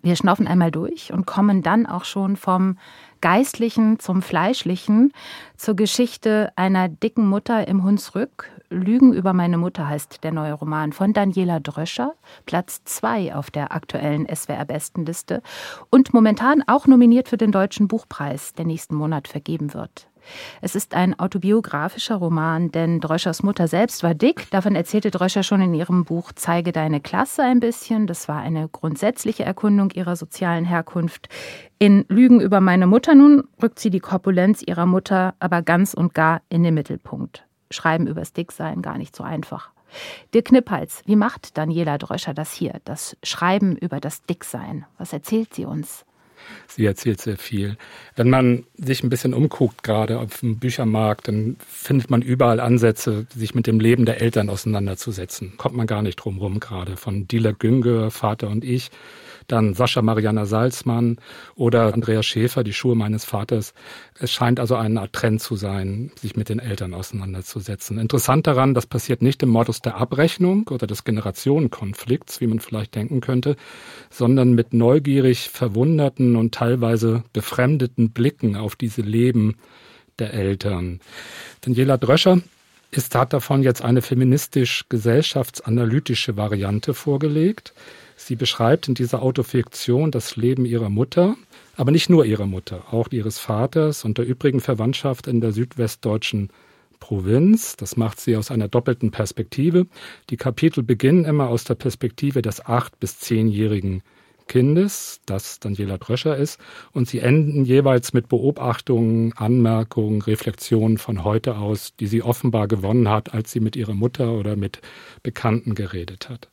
Wir 0.00 0.16
schnaufen 0.16 0.48
einmal 0.48 0.70
durch 0.70 1.12
und 1.12 1.26
kommen 1.26 1.62
dann 1.62 1.84
auch 1.84 2.04
schon 2.06 2.36
vom 2.36 2.78
Geistlichen 3.20 3.98
zum 3.98 4.22
Fleischlichen 4.22 5.12
zur 5.58 5.76
Geschichte 5.76 6.52
einer 6.56 6.88
dicken 6.88 7.28
Mutter 7.28 7.68
im 7.68 7.84
Hunsrück. 7.84 8.50
Lügen 8.70 9.12
über 9.12 9.34
meine 9.34 9.58
Mutter 9.58 9.86
heißt 9.86 10.24
der 10.24 10.32
neue 10.32 10.54
Roman 10.54 10.94
von 10.94 11.12
Daniela 11.12 11.60
Dröscher, 11.60 12.14
Platz 12.46 12.82
2 12.84 13.34
auf 13.34 13.50
der 13.50 13.72
aktuellen 13.72 14.26
SWR-Bestenliste 14.26 15.42
und 15.90 16.14
momentan 16.14 16.64
auch 16.66 16.86
nominiert 16.86 17.28
für 17.28 17.36
den 17.36 17.52
Deutschen 17.52 17.88
Buchpreis, 17.88 18.54
der 18.54 18.64
nächsten 18.64 18.94
Monat 18.94 19.28
vergeben 19.28 19.74
wird. 19.74 20.08
Es 20.60 20.74
ist 20.74 20.94
ein 20.94 21.18
autobiografischer 21.18 22.16
Roman, 22.16 22.70
denn 22.70 23.00
Dröschers 23.00 23.42
Mutter 23.42 23.68
selbst 23.68 24.02
war 24.02 24.14
dick. 24.14 24.50
Davon 24.50 24.74
erzählte 24.74 25.10
Dröscher 25.10 25.42
schon 25.42 25.60
in 25.60 25.74
ihrem 25.74 26.04
Buch 26.04 26.32
Zeige 26.34 26.72
deine 26.72 27.00
Klasse 27.00 27.42
ein 27.42 27.60
bisschen. 27.60 28.06
Das 28.06 28.28
war 28.28 28.40
eine 28.40 28.68
grundsätzliche 28.68 29.44
Erkundung 29.44 29.90
ihrer 29.90 30.16
sozialen 30.16 30.64
Herkunft. 30.64 31.28
In 31.78 32.04
Lügen 32.08 32.40
über 32.40 32.60
meine 32.60 32.86
Mutter 32.86 33.14
nun 33.14 33.44
rückt 33.62 33.78
sie 33.78 33.90
die 33.90 34.00
Korpulenz 34.00 34.62
ihrer 34.62 34.86
Mutter 34.86 35.34
aber 35.38 35.62
ganz 35.62 35.94
und 35.94 36.14
gar 36.14 36.42
in 36.48 36.62
den 36.62 36.74
Mittelpunkt. 36.74 37.44
Schreiben 37.70 38.06
übers 38.06 38.32
Dicksein 38.32 38.82
gar 38.82 38.98
nicht 38.98 39.16
so 39.16 39.24
einfach. 39.24 39.70
Dirk 40.32 40.46
Knippals, 40.46 41.02
wie 41.06 41.16
macht 41.16 41.58
Daniela 41.58 41.98
Dröscher 41.98 42.34
das 42.34 42.52
hier, 42.52 42.80
das 42.84 43.16
Schreiben 43.22 43.76
über 43.76 44.00
das 44.00 44.22
Dicksein? 44.24 44.86
Was 44.98 45.12
erzählt 45.12 45.54
sie 45.54 45.64
uns? 45.64 46.04
Sie 46.68 46.84
erzählt 46.86 47.20
sehr 47.20 47.36
viel. 47.36 47.76
Wenn 48.16 48.30
man 48.30 48.64
sich 48.76 49.02
ein 49.02 49.10
bisschen 49.10 49.34
umguckt, 49.34 49.82
gerade 49.82 50.18
auf 50.18 50.40
dem 50.40 50.58
Büchermarkt, 50.58 51.28
dann 51.28 51.56
findet 51.68 52.10
man 52.10 52.22
überall 52.22 52.60
Ansätze, 52.60 53.26
sich 53.34 53.54
mit 53.54 53.66
dem 53.66 53.80
Leben 53.80 54.06
der 54.06 54.20
Eltern 54.20 54.48
auseinanderzusetzen. 54.48 55.56
Kommt 55.56 55.76
man 55.76 55.86
gar 55.86 56.02
nicht 56.02 56.16
drum 56.16 56.38
rum, 56.38 56.60
gerade 56.60 56.96
von 56.96 57.28
Dila 57.28 57.52
Güngör, 57.52 58.10
Vater 58.10 58.48
und 58.48 58.64
ich, 58.64 58.90
dann 59.48 59.74
Sascha 59.74 60.02
Mariana 60.02 60.46
Salzmann 60.46 61.16
oder 61.54 61.92
Andrea 61.92 62.22
Schäfer, 62.22 62.64
die 62.64 62.72
Schuhe 62.72 62.94
meines 62.94 63.24
Vaters. 63.24 63.74
Es 64.18 64.32
scheint 64.32 64.60
also 64.60 64.76
eine 64.76 65.00
Art 65.00 65.12
Trend 65.12 65.40
zu 65.40 65.56
sein, 65.56 66.12
sich 66.16 66.36
mit 66.36 66.48
den 66.48 66.58
Eltern 66.58 66.94
auseinanderzusetzen. 66.94 67.98
Interessant 67.98 68.46
daran, 68.46 68.74
das 68.74 68.86
passiert 68.86 69.22
nicht 69.22 69.42
im 69.42 69.50
Modus 69.50 69.80
der 69.80 69.96
Abrechnung 69.96 70.68
oder 70.68 70.86
des 70.86 71.04
Generationenkonflikts, 71.04 72.40
wie 72.40 72.46
man 72.46 72.60
vielleicht 72.60 72.94
denken 72.94 73.20
könnte, 73.20 73.56
sondern 74.10 74.52
mit 74.52 74.74
neugierig 74.74 75.48
verwunderten 75.48 76.36
und 76.36 76.54
teilweise 76.54 77.24
befremdeten 77.32 78.10
Blicken 78.10 78.56
auf 78.56 78.76
diese 78.76 79.02
Leben 79.02 79.56
der 80.18 80.34
Eltern. 80.34 81.00
Daniela 81.62 81.96
Dröscher 81.96 82.42
ist, 82.92 83.14
hat 83.14 83.32
davon 83.32 83.62
jetzt 83.62 83.82
eine 83.82 84.02
feministisch-gesellschaftsanalytische 84.02 86.36
Variante 86.36 86.92
vorgelegt. 86.94 87.72
Sie 88.24 88.36
beschreibt 88.36 88.86
in 88.86 88.94
dieser 88.94 89.20
Autofiktion 89.20 90.12
das 90.12 90.36
Leben 90.36 90.64
ihrer 90.64 90.90
Mutter, 90.90 91.34
aber 91.76 91.90
nicht 91.90 92.08
nur 92.08 92.24
ihrer 92.24 92.46
Mutter, 92.46 92.94
auch 92.94 93.08
ihres 93.10 93.40
Vaters 93.40 94.04
und 94.04 94.16
der 94.16 94.24
übrigen 94.26 94.60
Verwandtschaft 94.60 95.26
in 95.26 95.40
der 95.40 95.50
südwestdeutschen 95.50 96.50
Provinz. 97.00 97.76
Das 97.76 97.96
macht 97.96 98.20
sie 98.20 98.36
aus 98.36 98.52
einer 98.52 98.68
doppelten 98.68 99.10
Perspektive. 99.10 99.88
Die 100.30 100.36
Kapitel 100.36 100.84
beginnen 100.84 101.24
immer 101.24 101.48
aus 101.48 101.64
der 101.64 101.74
Perspektive 101.74 102.42
des 102.42 102.64
acht- 102.64 103.00
bis 103.00 103.18
zehnjährigen 103.18 104.04
Kindes, 104.46 105.20
das 105.26 105.60
Daniela 105.60 105.98
Dröscher 105.98 106.36
ist, 106.36 106.60
und 106.92 107.08
sie 107.08 107.20
enden 107.20 107.64
jeweils 107.64 108.12
mit 108.12 108.28
Beobachtungen, 108.28 109.32
Anmerkungen, 109.34 110.22
Reflexionen 110.22 110.98
von 110.98 111.24
heute 111.24 111.56
aus, 111.56 111.94
die 111.98 112.06
sie 112.06 112.22
offenbar 112.22 112.68
gewonnen 112.68 113.08
hat, 113.08 113.34
als 113.34 113.52
sie 113.52 113.60
mit 113.60 113.76
ihrer 113.76 113.94
Mutter 113.94 114.32
oder 114.32 114.56
mit 114.56 114.80
Bekannten 115.22 115.74
geredet 115.74 116.28
hat. 116.28 116.48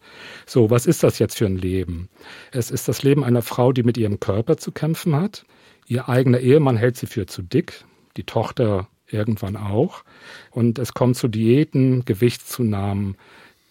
So, 0.45 0.69
was 0.69 0.85
ist 0.85 1.03
das 1.03 1.19
jetzt 1.19 1.37
für 1.37 1.45
ein 1.45 1.57
Leben? 1.57 2.09
Es 2.51 2.71
ist 2.71 2.87
das 2.87 3.03
Leben 3.03 3.23
einer 3.23 3.41
Frau, 3.41 3.71
die 3.71 3.83
mit 3.83 3.97
ihrem 3.97 4.19
Körper 4.19 4.57
zu 4.57 4.71
kämpfen 4.71 5.15
hat. 5.15 5.45
Ihr 5.87 6.07
eigener 6.07 6.39
Ehemann 6.39 6.77
hält 6.77 6.97
sie 6.97 7.07
für 7.07 7.25
zu 7.25 7.41
dick, 7.41 7.85
die 8.17 8.23
Tochter 8.23 8.87
irgendwann 9.07 9.55
auch. 9.55 10.03
Und 10.51 10.79
es 10.79 10.93
kommt 10.93 11.17
zu 11.17 11.27
Diäten, 11.27 12.05
Gewichtszunahmen, 12.05 13.17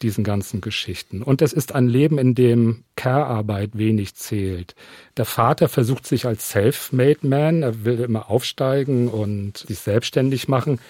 diesen 0.02 0.24
ganzen 0.24 0.60
Geschichten. 0.60 1.22
Und 1.22 1.42
es 1.42 1.52
ist 1.52 1.74
ein 1.74 1.88
Leben, 1.88 2.18
in 2.18 2.34
dem 2.34 2.84
Care-Arbeit 2.96 3.70
wenig 3.78 4.14
zählt. 4.14 4.74
Der 5.16 5.24
Vater 5.24 5.68
versucht 5.68 6.06
sich 6.06 6.26
als 6.26 6.50
Self-Made 6.50 7.26
Man, 7.26 7.62
er 7.62 7.84
will 7.84 8.00
immer 8.00 8.30
aufsteigen 8.30 9.08
und 9.08 9.58
sich 9.58 9.78
selbstständig 9.78 10.48
machen. 10.48 10.80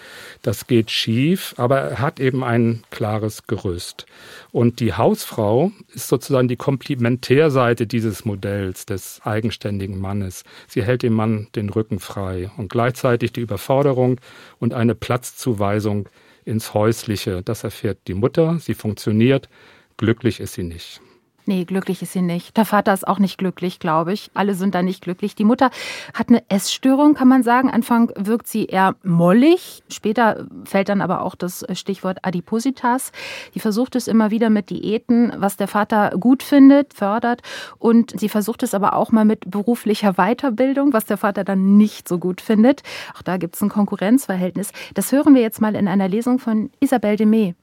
Das 0.42 0.66
geht 0.66 0.90
schief, 0.90 1.54
aber 1.56 1.78
er 1.78 1.98
hat 1.98 2.20
eben 2.20 2.44
ein 2.44 2.82
klares 2.90 3.46
Gerüst. 3.46 4.06
Und 4.52 4.80
die 4.80 4.94
Hausfrau 4.94 5.72
ist 5.94 6.08
sozusagen 6.08 6.48
die 6.48 6.56
Komplementärseite 6.56 7.86
dieses 7.86 8.24
Modells 8.24 8.86
des 8.86 9.20
eigenständigen 9.24 9.98
Mannes. 10.00 10.44
Sie 10.66 10.82
hält 10.82 11.02
dem 11.02 11.14
Mann 11.14 11.48
den 11.54 11.68
Rücken 11.68 11.98
frei 11.98 12.50
und 12.56 12.70
gleichzeitig 12.70 13.32
die 13.32 13.40
Überforderung 13.40 14.20
und 14.58 14.74
eine 14.74 14.94
Platzzuweisung 14.94 16.08
ins 16.48 16.74
Häusliche. 16.74 17.42
Das 17.42 17.64
erfährt 17.64 17.98
die 18.08 18.14
Mutter. 18.14 18.58
Sie 18.58 18.74
funktioniert. 18.74 19.48
Glücklich 19.96 20.40
ist 20.40 20.54
sie 20.54 20.64
nicht. 20.64 21.00
Nee, 21.48 21.64
glücklich 21.64 22.02
ist 22.02 22.12
sie 22.12 22.20
nicht. 22.20 22.58
Der 22.58 22.66
Vater 22.66 22.92
ist 22.92 23.08
auch 23.08 23.18
nicht 23.18 23.38
glücklich, 23.38 23.78
glaube 23.78 24.12
ich. 24.12 24.30
Alle 24.34 24.52
sind 24.52 24.74
da 24.74 24.82
nicht 24.82 25.02
glücklich. 25.02 25.34
Die 25.34 25.46
Mutter 25.46 25.70
hat 26.12 26.28
eine 26.28 26.42
Essstörung, 26.50 27.14
kann 27.14 27.26
man 27.26 27.42
sagen. 27.42 27.70
Anfang 27.70 28.12
wirkt 28.16 28.46
sie 28.46 28.66
eher 28.66 28.96
mollig. 29.02 29.82
Später 29.88 30.46
fällt 30.66 30.90
dann 30.90 31.00
aber 31.00 31.22
auch 31.22 31.34
das 31.34 31.64
Stichwort 31.72 32.18
Adipositas. 32.20 33.12
Die 33.54 33.60
versucht 33.60 33.96
es 33.96 34.08
immer 34.08 34.30
wieder 34.30 34.50
mit 34.50 34.68
Diäten, 34.68 35.32
was 35.38 35.56
der 35.56 35.68
Vater 35.68 36.10
gut 36.20 36.42
findet, 36.42 36.92
fördert. 36.92 37.40
Und 37.78 38.20
sie 38.20 38.28
versucht 38.28 38.62
es 38.62 38.74
aber 38.74 38.92
auch 38.92 39.10
mal 39.10 39.24
mit 39.24 39.50
beruflicher 39.50 40.16
Weiterbildung, 40.18 40.92
was 40.92 41.06
der 41.06 41.16
Vater 41.16 41.44
dann 41.44 41.78
nicht 41.78 42.08
so 42.08 42.18
gut 42.18 42.42
findet. 42.42 42.82
Auch 43.16 43.22
da 43.22 43.38
gibt 43.38 43.56
es 43.56 43.62
ein 43.62 43.70
Konkurrenzverhältnis. 43.70 44.72
Das 44.92 45.12
hören 45.12 45.34
wir 45.34 45.40
jetzt 45.40 45.62
mal 45.62 45.76
in 45.76 45.88
einer 45.88 46.08
Lesung 46.08 46.40
von 46.40 46.68
Isabelle 46.80 47.16
Demey. 47.16 47.54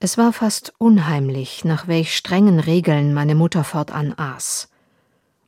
Es 0.00 0.16
war 0.16 0.32
fast 0.32 0.72
unheimlich, 0.78 1.64
nach 1.64 1.88
welch 1.88 2.16
strengen 2.16 2.60
Regeln 2.60 3.12
meine 3.12 3.34
Mutter 3.34 3.64
fortan 3.64 4.14
aß. 4.16 4.68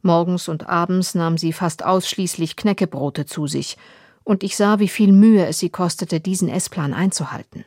Morgens 0.02 0.48
und 0.48 0.68
abends 0.68 1.14
nahm 1.14 1.38
sie 1.38 1.52
fast 1.52 1.84
ausschließlich 1.84 2.56
Knäckebrote 2.56 3.26
zu 3.26 3.46
sich, 3.46 3.76
und 4.24 4.42
ich 4.42 4.56
sah, 4.56 4.80
wie 4.80 4.88
viel 4.88 5.12
Mühe 5.12 5.46
es 5.46 5.60
sie 5.60 5.70
kostete, 5.70 6.18
diesen 6.18 6.48
Essplan 6.48 6.94
einzuhalten. 6.94 7.64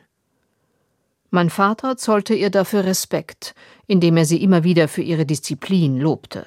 Mein 1.30 1.48
Vater 1.48 1.96
zollte 1.96 2.34
ihr 2.34 2.50
dafür 2.50 2.84
Respekt, 2.84 3.54
indem 3.86 4.18
er 4.18 4.26
sie 4.26 4.42
immer 4.42 4.62
wieder 4.62 4.86
für 4.86 5.02
ihre 5.02 5.24
Disziplin 5.24 5.98
lobte. 5.98 6.46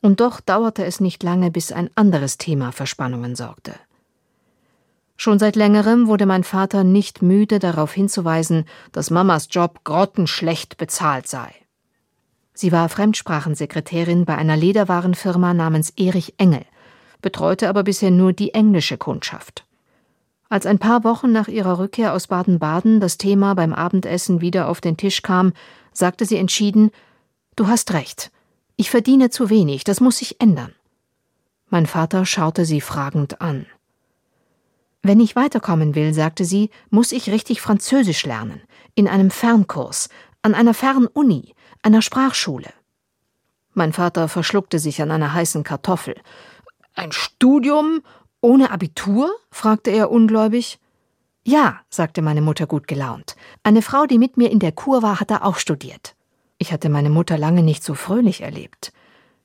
Und 0.00 0.20
doch 0.20 0.40
dauerte 0.40 0.84
es 0.84 0.98
nicht 0.98 1.22
lange, 1.22 1.50
bis 1.50 1.72
ein 1.72 1.90
anderes 1.94 2.38
Thema 2.38 2.72
für 2.72 2.86
Spannungen 2.86 3.36
sorgte. 3.36 3.74
Schon 5.16 5.38
seit 5.38 5.56
längerem 5.56 6.08
wurde 6.08 6.26
mein 6.26 6.44
Vater 6.44 6.84
nicht 6.84 7.22
müde 7.22 7.58
darauf 7.58 7.92
hinzuweisen, 7.92 8.64
dass 8.92 9.10
Mamas 9.10 9.48
Job 9.50 9.80
grottenschlecht 9.84 10.76
bezahlt 10.76 11.26
sei. 11.26 11.54
Sie 12.52 12.72
war 12.72 12.88
Fremdsprachensekretärin 12.88 14.24
bei 14.24 14.36
einer 14.36 14.56
Lederwarenfirma 14.56 15.54
namens 15.54 15.90
Erich 15.90 16.34
Engel, 16.38 16.64
betreute 17.22 17.68
aber 17.68 17.82
bisher 17.82 18.10
nur 18.10 18.32
die 18.32 18.54
englische 18.54 18.98
Kundschaft. 18.98 19.66
Als 20.48 20.64
ein 20.64 20.78
paar 20.78 21.02
Wochen 21.02 21.32
nach 21.32 21.48
ihrer 21.48 21.78
Rückkehr 21.78 22.12
aus 22.12 22.28
Baden-Baden 22.28 23.00
das 23.00 23.18
Thema 23.18 23.54
beim 23.54 23.72
Abendessen 23.72 24.40
wieder 24.40 24.68
auf 24.68 24.80
den 24.80 24.96
Tisch 24.96 25.22
kam, 25.22 25.52
sagte 25.92 26.24
sie 26.24 26.36
entschieden 26.36 26.90
Du 27.56 27.66
hast 27.66 27.94
recht. 27.94 28.30
Ich 28.76 28.90
verdiene 28.90 29.30
zu 29.30 29.48
wenig, 29.48 29.84
das 29.84 30.00
muss 30.00 30.18
sich 30.18 30.40
ändern. 30.40 30.74
Mein 31.68 31.86
Vater 31.86 32.26
schaute 32.26 32.64
sie 32.64 32.80
fragend 32.80 33.40
an. 33.40 33.66
Wenn 35.06 35.20
ich 35.20 35.36
weiterkommen 35.36 35.94
will, 35.94 36.12
sagte 36.12 36.44
sie, 36.44 36.68
muss 36.90 37.12
ich 37.12 37.30
richtig 37.30 37.60
Französisch 37.60 38.26
lernen, 38.26 38.60
in 38.96 39.06
einem 39.06 39.30
Fernkurs, 39.30 40.08
an 40.42 40.52
einer 40.52 40.74
Fernuni, 40.74 41.54
einer 41.80 42.02
Sprachschule. 42.02 42.70
Mein 43.72 43.92
Vater 43.92 44.26
verschluckte 44.26 44.80
sich 44.80 45.00
an 45.00 45.12
einer 45.12 45.32
heißen 45.32 45.62
Kartoffel. 45.62 46.16
Ein 46.96 47.12
Studium 47.12 48.02
ohne 48.40 48.72
Abitur? 48.72 49.30
fragte 49.52 49.92
er 49.92 50.10
ungläubig. 50.10 50.80
Ja, 51.44 51.82
sagte 51.88 52.20
meine 52.20 52.42
Mutter 52.42 52.66
gut 52.66 52.88
gelaunt. 52.88 53.36
Eine 53.62 53.82
Frau, 53.82 54.06
die 54.06 54.18
mit 54.18 54.36
mir 54.36 54.50
in 54.50 54.58
der 54.58 54.72
Kur 54.72 55.02
war, 55.02 55.20
hat 55.20 55.30
da 55.30 55.42
auch 55.42 55.58
studiert. 55.58 56.16
Ich 56.58 56.72
hatte 56.72 56.88
meine 56.88 57.10
Mutter 57.10 57.38
lange 57.38 57.62
nicht 57.62 57.84
so 57.84 57.94
fröhlich 57.94 58.40
erlebt. 58.40 58.92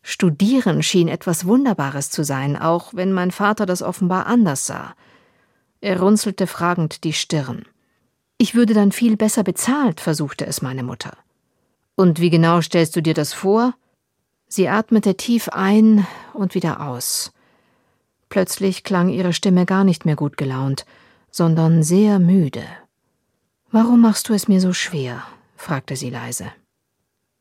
Studieren 0.01 0.81
schien 0.81 1.07
etwas 1.07 1.45
Wunderbares 1.45 2.09
zu 2.09 2.23
sein, 2.23 2.57
auch 2.57 2.95
wenn 2.95 3.13
mein 3.13 3.29
Vater 3.29 3.67
das 3.67 3.83
offenbar 3.83 4.25
anders 4.25 4.65
sah. 4.65 4.95
Er 5.81 5.99
runzelte 5.99 6.45
fragend 6.45 7.03
die 7.03 7.13
Stirn. 7.13 7.65
Ich 8.37 8.53
würde 8.53 8.73
dann 8.73 8.91
viel 8.91 9.17
besser 9.17 9.43
bezahlt, 9.43 9.99
versuchte 9.99 10.45
es 10.45 10.61
meine 10.61 10.83
Mutter. 10.83 11.17
Und 11.95 12.19
wie 12.19 12.29
genau 12.29 12.61
stellst 12.61 12.95
du 12.95 13.01
dir 13.01 13.15
das 13.15 13.33
vor? 13.33 13.73
Sie 14.47 14.69
atmete 14.69 15.15
tief 15.17 15.49
ein 15.49 16.05
und 16.33 16.53
wieder 16.53 16.81
aus. 16.87 17.33
Plötzlich 18.29 18.83
klang 18.83 19.09
ihre 19.09 19.33
Stimme 19.33 19.65
gar 19.65 19.83
nicht 19.83 20.05
mehr 20.05 20.15
gut 20.15 20.37
gelaunt, 20.37 20.85
sondern 21.31 21.83
sehr 21.83 22.19
müde. 22.19 22.63
Warum 23.71 24.01
machst 24.01 24.29
du 24.29 24.33
es 24.33 24.47
mir 24.47 24.61
so 24.61 24.73
schwer? 24.73 25.23
fragte 25.55 25.95
sie 25.95 26.09
leise. 26.09 26.51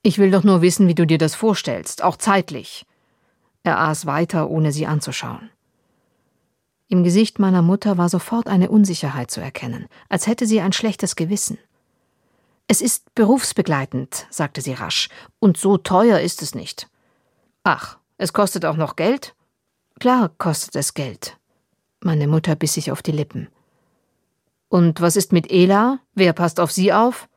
Ich 0.03 0.18
will 0.18 0.30
doch 0.30 0.45
nur 0.45 0.62
wissen, 0.62 0.88
wie 0.88 0.95
du 0.95 1.07
dir 1.07 1.18
das 1.18 1.34
vorstellst, 1.34 2.03
auch 2.03 2.16
zeitlich. 2.16 2.86
Er 3.64 3.80
aß 3.80 4.07
weiter, 4.07 4.49
ohne 4.49 4.72
sie 4.72 4.86
anzuschauen. 4.86 5.51
Im 6.91 7.05
Gesicht 7.05 7.38
meiner 7.38 7.62
Mutter 7.62 7.99
war 7.99 8.09
sofort 8.09 8.49
eine 8.49 8.68
Unsicherheit 8.68 9.30
zu 9.30 9.41
erkennen, 9.41 9.86
als 10.09 10.26
hätte 10.26 10.45
sie 10.45 10.61
ein 10.61 10.72
schlechtes 10.72 11.14
Gewissen. 11.14 11.57
Es 12.66 12.80
ist 12.80 13.14
berufsbegleitend, 13.14 14.26
sagte 14.28 14.61
sie 14.61 14.72
rasch, 14.72 15.09
und 15.38 15.57
so 15.57 15.76
teuer 15.76 16.18
ist 16.18 16.43
es 16.43 16.53
nicht. 16.53 16.88
Ach, 17.62 17.97
es 18.18 18.32
kostet 18.32 18.64
auch 18.64 18.76
noch 18.76 18.97
Geld? 18.97 19.36
Klar 20.01 20.30
kostet 20.36 20.74
es 20.74 20.93
Geld. 20.93 21.38
Meine 22.01 22.26
Mutter 22.26 22.57
biss 22.57 22.74
sich 22.74 22.91
auf 22.91 23.03
die 23.03 23.12
Lippen. 23.12 23.47
Und 24.68 25.01
was 25.01 25.14
ist 25.14 25.30
mit 25.30 25.49
Ela? 25.49 26.01
Wer 26.16 26.32
passt 26.32 26.59
auf 26.59 26.72
sie 26.72 26.93
auf? 26.93 27.28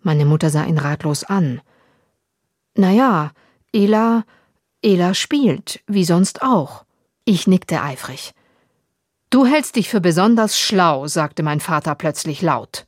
Meine 0.00 0.24
Mutter 0.24 0.48
sah 0.48 0.64
ihn 0.64 0.78
ratlos 0.78 1.24
an. 1.24 1.60
Na 2.74 2.90
ja, 2.90 3.32
Ela, 3.70 4.24
Ela 4.80 5.12
spielt, 5.12 5.82
wie 5.86 6.04
sonst 6.04 6.40
auch. 6.40 6.86
Ich 7.26 7.46
nickte 7.46 7.82
eifrig. 7.82 8.32
Du 9.30 9.44
hältst 9.44 9.76
dich 9.76 9.88
für 9.88 10.00
besonders 10.00 10.58
schlau, 10.58 11.06
sagte 11.06 11.42
mein 11.42 11.60
Vater 11.60 11.94
plötzlich 11.94 12.40
laut. 12.40 12.86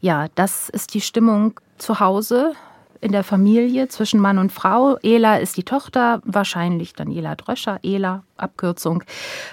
Ja, 0.00 0.28
das 0.34 0.68
ist 0.68 0.94
die 0.94 1.00
Stimmung 1.00 1.58
zu 1.78 1.98
Hause 1.98 2.54
in 3.00 3.12
der 3.12 3.24
Familie 3.24 3.88
zwischen 3.88 4.20
Mann 4.20 4.38
und 4.38 4.52
Frau. 4.52 4.96
Ela 5.02 5.36
ist 5.36 5.56
die 5.56 5.62
Tochter, 5.62 6.20
wahrscheinlich 6.24 6.94
Daniela 6.94 7.34
Dröscher, 7.36 7.78
Ela, 7.82 8.22
Abkürzung. 8.36 9.04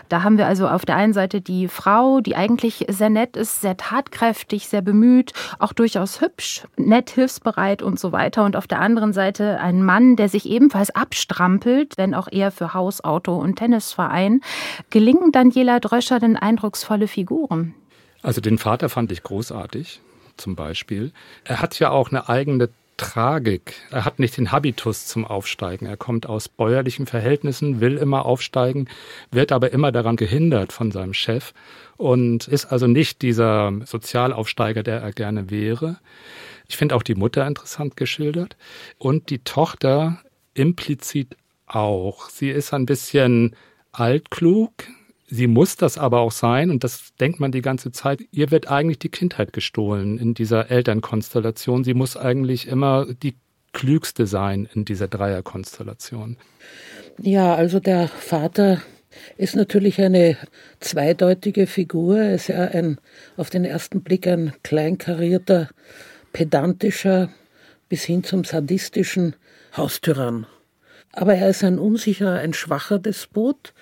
Da 0.09 0.23
haben 0.23 0.37
wir 0.37 0.47
also 0.47 0.67
auf 0.67 0.85
der 0.85 0.95
einen 0.95 1.13
Seite 1.13 1.41
die 1.41 1.67
Frau, 1.67 2.21
die 2.21 2.35
eigentlich 2.35 2.85
sehr 2.87 3.09
nett 3.09 3.35
ist, 3.35 3.61
sehr 3.61 3.77
tatkräftig, 3.77 4.67
sehr 4.67 4.81
bemüht, 4.81 5.33
auch 5.59 5.73
durchaus 5.73 6.21
hübsch, 6.21 6.63
nett, 6.77 7.09
hilfsbereit 7.09 7.81
und 7.81 7.99
so 7.99 8.11
weiter. 8.11 8.45
Und 8.45 8.55
auf 8.55 8.67
der 8.67 8.79
anderen 8.79 9.13
Seite 9.13 9.59
ein 9.59 9.83
Mann, 9.83 10.15
der 10.15 10.29
sich 10.29 10.47
ebenfalls 10.47 10.89
abstrampelt, 10.89 11.97
wenn 11.97 12.13
auch 12.13 12.27
eher 12.31 12.51
für 12.51 12.73
Haus, 12.73 13.03
Auto 13.03 13.35
und 13.35 13.57
Tennisverein. 13.57 14.41
Gelingen 14.89 15.31
Daniela 15.31 15.79
Dröscher 15.79 16.19
denn 16.19 16.37
eindrucksvolle 16.37 17.07
Figuren? 17.07 17.73
Also 18.21 18.41
den 18.41 18.57
Vater 18.57 18.89
fand 18.89 19.11
ich 19.11 19.21
großartig 19.21 20.01
zum 20.37 20.55
Beispiel. 20.55 21.11
Er 21.43 21.61
hat 21.61 21.79
ja 21.79 21.91
auch 21.91 22.09
eine 22.09 22.29
eigene 22.29 22.69
Tragik. 22.97 23.73
Er 23.91 24.05
hat 24.05 24.19
nicht 24.19 24.37
den 24.37 24.51
Habitus 24.51 25.05
zum 25.05 25.25
Aufsteigen. 25.25 25.85
Er 25.85 25.97
kommt 25.97 26.27
aus 26.27 26.47
bäuerlichen 26.47 27.07
Verhältnissen, 27.07 27.81
will 27.81 27.97
immer 27.97 28.25
aufsteigen, 28.25 28.87
wird 29.31 29.51
aber 29.51 29.71
immer 29.71 29.91
daran 29.91 30.15
gehindert 30.15 30.71
von 30.71 30.91
seinem 30.91 31.13
Chef 31.13 31.53
und 31.97 32.47
ist 32.47 32.65
also 32.65 32.87
nicht 32.87 33.21
dieser 33.21 33.73
Sozialaufsteiger, 33.85 34.83
der 34.83 35.01
er 35.01 35.11
gerne 35.11 35.49
wäre. 35.49 35.97
Ich 36.67 36.77
finde 36.77 36.95
auch 36.95 37.03
die 37.03 37.15
Mutter 37.15 37.45
interessant 37.45 37.97
geschildert 37.97 38.55
und 38.97 39.29
die 39.29 39.39
Tochter 39.39 40.19
implizit 40.53 41.35
auch. 41.67 42.29
Sie 42.29 42.49
ist 42.49 42.73
ein 42.73 42.85
bisschen 42.85 43.55
altklug, 43.91 44.71
Sie 45.27 45.47
muss 45.47 45.75
das 45.75 45.97
aber 45.97 46.19
auch 46.19 46.31
sein, 46.31 46.69
und 46.69 46.83
das 46.83 47.13
denkt 47.19 47.39
man 47.39 47.51
die 47.51 47.61
ganze 47.61 47.91
Zeit, 47.91 48.21
ihr 48.31 48.51
wird 48.51 48.69
eigentlich 48.69 48.99
die 48.99 49.09
Kindheit 49.09 49.53
gestohlen 49.53 50.19
in 50.19 50.35
dieser 50.35 50.69
Elternkonstellation. 50.69 51.83
Sie 51.83 51.95
muss 51.95 52.15
eigentlich 52.15 52.67
immer 52.67 53.07
die 53.11 53.35
klügste 53.73 54.27
sein 54.27 54.67
in 54.73 54.85
dieser 54.85 55.07
Dreierkonstellation. 55.07 56.37
Ja, 57.19 57.55
also 57.55 57.79
der 57.79 58.07
Vater 58.07 58.81
ist 59.37 59.55
natürlich 59.55 59.99
eine 59.99 60.37
zweideutige 60.79 61.67
Figur. 61.67 62.17
Er 62.17 62.35
ist 62.35 62.47
ja 62.47 62.63
ein, 62.63 62.99
auf 63.37 63.49
den 63.49 63.65
ersten 63.65 64.01
Blick 64.01 64.27
ein 64.27 64.53
kleinkarierter, 64.63 65.69
pedantischer 66.33 67.29
bis 67.89 68.03
hin 68.03 68.23
zum 68.23 68.43
sadistischen 68.43 69.35
Haustyrann. 69.75 70.47
Aber 71.17 71.33
er 71.33 71.49
ist 71.49 71.63
ein 71.63 71.79
unsicherer, 71.79 72.39
ein 72.39 72.53
schwacher 72.53 72.99
Despot. 72.99 73.73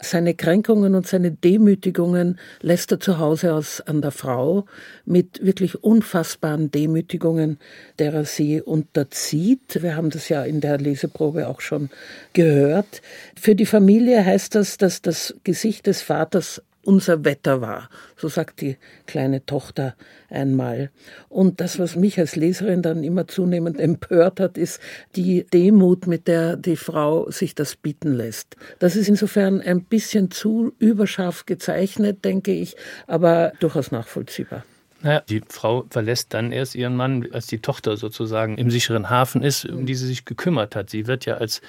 Seine 0.00 0.34
Kränkungen 0.34 0.96
und 0.96 1.06
seine 1.06 1.30
Demütigungen 1.30 2.38
lässt 2.62 2.90
er 2.90 2.98
zu 2.98 3.18
Hause 3.18 3.54
aus 3.54 3.80
an 3.80 4.02
der 4.02 4.10
Frau 4.10 4.64
mit 5.04 5.44
wirklich 5.44 5.84
unfassbaren 5.84 6.72
Demütigungen, 6.72 7.60
der 8.00 8.12
er 8.12 8.24
sie 8.24 8.60
unterzieht. 8.60 9.82
Wir 9.82 9.94
haben 9.94 10.10
das 10.10 10.28
ja 10.28 10.42
in 10.42 10.60
der 10.60 10.78
Leseprobe 10.78 11.46
auch 11.46 11.60
schon 11.60 11.90
gehört. 12.32 13.02
Für 13.40 13.54
die 13.54 13.66
Familie 13.66 14.24
heißt 14.24 14.56
das, 14.56 14.76
dass 14.76 15.00
das 15.00 15.36
Gesicht 15.44 15.86
des 15.86 16.02
Vaters 16.02 16.60
unser 16.84 17.24
Wetter 17.24 17.60
war. 17.60 17.88
So 18.16 18.28
sagt 18.28 18.60
die 18.60 18.76
kleine 19.06 19.44
Tochter 19.44 19.94
einmal. 20.28 20.90
Und 21.28 21.60
das, 21.60 21.78
was 21.78 21.96
mich 21.96 22.18
als 22.18 22.36
Leserin 22.36 22.82
dann 22.82 23.04
immer 23.04 23.28
zunehmend 23.28 23.78
empört 23.78 24.40
hat, 24.40 24.56
ist 24.56 24.80
die 25.16 25.44
Demut, 25.52 26.06
mit 26.06 26.28
der 26.28 26.56
die 26.56 26.76
Frau 26.76 27.30
sich 27.30 27.54
das 27.54 27.76
bieten 27.76 28.14
lässt. 28.14 28.56
Das 28.78 28.96
ist 28.96 29.08
insofern 29.08 29.60
ein 29.60 29.84
bisschen 29.84 30.30
zu 30.30 30.72
überscharf 30.78 31.46
gezeichnet, 31.46 32.24
denke 32.24 32.52
ich, 32.52 32.76
aber 33.06 33.52
durchaus 33.60 33.90
nachvollziehbar. 33.90 34.64
Naja, 35.02 35.22
die 35.28 35.42
Frau 35.48 35.86
verlässt 35.88 36.34
dann 36.34 36.52
erst 36.52 36.74
ihren 36.74 36.94
Mann, 36.94 37.26
als 37.32 37.46
die 37.46 37.60
Tochter 37.60 37.96
sozusagen 37.96 38.58
im 38.58 38.70
sicheren 38.70 39.08
Hafen 39.08 39.42
ist, 39.42 39.64
um 39.64 39.86
die 39.86 39.94
sie 39.94 40.06
sich 40.06 40.26
gekümmert 40.26 40.76
hat. 40.76 40.90
Sie 40.90 41.06
wird 41.06 41.24
ja 41.24 41.36
als 41.38 41.62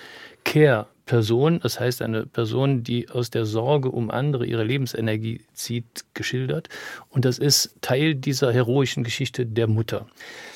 Care 0.43 0.87
Person, 1.11 1.59
das 1.61 1.77
heißt 1.77 2.01
eine 2.03 2.25
Person, 2.25 2.83
die 2.83 3.09
aus 3.09 3.29
der 3.29 3.43
Sorge 3.45 3.91
um 3.91 4.09
andere 4.09 4.45
ihre 4.45 4.63
Lebensenergie 4.63 5.41
zieht, 5.51 6.05
geschildert. 6.13 6.69
Und 7.09 7.25
das 7.25 7.37
ist 7.37 7.75
Teil 7.81 8.15
dieser 8.15 8.53
heroischen 8.53 9.03
Geschichte 9.03 9.45
der 9.45 9.67
Mutter. 9.67 10.07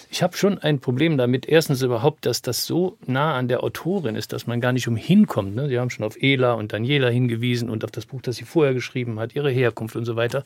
Ich 0.10 0.24
habe 0.24 0.38
schon 0.38 0.58
ein 0.58 0.80
Problem 0.80 1.18
damit, 1.18 1.45
erstens 1.45 1.82
überhaupt, 1.82 2.26
dass 2.26 2.41
das 2.41 2.66
so 2.66 2.97
nah 3.06 3.36
an 3.36 3.49
der 3.49 3.66
Autorin 3.66 4.16
ist, 4.16 4.32
dass 4.32 4.47
man 4.47 4.62
gar 4.62 4.72
nicht 4.72 4.88
umhin 4.88 5.28
kommt. 5.28 5.56
Ne? 5.56 5.68
Sie 5.68 5.78
haben 5.78 5.89
schon 5.89 6.06
auf 6.06 6.16
Ela 6.22 6.53
und 6.53 6.72
Daniela 6.72 7.10
hingewiesen 7.10 7.70
und 7.70 7.84
auf 7.84 7.91
das 7.91 8.06
Buch, 8.06 8.22
das 8.22 8.38
sie 8.38 8.45
vorher 8.45 8.74
geschrieben 8.74 9.20
hat, 9.20 9.36
ihre 9.36 9.51
Herkunft 9.51 9.97
und 9.97 10.06
so 10.06 10.16
weiter 10.16 10.45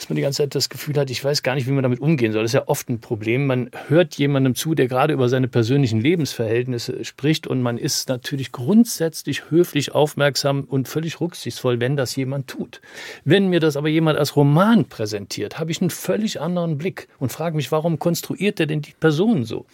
dass 0.00 0.08
man 0.08 0.16
die 0.16 0.22
ganze 0.22 0.38
Zeit 0.38 0.54
das 0.54 0.70
Gefühl 0.70 0.96
hat, 0.96 1.10
ich 1.10 1.22
weiß 1.22 1.42
gar 1.42 1.54
nicht, 1.54 1.66
wie 1.66 1.72
man 1.72 1.82
damit 1.82 2.00
umgehen 2.00 2.32
soll. 2.32 2.40
Das 2.40 2.52
ist 2.52 2.54
ja 2.54 2.68
oft 2.68 2.88
ein 2.88 3.00
Problem. 3.00 3.46
Man 3.46 3.70
hört 3.88 4.14
jemandem 4.14 4.54
zu, 4.54 4.74
der 4.74 4.88
gerade 4.88 5.12
über 5.12 5.28
seine 5.28 5.46
persönlichen 5.46 6.00
Lebensverhältnisse 6.00 7.04
spricht 7.04 7.46
und 7.46 7.60
man 7.60 7.76
ist 7.76 8.08
natürlich 8.08 8.50
grundsätzlich 8.50 9.50
höflich, 9.50 9.92
aufmerksam 9.94 10.64
und 10.64 10.88
völlig 10.88 11.20
rücksichtsvoll, 11.20 11.80
wenn 11.80 11.98
das 11.98 12.16
jemand 12.16 12.48
tut. 12.48 12.80
Wenn 13.26 13.48
mir 13.48 13.60
das 13.60 13.76
aber 13.76 13.88
jemand 13.88 14.18
als 14.18 14.36
Roman 14.36 14.86
präsentiert, 14.86 15.58
habe 15.58 15.70
ich 15.70 15.82
einen 15.82 15.90
völlig 15.90 16.40
anderen 16.40 16.78
Blick 16.78 17.08
und 17.18 17.30
frage 17.30 17.54
mich, 17.54 17.70
warum 17.70 17.98
konstruiert 17.98 18.58
er 18.58 18.66
denn 18.66 18.80
die 18.80 18.94
Person 18.98 19.44
so? 19.44 19.66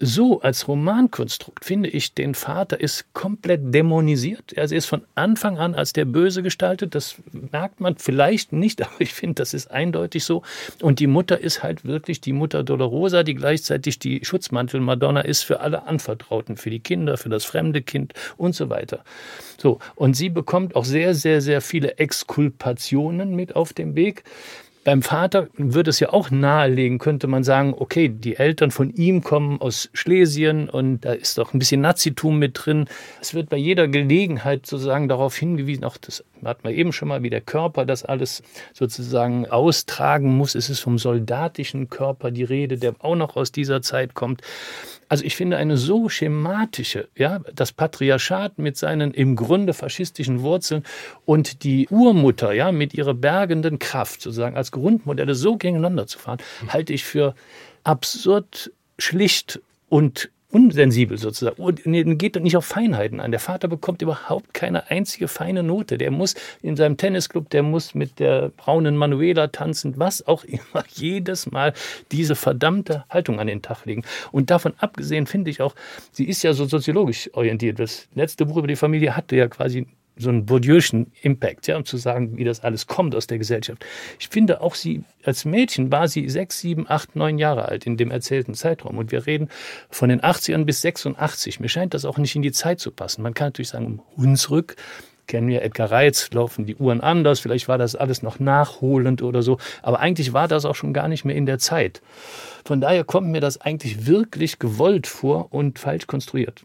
So 0.00 0.40
als 0.40 0.66
Romankonstrukt 0.66 1.64
finde 1.64 1.88
ich, 1.88 2.14
den 2.14 2.34
Vater 2.34 2.80
ist 2.80 3.12
komplett 3.14 3.72
dämonisiert. 3.72 4.52
Er 4.52 4.64
ist 4.64 4.86
von 4.86 5.02
Anfang 5.14 5.58
an 5.58 5.74
als 5.74 5.92
der 5.92 6.04
Böse 6.04 6.42
gestaltet. 6.42 6.94
Das 6.94 7.16
merkt 7.52 7.80
man 7.80 7.96
vielleicht 7.96 8.52
nicht, 8.52 8.82
aber 8.86 9.00
ich 9.00 9.14
finde, 9.14 9.34
das 9.36 9.54
ist 9.54 9.70
eindeutig 9.70 10.24
so. 10.24 10.42
Und 10.80 10.98
die 10.98 11.06
Mutter 11.06 11.38
ist 11.38 11.62
halt 11.62 11.84
wirklich 11.84 12.20
die 12.20 12.32
Mutter 12.32 12.64
Dolorosa, 12.64 13.22
die 13.22 13.34
gleichzeitig 13.34 13.98
die 13.98 14.24
Schutzmantel-Madonna 14.24 15.20
ist 15.20 15.42
für 15.42 15.60
alle 15.60 15.86
Anvertrauten, 15.86 16.56
für 16.56 16.70
die 16.70 16.80
Kinder, 16.80 17.16
für 17.16 17.28
das 17.28 17.44
fremde 17.44 17.80
Kind 17.80 18.14
und 18.36 18.54
so 18.54 18.70
weiter. 18.70 19.04
So. 19.58 19.78
Und 19.94 20.14
sie 20.14 20.28
bekommt 20.28 20.74
auch 20.74 20.84
sehr, 20.84 21.14
sehr, 21.14 21.40
sehr 21.40 21.60
viele 21.60 21.98
Exkulpationen 21.98 23.34
mit 23.34 23.54
auf 23.54 23.72
dem 23.72 23.94
Weg. 23.94 24.24
Beim 24.84 25.00
Vater 25.00 25.48
würde 25.56 25.88
es 25.88 25.98
ja 25.98 26.12
auch 26.12 26.30
nahelegen, 26.30 26.98
könnte 26.98 27.26
man 27.26 27.42
sagen, 27.42 27.74
okay, 27.76 28.10
die 28.10 28.36
Eltern 28.36 28.70
von 28.70 28.90
ihm 28.90 29.22
kommen 29.22 29.58
aus 29.60 29.88
Schlesien 29.94 30.68
und 30.68 31.00
da 31.00 31.14
ist 31.14 31.38
doch 31.38 31.54
ein 31.54 31.58
bisschen 31.58 31.80
Nazitum 31.80 32.38
mit 32.38 32.60
drin. 32.66 32.86
Es 33.18 33.32
wird 33.32 33.48
bei 33.48 33.56
jeder 33.56 33.88
Gelegenheit 33.88 34.66
sozusagen 34.66 35.08
darauf 35.08 35.36
hingewiesen, 35.36 35.84
auch 35.84 35.96
das 35.96 36.22
hat 36.44 36.64
man 36.64 36.74
eben 36.74 36.92
schon 36.92 37.08
mal, 37.08 37.22
wie 37.22 37.30
der 37.30 37.40
Körper 37.40 37.86
das 37.86 38.04
alles 38.04 38.42
sozusagen 38.74 39.46
austragen 39.46 40.36
muss. 40.36 40.54
Es 40.54 40.68
ist 40.68 40.80
vom 40.80 40.98
soldatischen 40.98 41.88
Körper 41.88 42.30
die 42.30 42.44
Rede, 42.44 42.76
der 42.76 42.94
auch 42.98 43.16
noch 43.16 43.36
aus 43.36 43.52
dieser 43.52 43.80
Zeit 43.80 44.12
kommt. 44.12 44.42
Also 45.14 45.26
ich 45.26 45.36
finde 45.36 45.58
eine 45.58 45.76
so 45.76 46.08
schematische, 46.08 47.06
ja, 47.14 47.38
das 47.54 47.70
Patriarchat 47.70 48.58
mit 48.58 48.76
seinen 48.76 49.14
im 49.14 49.36
Grunde 49.36 49.72
faschistischen 49.72 50.42
Wurzeln 50.42 50.82
und 51.24 51.62
die 51.62 51.86
Urmutter, 51.88 52.52
ja, 52.52 52.72
mit 52.72 52.94
ihrer 52.94 53.14
bergenden 53.14 53.78
Kraft 53.78 54.22
sozusagen 54.22 54.56
als 54.56 54.72
Grundmodelle 54.72 55.36
so 55.36 55.56
gegeneinander 55.56 56.08
zu 56.08 56.18
fahren, 56.18 56.38
halte 56.66 56.92
ich 56.92 57.04
für 57.04 57.36
absurd 57.84 58.72
schlicht 58.98 59.60
und 59.88 60.30
unsensibel 60.54 61.18
sozusagen 61.18 61.60
und 61.60 61.82
geht 62.18 62.40
nicht 62.40 62.56
auf 62.56 62.64
Feinheiten 62.64 63.18
an. 63.18 63.32
Der 63.32 63.40
Vater 63.40 63.66
bekommt 63.66 64.02
überhaupt 64.02 64.54
keine 64.54 64.88
einzige 64.88 65.26
feine 65.26 65.64
Note. 65.64 65.98
Der 65.98 66.12
muss 66.12 66.36
in 66.62 66.76
seinem 66.76 66.96
Tennisclub, 66.96 67.50
der 67.50 67.64
muss 67.64 67.94
mit 67.94 68.20
der 68.20 68.50
braunen 68.56 68.96
Manuela 68.96 69.48
tanzen, 69.48 69.98
was 69.98 70.26
auch 70.26 70.44
immer, 70.44 70.84
jedes 70.92 71.50
Mal 71.50 71.74
diese 72.12 72.36
verdammte 72.36 73.04
Haltung 73.10 73.40
an 73.40 73.48
den 73.48 73.62
Tag 73.62 73.84
legen. 73.84 74.04
Und 74.30 74.50
davon 74.50 74.74
abgesehen 74.78 75.26
finde 75.26 75.50
ich 75.50 75.60
auch, 75.60 75.74
sie 76.12 76.24
ist 76.24 76.44
ja 76.44 76.52
so 76.52 76.66
soziologisch 76.66 77.30
orientiert. 77.32 77.80
Das 77.80 78.06
letzte 78.14 78.46
Buch 78.46 78.58
über 78.58 78.68
die 78.68 78.76
Familie 78.76 79.16
hatte 79.16 79.34
ja 79.34 79.48
quasi 79.48 79.88
so 80.16 80.28
einen 80.28 80.46
Bourdieu'schen 80.46 81.06
Impact, 81.22 81.66
ja, 81.66 81.76
um 81.76 81.84
zu 81.84 81.96
sagen, 81.96 82.36
wie 82.36 82.44
das 82.44 82.60
alles 82.60 82.86
kommt 82.86 83.14
aus 83.14 83.26
der 83.26 83.38
Gesellschaft. 83.38 83.84
Ich 84.18 84.28
finde 84.28 84.60
auch 84.60 84.74
sie, 84.74 85.02
als 85.24 85.44
Mädchen 85.44 85.90
war 85.90 86.08
sie 86.08 86.28
sechs, 86.28 86.60
sieben, 86.60 86.86
acht, 86.88 87.16
neun 87.16 87.38
Jahre 87.38 87.66
alt 87.68 87.86
in 87.86 87.96
dem 87.96 88.10
erzählten 88.10 88.54
Zeitraum. 88.54 88.98
Und 88.98 89.10
wir 89.10 89.26
reden 89.26 89.48
von 89.90 90.08
den 90.08 90.20
80ern 90.20 90.64
bis 90.64 90.80
86. 90.82 91.60
Mir 91.60 91.68
scheint 91.68 91.94
das 91.94 92.04
auch 92.04 92.18
nicht 92.18 92.36
in 92.36 92.42
die 92.42 92.52
Zeit 92.52 92.80
zu 92.80 92.90
passen. 92.90 93.22
Man 93.22 93.34
kann 93.34 93.48
natürlich 93.48 93.70
sagen, 93.70 93.86
um 93.86 94.02
Hunsrück 94.16 94.76
kennen 95.26 95.48
wir 95.48 95.62
Edgar 95.62 95.90
Reitz, 95.90 96.30
laufen 96.32 96.66
die 96.66 96.76
Uhren 96.76 97.00
anders, 97.00 97.40
vielleicht 97.40 97.66
war 97.66 97.78
das 97.78 97.96
alles 97.96 98.22
noch 98.22 98.40
nachholend 98.40 99.22
oder 99.22 99.42
so, 99.42 99.58
aber 99.82 100.00
eigentlich 100.00 100.32
war 100.32 100.48
das 100.48 100.66
auch 100.66 100.74
schon 100.74 100.92
gar 100.92 101.08
nicht 101.08 101.24
mehr 101.24 101.34
in 101.34 101.46
der 101.46 101.58
Zeit. 101.58 102.02
Von 102.64 102.80
daher 102.80 103.04
kommt 103.04 103.28
mir 103.28 103.40
das 103.40 103.60
eigentlich 103.60 104.06
wirklich 104.06 104.58
gewollt 104.58 105.06
vor 105.06 105.52
und 105.52 105.78
falsch 105.78 106.06
konstruiert. 106.06 106.64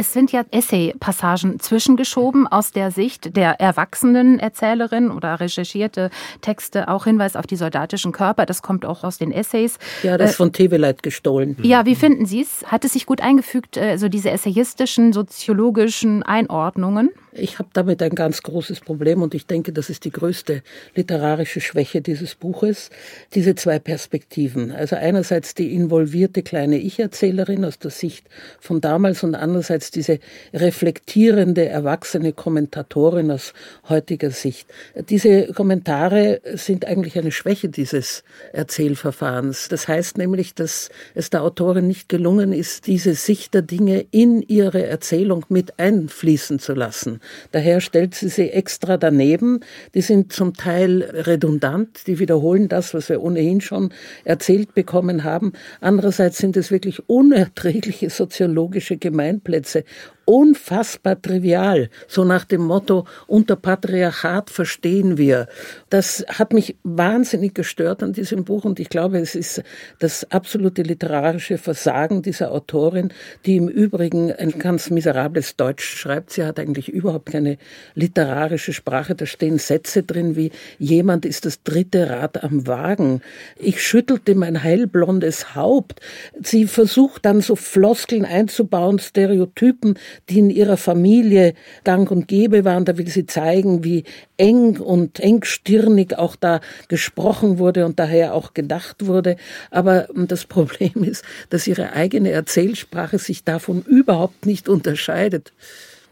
Es 0.00 0.12
sind 0.12 0.30
ja 0.30 0.44
Essay-Passagen 0.52 1.58
zwischengeschoben 1.58 2.46
aus 2.46 2.70
der 2.70 2.92
Sicht 2.92 3.36
der 3.36 3.60
erwachsenen 3.60 4.38
Erzählerin 4.38 5.10
oder 5.10 5.40
recherchierte 5.40 6.10
Texte, 6.40 6.86
auch 6.86 7.02
Hinweis 7.02 7.34
auf 7.34 7.48
die 7.48 7.56
soldatischen 7.56 8.12
Körper. 8.12 8.46
Das 8.46 8.62
kommt 8.62 8.86
auch 8.86 9.02
aus 9.02 9.18
den 9.18 9.32
Essays. 9.32 9.76
Ja, 10.04 10.16
das 10.16 10.30
ist 10.30 10.36
äh, 10.36 10.36
von 10.36 10.52
Teveleit 10.52 11.02
gestohlen. 11.02 11.56
Ja, 11.62 11.84
wie 11.84 11.96
finden 11.96 12.26
Sie 12.26 12.42
es? 12.42 12.64
Hat 12.66 12.84
es 12.84 12.92
sich 12.92 13.06
gut 13.06 13.20
eingefügt, 13.20 13.76
äh, 13.76 13.96
so 13.96 14.08
diese 14.08 14.30
essayistischen, 14.30 15.12
soziologischen 15.12 16.22
Einordnungen? 16.22 17.10
Ich 17.32 17.58
habe 17.58 17.68
damit 17.72 18.02
ein 18.02 18.14
ganz 18.14 18.42
großes 18.42 18.80
Problem 18.80 19.22
und 19.22 19.34
ich 19.34 19.46
denke, 19.46 19.72
das 19.72 19.90
ist 19.90 20.04
die 20.04 20.10
größte 20.10 20.62
literarische 20.94 21.60
Schwäche 21.60 22.00
dieses 22.00 22.34
Buches. 22.34 22.90
Diese 23.34 23.54
zwei 23.54 23.78
Perspektiven. 23.78 24.72
Also 24.72 24.96
einerseits 24.96 25.54
die 25.54 25.74
involvierte 25.74 26.42
kleine 26.42 26.78
Ich-Erzählerin 26.78 27.64
aus 27.64 27.78
der 27.78 27.90
Sicht 27.90 28.26
von 28.60 28.80
damals 28.80 29.22
und 29.22 29.34
andererseits 29.34 29.90
diese 29.90 30.18
reflektierende, 30.54 31.66
erwachsene 31.66 32.32
Kommentatorin 32.32 33.30
aus 33.30 33.52
heutiger 33.88 34.30
Sicht. 34.30 34.68
Diese 35.08 35.52
Kommentare 35.52 36.40
sind 36.54 36.84
eigentlich 36.86 37.18
eine 37.18 37.32
Schwäche 37.32 37.68
dieses 37.68 38.24
Erzählverfahrens. 38.52 39.68
Das 39.68 39.88
heißt 39.88 40.18
nämlich, 40.18 40.54
dass 40.54 40.90
es 41.14 41.30
der 41.30 41.42
Autorin 41.42 41.86
nicht 41.86 42.08
gelungen 42.08 42.52
ist, 42.52 42.86
diese 42.86 43.14
Sicht 43.14 43.54
der 43.54 43.62
Dinge 43.62 44.06
in 44.10 44.42
ihre 44.42 44.86
Erzählung 44.86 45.44
mit 45.48 45.78
einfließen 45.78 46.58
zu 46.58 46.74
lassen. 46.74 47.17
Daher 47.52 47.80
stellt 47.80 48.14
sie 48.14 48.28
sie 48.28 48.50
extra 48.50 48.96
daneben. 48.96 49.60
Die 49.94 50.00
sind 50.00 50.32
zum 50.32 50.54
Teil 50.54 51.02
redundant, 51.02 52.06
die 52.06 52.18
wiederholen 52.18 52.68
das, 52.68 52.94
was 52.94 53.08
wir 53.08 53.22
ohnehin 53.22 53.60
schon 53.60 53.92
erzählt 54.24 54.74
bekommen 54.74 55.24
haben. 55.24 55.52
Andererseits 55.80 56.38
sind 56.38 56.56
es 56.56 56.70
wirklich 56.70 57.08
unerträgliche 57.08 58.10
soziologische 58.10 58.96
Gemeinplätze 58.96 59.84
unfassbar 60.28 61.20
trivial, 61.22 61.88
so 62.06 62.22
nach 62.22 62.44
dem 62.44 62.60
Motto, 62.60 63.06
unter 63.26 63.56
Patriarchat 63.56 64.50
verstehen 64.50 65.16
wir. 65.16 65.48
Das 65.88 66.22
hat 66.28 66.52
mich 66.52 66.76
wahnsinnig 66.82 67.54
gestört 67.54 68.02
an 68.02 68.12
diesem 68.12 68.44
Buch 68.44 68.66
und 68.66 68.78
ich 68.78 68.90
glaube, 68.90 69.20
es 69.20 69.34
ist 69.34 69.62
das 70.00 70.30
absolute 70.30 70.82
literarische 70.82 71.56
Versagen 71.56 72.20
dieser 72.20 72.52
Autorin, 72.52 73.10
die 73.46 73.56
im 73.56 73.68
Übrigen 73.68 74.30
ein 74.30 74.50
ganz 74.50 74.90
miserables 74.90 75.56
Deutsch 75.56 75.96
schreibt. 75.96 76.32
Sie 76.32 76.44
hat 76.44 76.58
eigentlich 76.60 76.90
überhaupt 76.90 77.32
keine 77.32 77.56
literarische 77.94 78.74
Sprache. 78.74 79.14
Da 79.14 79.24
stehen 79.24 79.56
Sätze 79.56 80.02
drin 80.02 80.36
wie, 80.36 80.50
jemand 80.78 81.24
ist 81.24 81.46
das 81.46 81.62
dritte 81.62 82.10
Rad 82.10 82.44
am 82.44 82.66
Wagen. 82.66 83.22
Ich 83.56 83.82
schüttelte 83.82 84.34
mein 84.34 84.62
heilblondes 84.62 85.54
Haupt. 85.54 86.00
Sie 86.42 86.66
versucht 86.66 87.24
dann 87.24 87.40
so 87.40 87.56
Floskeln 87.56 88.26
einzubauen, 88.26 88.98
Stereotypen, 88.98 89.98
die 90.28 90.38
in 90.38 90.50
ihrer 90.50 90.76
Familie 90.76 91.54
gang 91.84 92.10
und 92.10 92.28
gäbe 92.28 92.64
waren. 92.64 92.84
Da 92.84 92.98
will 92.98 93.08
sie 93.08 93.26
zeigen, 93.26 93.84
wie 93.84 94.04
eng 94.36 94.78
und 94.78 95.20
engstirnig 95.20 96.18
auch 96.18 96.36
da 96.36 96.60
gesprochen 96.88 97.58
wurde 97.58 97.86
und 97.86 97.98
daher 97.98 98.34
auch 98.34 98.54
gedacht 98.54 99.06
wurde. 99.06 99.36
Aber 99.70 100.08
das 100.14 100.44
Problem 100.46 101.04
ist, 101.04 101.24
dass 101.50 101.66
ihre 101.66 101.92
eigene 101.92 102.30
Erzählsprache 102.30 103.18
sich 103.18 103.44
davon 103.44 103.82
überhaupt 103.82 104.46
nicht 104.46 104.68
unterscheidet. 104.68 105.52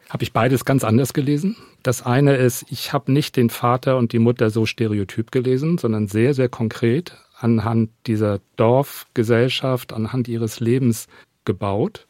Habe 0.08 0.22
ich 0.22 0.32
beides 0.32 0.64
ganz 0.64 0.84
anders 0.84 1.14
gelesen. 1.14 1.56
Das 1.82 2.06
eine 2.06 2.36
ist, 2.36 2.64
ich 2.70 2.92
habe 2.92 3.10
nicht 3.12 3.36
den 3.36 3.50
Vater 3.50 3.96
und 3.96 4.12
die 4.12 4.20
Mutter 4.20 4.50
so 4.50 4.64
stereotyp 4.66 5.32
gelesen, 5.32 5.78
sondern 5.78 6.06
sehr, 6.06 6.32
sehr 6.32 6.48
konkret 6.48 7.16
anhand 7.38 7.90
dieser 8.06 8.40
Dorfgesellschaft, 8.56 9.92
anhand 9.92 10.28
ihres 10.28 10.60
Lebens 10.60 11.06
gebaut. 11.44 12.06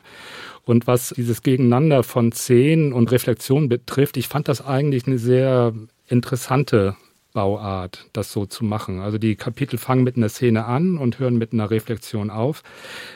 Und 0.66 0.88
was 0.88 1.10
dieses 1.16 1.42
Gegeneinander 1.42 2.02
von 2.02 2.32
Szenen 2.32 2.92
und 2.92 3.12
Reflexion 3.12 3.68
betrifft, 3.68 4.16
ich 4.16 4.26
fand 4.26 4.48
das 4.48 4.66
eigentlich 4.66 5.06
eine 5.06 5.16
sehr 5.16 5.72
interessante 6.08 6.96
Bauart, 7.32 8.06
das 8.12 8.32
so 8.32 8.46
zu 8.46 8.64
machen. 8.64 8.98
Also 8.98 9.16
die 9.16 9.36
Kapitel 9.36 9.78
fangen 9.78 10.02
mit 10.02 10.16
einer 10.16 10.28
Szene 10.28 10.64
an 10.64 10.98
und 10.98 11.20
hören 11.20 11.38
mit 11.38 11.52
einer 11.52 11.70
Reflexion 11.70 12.30
auf. 12.30 12.64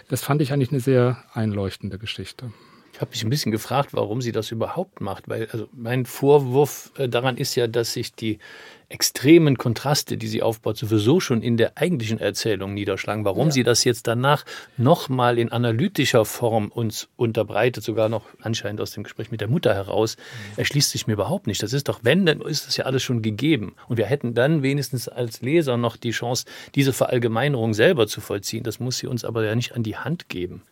Das 0.08 0.22
fand 0.22 0.42
ich 0.42 0.52
eigentlich 0.52 0.70
eine 0.70 0.78
sehr 0.80 1.24
einleuchtende 1.32 1.98
Geschichte. 1.98 2.52
Ich 2.92 3.00
habe 3.00 3.10
mich 3.10 3.24
ein 3.24 3.30
bisschen 3.30 3.50
gefragt, 3.50 3.94
warum 3.94 4.20
sie 4.20 4.30
das 4.30 4.52
überhaupt 4.52 5.00
macht, 5.00 5.28
weil 5.28 5.48
also 5.50 5.68
mein 5.72 6.06
Vorwurf 6.06 6.92
äh, 6.98 7.08
daran 7.08 7.36
ist 7.36 7.56
ja, 7.56 7.66
dass 7.66 7.94
sich 7.94 8.14
die 8.14 8.38
extremen 8.90 9.56
Kontraste, 9.56 10.16
die 10.16 10.26
sie 10.26 10.42
aufbaut, 10.42 10.76
sowieso 10.76 11.20
schon 11.20 11.42
in 11.42 11.56
der 11.56 11.78
eigentlichen 11.78 12.18
Erzählung 12.18 12.74
niederschlagen. 12.74 13.24
Warum 13.24 13.46
ja. 13.46 13.52
sie 13.52 13.62
das 13.62 13.84
jetzt 13.84 14.08
danach 14.08 14.44
nochmal 14.76 15.38
in 15.38 15.52
analytischer 15.52 16.24
Form 16.24 16.68
uns 16.68 17.08
unterbreitet, 17.16 17.84
sogar 17.84 18.08
noch 18.08 18.24
anscheinend 18.42 18.80
aus 18.80 18.90
dem 18.90 19.04
Gespräch 19.04 19.30
mit 19.30 19.40
der 19.40 19.48
Mutter 19.48 19.74
heraus, 19.74 20.16
mhm. 20.16 20.58
erschließt 20.58 20.90
sich 20.90 21.06
mir 21.06 21.14
überhaupt 21.14 21.46
nicht. 21.46 21.62
Das 21.62 21.72
ist 21.72 21.88
doch, 21.88 22.00
wenn, 22.02 22.26
dann 22.26 22.40
ist 22.42 22.66
das 22.66 22.76
ja 22.76 22.84
alles 22.84 23.02
schon 23.04 23.22
gegeben. 23.22 23.74
Und 23.88 23.96
wir 23.96 24.06
hätten 24.06 24.34
dann 24.34 24.62
wenigstens 24.62 25.08
als 25.08 25.40
Leser 25.40 25.76
noch 25.76 25.96
die 25.96 26.10
Chance, 26.10 26.44
diese 26.74 26.92
Verallgemeinerung 26.92 27.74
selber 27.74 28.08
zu 28.08 28.20
vollziehen. 28.20 28.64
Das 28.64 28.80
muss 28.80 28.98
sie 28.98 29.06
uns 29.06 29.24
aber 29.24 29.44
ja 29.44 29.54
nicht 29.54 29.76
an 29.76 29.84
die 29.84 29.96
Hand 29.96 30.28
geben. 30.28 30.62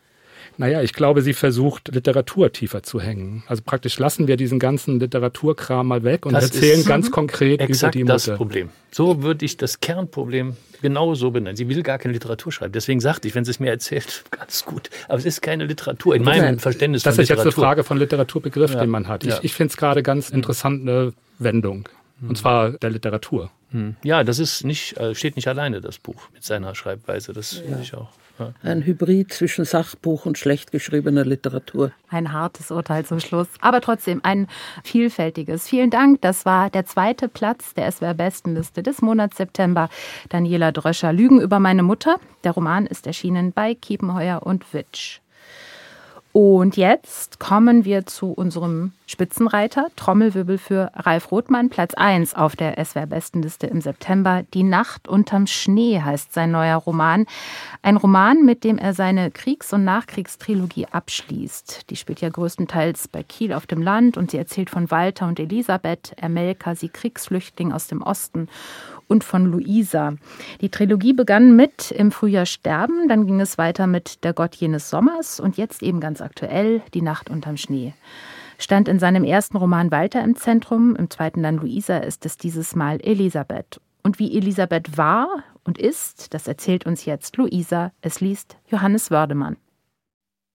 Naja, 0.58 0.82
ich 0.82 0.92
glaube, 0.92 1.22
sie 1.22 1.34
versucht, 1.34 1.94
Literatur 1.94 2.52
tiefer 2.52 2.82
zu 2.82 3.00
hängen. 3.00 3.44
Also 3.46 3.62
praktisch 3.64 3.98
lassen 4.00 4.26
wir 4.26 4.36
diesen 4.36 4.58
ganzen 4.58 4.98
Literaturkram 4.98 5.86
mal 5.86 6.02
weg 6.02 6.26
und 6.26 6.32
das 6.32 6.50
erzählen 6.50 6.84
ganz 6.84 7.12
konkret 7.12 7.62
über 7.62 7.90
die 7.90 8.02
Mutter. 8.02 8.12
das 8.14 8.36
Problem. 8.36 8.70
So 8.90 9.22
würde 9.22 9.44
ich 9.44 9.56
das 9.56 9.78
Kernproblem 9.78 10.56
genau 10.82 11.14
so 11.14 11.30
benennen. 11.30 11.56
Sie 11.56 11.68
will 11.68 11.84
gar 11.84 11.98
keine 11.98 12.12
Literatur 12.14 12.50
schreiben. 12.50 12.72
Deswegen 12.72 12.98
sagte 13.00 13.28
ich, 13.28 13.36
wenn 13.36 13.44
sie 13.44 13.52
es 13.52 13.60
mir 13.60 13.70
erzählt, 13.70 14.24
ganz 14.32 14.64
gut. 14.64 14.90
Aber 15.06 15.18
es 15.18 15.26
ist 15.26 15.42
keine 15.42 15.64
Literatur 15.64 16.16
in 16.16 16.24
meinem 16.24 16.42
Nein, 16.42 16.58
Verständnis 16.58 17.04
das 17.04 17.18
ist 17.18 17.28
jetzt 17.28 17.40
eine 17.40 17.52
Frage 17.52 17.84
von 17.84 17.96
Literaturbegriff, 17.96 18.74
ja. 18.74 18.80
den 18.80 18.90
man 18.90 19.06
hat. 19.06 19.22
Ich, 19.22 19.30
ja. 19.30 19.38
ich 19.42 19.54
finde 19.54 19.70
es 19.70 19.76
gerade 19.76 20.02
ganz 20.02 20.30
interessant 20.30 20.82
eine 20.82 21.12
Wendung. 21.38 21.88
Und 22.20 22.36
zwar 22.36 22.72
der 22.72 22.90
Literatur. 22.90 23.50
Hm. 23.70 23.94
Ja, 24.02 24.24
das 24.24 24.40
ist 24.40 24.64
nicht, 24.64 24.96
äh, 24.96 25.14
steht 25.14 25.36
nicht 25.36 25.46
alleine, 25.46 25.80
das 25.80 25.98
Buch 25.98 26.28
mit 26.34 26.42
seiner 26.42 26.74
Schreibweise. 26.74 27.32
Das 27.32 27.52
ja. 27.52 27.62
finde 27.62 27.82
ich 27.82 27.94
auch. 27.94 28.08
Ein 28.62 28.84
Hybrid 28.84 29.32
zwischen 29.32 29.64
Sachbuch 29.64 30.26
und 30.26 30.38
schlecht 30.38 30.72
geschriebener 30.72 31.24
Literatur. 31.24 31.92
Ein 32.08 32.32
hartes 32.32 32.70
Urteil 32.70 33.04
zum 33.04 33.20
Schluss. 33.20 33.48
Aber 33.60 33.80
trotzdem 33.80 34.20
ein 34.22 34.46
vielfältiges. 34.84 35.68
Vielen 35.68 35.90
Dank. 35.90 36.20
Das 36.22 36.44
war 36.44 36.70
der 36.70 36.86
zweite 36.86 37.28
Platz 37.28 37.74
der 37.74 37.90
SWR-Bestenliste 37.90 38.82
des 38.82 39.02
Monats 39.02 39.36
September. 39.36 39.88
Daniela 40.28 40.72
Dröscher, 40.72 41.12
Lügen 41.12 41.40
über 41.40 41.58
meine 41.58 41.82
Mutter. 41.82 42.16
Der 42.44 42.52
Roman 42.52 42.86
ist 42.86 43.06
erschienen 43.06 43.52
bei 43.52 43.74
Kiepenheuer 43.74 44.42
und 44.42 44.72
Witsch. 44.72 45.20
Und 46.32 46.76
jetzt 46.76 47.40
kommen 47.40 47.84
wir 47.84 48.06
zu 48.06 48.32
unserem 48.32 48.92
Spitzenreiter, 49.10 49.86
Trommelwirbel 49.96 50.58
für 50.58 50.90
Ralf 50.94 51.32
Rothmann, 51.32 51.70
Platz 51.70 51.94
1 51.94 52.34
auf 52.34 52.56
der 52.56 52.74
SWR-Bestenliste 52.84 53.66
im 53.66 53.80
September. 53.80 54.42
Die 54.52 54.62
Nacht 54.62 55.08
unterm 55.08 55.46
Schnee 55.46 56.02
heißt 56.02 56.34
sein 56.34 56.50
neuer 56.50 56.76
Roman. 56.76 57.24
Ein 57.80 57.96
Roman, 57.96 58.44
mit 58.44 58.64
dem 58.64 58.76
er 58.76 58.92
seine 58.92 59.30
Kriegs- 59.30 59.72
und 59.72 59.84
Nachkriegstrilogie 59.84 60.88
abschließt. 60.90 61.88
Die 61.88 61.96
spielt 61.96 62.20
ja 62.20 62.28
größtenteils 62.28 63.08
bei 63.08 63.22
Kiel 63.22 63.54
auf 63.54 63.66
dem 63.66 63.80
Land 63.80 64.18
und 64.18 64.30
sie 64.30 64.36
erzählt 64.36 64.68
von 64.68 64.90
Walter 64.90 65.26
und 65.26 65.40
Elisabeth, 65.40 66.12
Ermelka, 66.18 66.74
sie 66.74 66.90
Kriegsflüchtling 66.90 67.72
aus 67.72 67.86
dem 67.86 68.02
Osten 68.02 68.50
und 69.06 69.24
von 69.24 69.46
Luisa. 69.46 70.16
Die 70.60 70.68
Trilogie 70.68 71.14
begann 71.14 71.56
mit 71.56 71.92
Im 71.92 72.12
Frühjahr 72.12 72.44
sterben, 72.44 73.08
dann 73.08 73.26
ging 73.26 73.40
es 73.40 73.56
weiter 73.56 73.86
mit 73.86 74.22
Der 74.22 74.34
Gott 74.34 74.54
jenes 74.56 74.90
Sommers 74.90 75.40
und 75.40 75.56
jetzt 75.56 75.82
eben 75.82 75.98
ganz 75.98 76.20
aktuell 76.20 76.82
Die 76.92 77.00
Nacht 77.00 77.30
unterm 77.30 77.56
Schnee 77.56 77.94
stand 78.58 78.88
in 78.88 78.98
seinem 78.98 79.24
ersten 79.24 79.56
Roman 79.56 79.90
Walter 79.90 80.22
im 80.22 80.36
Zentrum, 80.36 80.96
im 80.96 81.08
zweiten 81.08 81.42
dann 81.42 81.56
Luisa 81.56 81.98
ist 81.98 82.26
es 82.26 82.36
dieses 82.36 82.74
Mal 82.74 83.00
Elisabeth. 83.00 83.80
Und 84.02 84.18
wie 84.18 84.36
Elisabeth 84.36 84.96
war 84.96 85.28
und 85.64 85.78
ist, 85.78 86.34
das 86.34 86.48
erzählt 86.48 86.86
uns 86.86 87.04
jetzt 87.04 87.36
Luisa. 87.36 87.92
Es 88.00 88.20
liest 88.20 88.56
Johannes 88.68 89.10
Wördemann. 89.10 89.56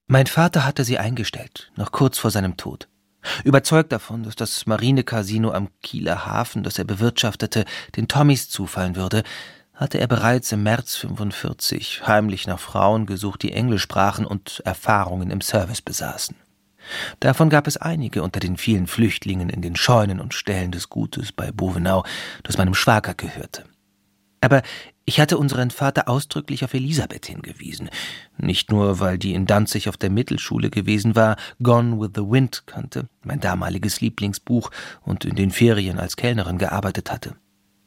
Mein 0.06 0.26
Vater 0.26 0.66
hatte 0.66 0.84
sie 0.84 0.98
eingestellt, 0.98 1.72
noch 1.76 1.90
kurz 1.90 2.18
vor 2.18 2.30
seinem 2.30 2.56
Tod. 2.56 2.88
Überzeugt 3.42 3.90
davon, 3.90 4.22
dass 4.22 4.36
das 4.36 4.66
Marinecasino 4.66 5.50
am 5.50 5.68
Kieler 5.82 6.26
Hafen, 6.26 6.62
das 6.62 6.78
er 6.78 6.84
bewirtschaftete, 6.84 7.64
den 7.96 8.06
Tommys 8.06 8.50
zufallen 8.50 8.96
würde, 8.96 9.22
hatte 9.72 9.98
er 9.98 10.06
bereits 10.06 10.52
im 10.52 10.62
März 10.62 10.96
45 10.96 12.06
heimlich 12.06 12.46
nach 12.46 12.60
Frauen 12.60 13.06
gesucht, 13.06 13.42
die 13.42 13.52
Englisch 13.52 13.82
sprachen 13.82 14.26
und 14.26 14.60
Erfahrungen 14.64 15.30
im 15.30 15.40
Service 15.40 15.80
besaßen. 15.80 16.36
Davon 17.20 17.50
gab 17.50 17.66
es 17.66 17.76
einige 17.76 18.22
unter 18.22 18.40
den 18.40 18.56
vielen 18.56 18.86
Flüchtlingen 18.86 19.48
in 19.48 19.62
den 19.62 19.76
Scheunen 19.76 20.20
und 20.20 20.34
Ställen 20.34 20.70
des 20.70 20.88
Gutes 20.88 21.32
bei 21.32 21.50
Bovenau, 21.52 22.04
das 22.42 22.58
meinem 22.58 22.74
Schwager 22.74 23.14
gehörte. 23.14 23.64
Aber 24.40 24.62
ich 25.06 25.20
hatte 25.20 25.38
unseren 25.38 25.70
Vater 25.70 26.08
ausdrücklich 26.08 26.64
auf 26.64 26.74
Elisabeth 26.74 27.26
hingewiesen, 27.26 27.88
nicht 28.36 28.70
nur, 28.70 29.00
weil 29.00 29.18
die 29.18 29.34
in 29.34 29.46
Danzig 29.46 29.88
auf 29.88 29.96
der 29.96 30.10
Mittelschule 30.10 30.70
gewesen 30.70 31.14
war, 31.14 31.36
Gone 31.62 32.00
with 32.00 32.10
the 32.14 32.22
Wind 32.22 32.64
kannte, 32.66 33.08
mein 33.22 33.40
damaliges 33.40 34.00
Lieblingsbuch 34.00 34.70
und 35.02 35.24
in 35.24 35.34
den 35.34 35.50
Ferien 35.50 35.98
als 35.98 36.16
Kellnerin 36.16 36.58
gearbeitet 36.58 37.10
hatte. 37.10 37.36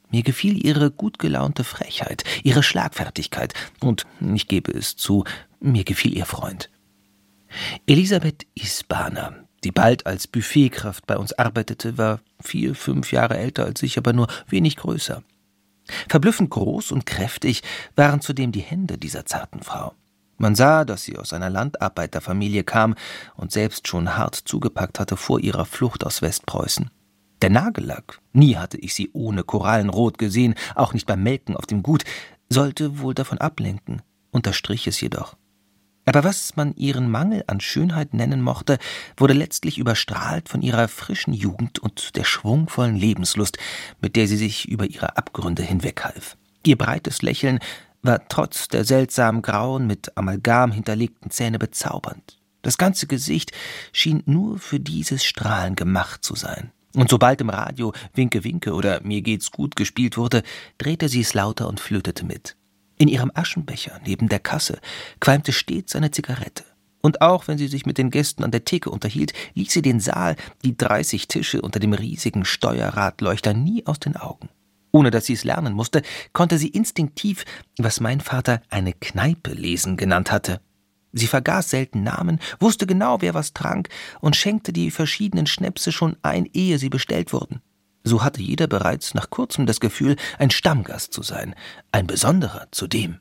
Mir 0.10 0.24
gefiel 0.24 0.66
ihre 0.66 0.90
gut 0.90 1.20
gelaunte 1.20 1.64
Frechheit, 1.64 2.24
ihre 2.44 2.64
Schlagfertigkeit 2.64 3.54
und, 3.82 4.06
ich 4.34 4.48
gebe 4.48 4.72
es 4.72 4.96
zu, 4.96 5.26
mir 5.60 5.84
gefiel 5.84 6.16
ihr 6.16 6.26
Freund. 6.26 6.70
Elisabeth 7.86 8.46
Isbana, 8.56 9.34
die 9.64 9.72
bald 9.72 10.06
als 10.06 10.28
Buffetkraft 10.28 11.08
bei 11.08 11.18
uns 11.18 11.34
arbeitete, 11.34 11.98
war 11.98 12.20
vier, 12.42 12.76
fünf 12.76 13.12
Jahre 13.12 13.38
älter 13.38 13.66
als 13.66 13.82
ich, 13.84 13.98
aber 13.98 14.14
nur 14.14 14.28
wenig 14.48 14.78
größer. 14.78 15.24
Verblüffend 16.10 16.50
groß 16.50 16.92
und 16.92 17.06
kräftig 17.06 17.64
waren 17.96 18.22
zudem 18.22 18.52
die 18.52 18.62
Hände 18.62 18.98
dieser 18.98 19.26
zarten 19.26 19.62
Frau. 19.62 19.94
Man 20.38 20.54
sah, 20.54 20.86
dass 20.86 21.04
sie 21.04 21.18
aus 21.18 21.34
einer 21.34 21.50
Landarbeiterfamilie 21.50 22.64
kam 22.64 22.96
und 23.36 23.52
selbst 23.52 23.88
schon 23.88 24.18
hart 24.18 24.36
zugepackt 24.36 25.00
hatte 25.00 25.18
vor 25.18 25.40
ihrer 25.40 25.66
Flucht 25.66 26.06
aus 26.06 26.22
Westpreußen. 26.22 26.92
Der 27.42 27.50
Nagellack, 27.50 28.20
nie 28.34 28.56
hatte 28.56 28.78
ich 28.78 28.94
sie 28.94 29.10
ohne 29.14 29.44
Korallenrot 29.44 30.18
gesehen, 30.18 30.56
auch 30.76 30.94
nicht 30.94 31.08
beim 31.08 31.24
Melken 31.24 31.56
auf 31.56 31.66
dem 31.66 31.84
Gut, 31.84 32.04
sollte 32.50 33.00
wohl 33.00 33.14
davon 33.14 33.40
ablenken, 33.40 34.02
unterstrich 34.32 34.88
es 34.88 35.02
jedoch. 35.02 35.36
Aber 36.08 36.24
was 36.24 36.56
man 36.56 36.74
ihren 36.78 37.12
Mangel 37.12 37.44
an 37.48 37.60
Schönheit 37.60 38.14
nennen 38.14 38.42
mochte, 38.42 38.78
wurde 39.18 39.34
letztlich 39.34 39.78
überstrahlt 39.78 40.48
von 40.48 40.62
ihrer 40.62 40.88
frischen 40.88 41.34
Jugend 41.34 41.80
und 41.80 42.16
der 42.16 42.24
schwungvollen 42.24 42.96
Lebenslust, 42.96 43.58
mit 44.00 44.16
der 44.16 44.26
sie 44.30 44.38
sich 44.38 44.70
über 44.70 44.86
ihre 44.86 45.18
Abgründe 45.18 45.64
hinweghalf. 45.64 46.38
Ihr 46.66 46.78
breites 46.78 47.24
Lächeln 47.24 47.60
war 48.04 48.26
trotz 48.30 48.70
der 48.70 48.86
seltsamen 48.86 49.42
grauen, 49.42 49.86
mit 49.86 50.18
Amalgam 50.18 50.72
hinterlegten 50.72 51.30
Zähne 51.30 51.60
bezaubernd. 51.60 52.40
Das 52.62 52.78
ganze 52.78 53.06
Gesicht 53.08 53.52
schien 53.92 54.24
nur 54.26 54.60
für 54.60 54.80
dieses 54.80 55.26
Strahlen 55.26 55.76
gemacht 55.76 56.24
zu 56.24 56.36
sein. 56.36 56.72
Und 56.96 57.10
sobald 57.10 57.42
im 57.42 57.50
Radio 57.50 57.92
Winke 58.14 58.46
Winke 58.46 58.74
oder 58.74 59.02
Mir 59.04 59.22
geht's 59.22 59.52
gut 59.52 59.76
gespielt 59.76 60.16
wurde, 60.16 60.44
drehte 60.78 61.10
sie 61.10 61.22
es 61.22 61.34
lauter 61.34 61.68
und 61.68 61.82
flötete 61.82 62.26
mit. 62.26 62.57
In 62.98 63.08
ihrem 63.08 63.32
Aschenbecher 63.34 64.00
neben 64.06 64.28
der 64.28 64.40
Kasse 64.40 64.80
qualmte 65.20 65.54
stets 65.54 65.96
eine 65.96 66.12
Zigarette. 66.12 66.64
Und 67.02 67.22
auch 67.22 67.48
wenn 67.48 67.58
sie 67.58 67.68
sich 67.68 67.86
mit 67.86 67.98
den 67.98 68.10
Gästen 68.10 68.44
an 68.44 68.52
der 68.52 68.66
Theke 68.66 68.90
unterhielt, 68.90 69.34
ließ 69.54 69.72
sie 69.72 69.84
den 69.84 70.00
Saal, 70.00 70.36
die 70.66 70.76
dreißig 70.76 71.28
Tische 71.28 71.62
unter 71.62 71.80
dem 71.80 71.94
riesigen 71.94 72.44
Steuerradleuchter 72.44 73.54
nie 73.54 73.86
aus 73.86 74.00
den 74.00 74.16
Augen. 74.16 74.50
Ohne 74.92 75.12
dass 75.12 75.26
sie 75.26 75.34
es 75.34 75.44
lernen 75.44 75.74
musste, 75.74 76.02
konnte 76.34 76.58
sie 76.58 76.70
instinktiv, 76.70 77.46
was 77.78 78.00
mein 78.00 78.20
Vater 78.20 78.62
eine 78.70 78.94
Kneipe 78.94 79.54
lesen 79.54 79.96
genannt 79.96 80.32
hatte. 80.32 80.60
Sie 81.14 81.28
vergaß 81.28 81.70
selten 81.70 82.04
Namen, 82.04 82.40
wusste 82.60 82.88
genau, 82.88 83.22
wer 83.22 83.34
was 83.34 83.54
trank 83.54 83.90
und 84.22 84.36
schenkte 84.36 84.74
die 84.74 84.92
verschiedenen 84.92 85.46
Schnäpse 85.46 85.92
schon 85.92 86.18
ein, 86.24 86.50
ehe 86.52 86.80
sie 86.80 86.90
bestellt 86.90 87.32
wurden. 87.32 87.62
So 88.08 88.24
hatte 88.24 88.42
jeder 88.42 88.68
bereits 88.68 89.14
nach 89.14 89.30
kurzem 89.30 89.66
das 89.66 89.82
Gefühl, 89.82 90.16
ein 90.40 90.50
Stammgast 90.50 91.14
zu 91.14 91.24
sein, 91.24 91.56
ein 91.92 92.08
besonderer 92.08 92.68
zudem. 92.72 93.20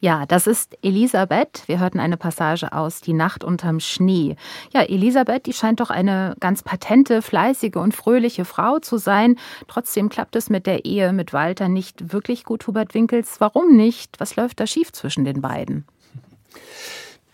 Ja, 0.00 0.26
das 0.26 0.46
ist 0.46 0.78
Elisabeth. 0.80 1.64
Wir 1.66 1.80
hörten 1.80 1.98
eine 1.98 2.16
Passage 2.16 2.72
aus 2.72 3.00
Die 3.00 3.14
Nacht 3.14 3.42
unterm 3.42 3.80
Schnee. 3.80 4.36
Ja, 4.72 4.82
Elisabeth, 4.82 5.46
die 5.46 5.52
scheint 5.52 5.80
doch 5.80 5.90
eine 5.90 6.36
ganz 6.38 6.62
patente, 6.62 7.20
fleißige 7.20 7.74
und 7.74 7.96
fröhliche 7.96 8.44
Frau 8.44 8.78
zu 8.78 8.96
sein. 8.96 9.34
Trotzdem 9.66 10.08
klappt 10.08 10.36
es 10.36 10.50
mit 10.50 10.66
der 10.66 10.84
Ehe 10.84 11.12
mit 11.12 11.32
Walter 11.32 11.68
nicht 11.68 12.12
wirklich 12.12 12.44
gut, 12.44 12.64
Hubert 12.68 12.94
Winkels. 12.94 13.40
Warum 13.40 13.76
nicht? 13.76 14.20
Was 14.20 14.36
läuft 14.36 14.60
da 14.60 14.68
schief 14.68 14.92
zwischen 14.92 15.24
den 15.24 15.40
beiden? 15.40 15.84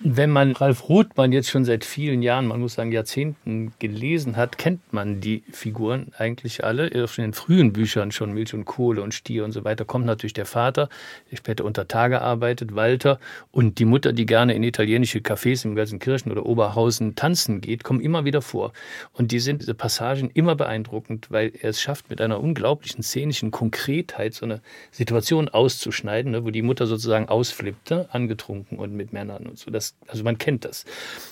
Wenn 0.01 0.31
man 0.31 0.53
Ralf 0.53 0.89
Rothmann 0.89 1.31
jetzt 1.31 1.49
schon 1.49 1.65
seit 1.65 1.85
vielen 1.85 2.21
Jahren, 2.21 2.47
man 2.47 2.61
muss 2.61 2.75
sagen 2.75 2.91
Jahrzehnten 2.91 3.73
gelesen 3.79 4.37
hat, 4.37 4.59
kennt 4.59 4.93
man 4.93 5.21
die 5.21 5.45
Figuren 5.53 6.11
eigentlich 6.19 6.65
alle. 6.65 6.89
In 6.89 7.07
den 7.17 7.33
frühen 7.33 7.73
Büchern 7.73 8.11
schon 8.11 8.33
Milch 8.33 8.55
und 8.55 8.65
Kohle 8.65 9.03
und 9.03 9.15
Stier 9.15 9.45
und 9.45 9.53
so 9.53 9.65
weiter 9.65 9.85
kommt 9.85 10.05
natürlich 10.05 10.33
der 10.33 10.47
Vater, 10.47 10.89
der 11.31 11.37
später 11.37 11.65
unter 11.65 11.87
Tage 11.87 12.21
arbeitet, 12.21 12.75
Walter 12.75 13.21
und 13.53 13.79
die 13.79 13.85
Mutter, 13.85 14.13
die 14.13 14.27
gerne 14.27 14.55
in 14.55 14.65
italienische 14.65 15.21
Cafés 15.21 15.65
in 15.65 15.77
Gelsenkirchen 15.77 16.33
oder 16.33 16.45
Oberhausen 16.45 17.15
tanzen 17.15 17.61
geht, 17.61 17.85
kommen 17.85 18.01
immer 18.01 18.25
wieder 18.25 18.43
vor. 18.43 18.73
Und 19.13 19.31
die 19.31 19.39
sind 19.39 19.63
diese 19.63 19.75
Passagen 19.75 20.29
immer 20.35 20.57
beeindruckend, 20.57 21.31
weil 21.31 21.53
er 21.61 21.71
es 21.71 21.81
schafft, 21.81 22.11
mit 22.11 22.21
einer 22.21 22.41
unglaublichen 22.41 23.03
szenischen 23.05 23.53
Konkretheit 23.53 24.35
so 24.35 24.45
eine 24.45 24.61
Situation 24.91 25.49
auszuschneiden, 25.49 26.33
ne, 26.33 26.45
wo 26.45 26.51
die 26.51 26.63
Mutter 26.63 26.87
sozusagen 26.87 27.29
ausflippte, 27.29 28.09
angetrunken 28.13 28.79
und 28.79 28.93
mit 28.93 29.13
Männern 29.13 29.47
und 29.47 29.59
so. 29.59 29.71
Das 29.71 29.84
also 30.07 30.25
man 30.25 30.39
kennt 30.39 30.65
das. 30.65 30.85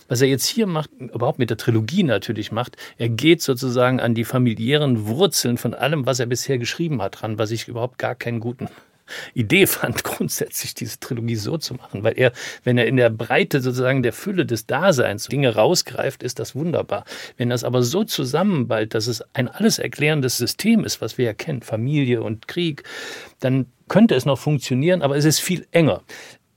Was 0.08 0.20
er 0.20 0.28
jetzt 0.28 0.46
hier 0.46 0.66
macht, 0.66 0.90
überhaupt 0.98 1.38
mit 1.38 1.50
der 1.50 1.56
Trilogie 1.56 2.02
natürlich 2.02 2.52
macht, 2.52 2.76
er 2.98 3.08
geht 3.08 3.42
sozusagen 3.42 4.00
an 4.00 4.14
die 4.14 4.24
familiären 4.24 5.06
Wurzeln 5.06 5.58
von 5.58 5.74
allem, 5.74 6.06
was 6.06 6.20
er 6.20 6.26
bisher 6.26 6.58
geschrieben 6.58 7.00
hat, 7.00 7.22
ran, 7.22 7.38
was 7.38 7.50
ich 7.50 7.68
überhaupt 7.68 7.98
gar 7.98 8.14
keinen 8.14 8.40
guten 8.40 8.68
Idee 9.34 9.66
fand, 9.66 10.04
grundsätzlich 10.04 10.74
diese 10.74 10.98
Trilogie 11.00 11.36
so 11.36 11.58
zu 11.58 11.74
machen, 11.74 12.02
weil 12.02 12.18
er, 12.18 12.32
wenn 12.64 12.78
er 12.78 12.86
in 12.86 12.96
der 12.96 13.10
Breite 13.10 13.60
sozusagen 13.60 14.02
der 14.02 14.12
Fülle 14.12 14.46
des 14.46 14.66
Daseins 14.66 15.28
Dinge 15.28 15.54
rausgreift, 15.54 16.22
ist 16.22 16.38
das 16.38 16.54
wunderbar. 16.54 17.04
Wenn 17.36 17.50
das 17.50 17.64
aber 17.64 17.82
so 17.82 18.04
zusammenballt, 18.04 18.94
dass 18.94 19.06
es 19.06 19.22
ein 19.34 19.48
alles 19.48 19.78
erklärendes 19.78 20.36
System 20.36 20.84
ist, 20.84 21.00
was 21.00 21.18
wir 21.18 21.26
ja 21.26 21.34
kennen, 21.34 21.62
Familie 21.62 22.22
und 22.22 22.48
Krieg, 22.48 22.84
dann 23.40 23.66
könnte 23.88 24.14
es 24.14 24.24
noch 24.24 24.38
funktionieren, 24.38 25.02
aber 25.02 25.16
es 25.16 25.24
ist 25.24 25.40
viel 25.40 25.66
enger. 25.70 26.02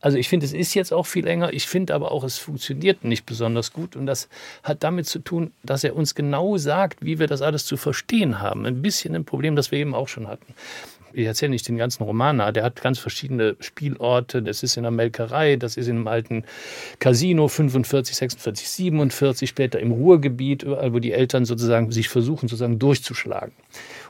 Also 0.05 0.19
ich 0.19 0.29
finde, 0.29 0.45
es 0.45 0.53
ist 0.53 0.75
jetzt 0.75 0.93
auch 0.93 1.07
viel 1.07 1.25
enger. 1.25 1.51
Ich 1.51 1.65
finde 1.65 1.95
aber 1.95 2.11
auch, 2.11 2.23
es 2.23 2.37
funktioniert 2.37 3.03
nicht 3.03 3.25
besonders 3.25 3.73
gut. 3.73 3.95
Und 3.95 4.05
das 4.05 4.29
hat 4.61 4.83
damit 4.83 5.07
zu 5.07 5.17
tun, 5.17 5.51
dass 5.63 5.83
er 5.83 5.95
uns 5.95 6.13
genau 6.13 6.57
sagt, 6.57 7.03
wie 7.03 7.17
wir 7.17 7.25
das 7.25 7.41
alles 7.41 7.65
zu 7.65 7.75
verstehen 7.75 8.39
haben. 8.39 8.67
Ein 8.67 8.83
bisschen 8.83 9.15
ein 9.15 9.25
Problem, 9.25 9.55
das 9.55 9.71
wir 9.71 9.79
eben 9.79 9.95
auch 9.95 10.07
schon 10.07 10.27
hatten 10.27 10.53
ich 11.15 11.25
erzähle 11.25 11.51
nicht 11.51 11.67
den 11.67 11.77
ganzen 11.77 12.03
Roman, 12.03 12.37
der 12.53 12.63
hat 12.63 12.81
ganz 12.81 12.99
verschiedene 12.99 13.55
Spielorte. 13.59 14.41
Das 14.41 14.63
ist 14.63 14.77
in 14.77 14.83
der 14.83 14.91
Melkerei, 14.91 15.55
das 15.55 15.77
ist 15.77 15.87
in 15.87 15.95
einem 15.95 16.07
alten 16.07 16.43
Casino 16.99 17.47
45, 17.47 18.15
46, 18.15 18.69
47, 18.69 19.49
später 19.49 19.79
im 19.79 19.91
Ruhrgebiet, 19.91 20.63
überall, 20.63 20.93
wo 20.93 20.99
die 20.99 21.13
Eltern 21.13 21.45
sozusagen 21.45 21.91
sich 21.91 22.09
versuchen, 22.09 22.49
sozusagen 22.49 22.79
durchzuschlagen. 22.79 23.53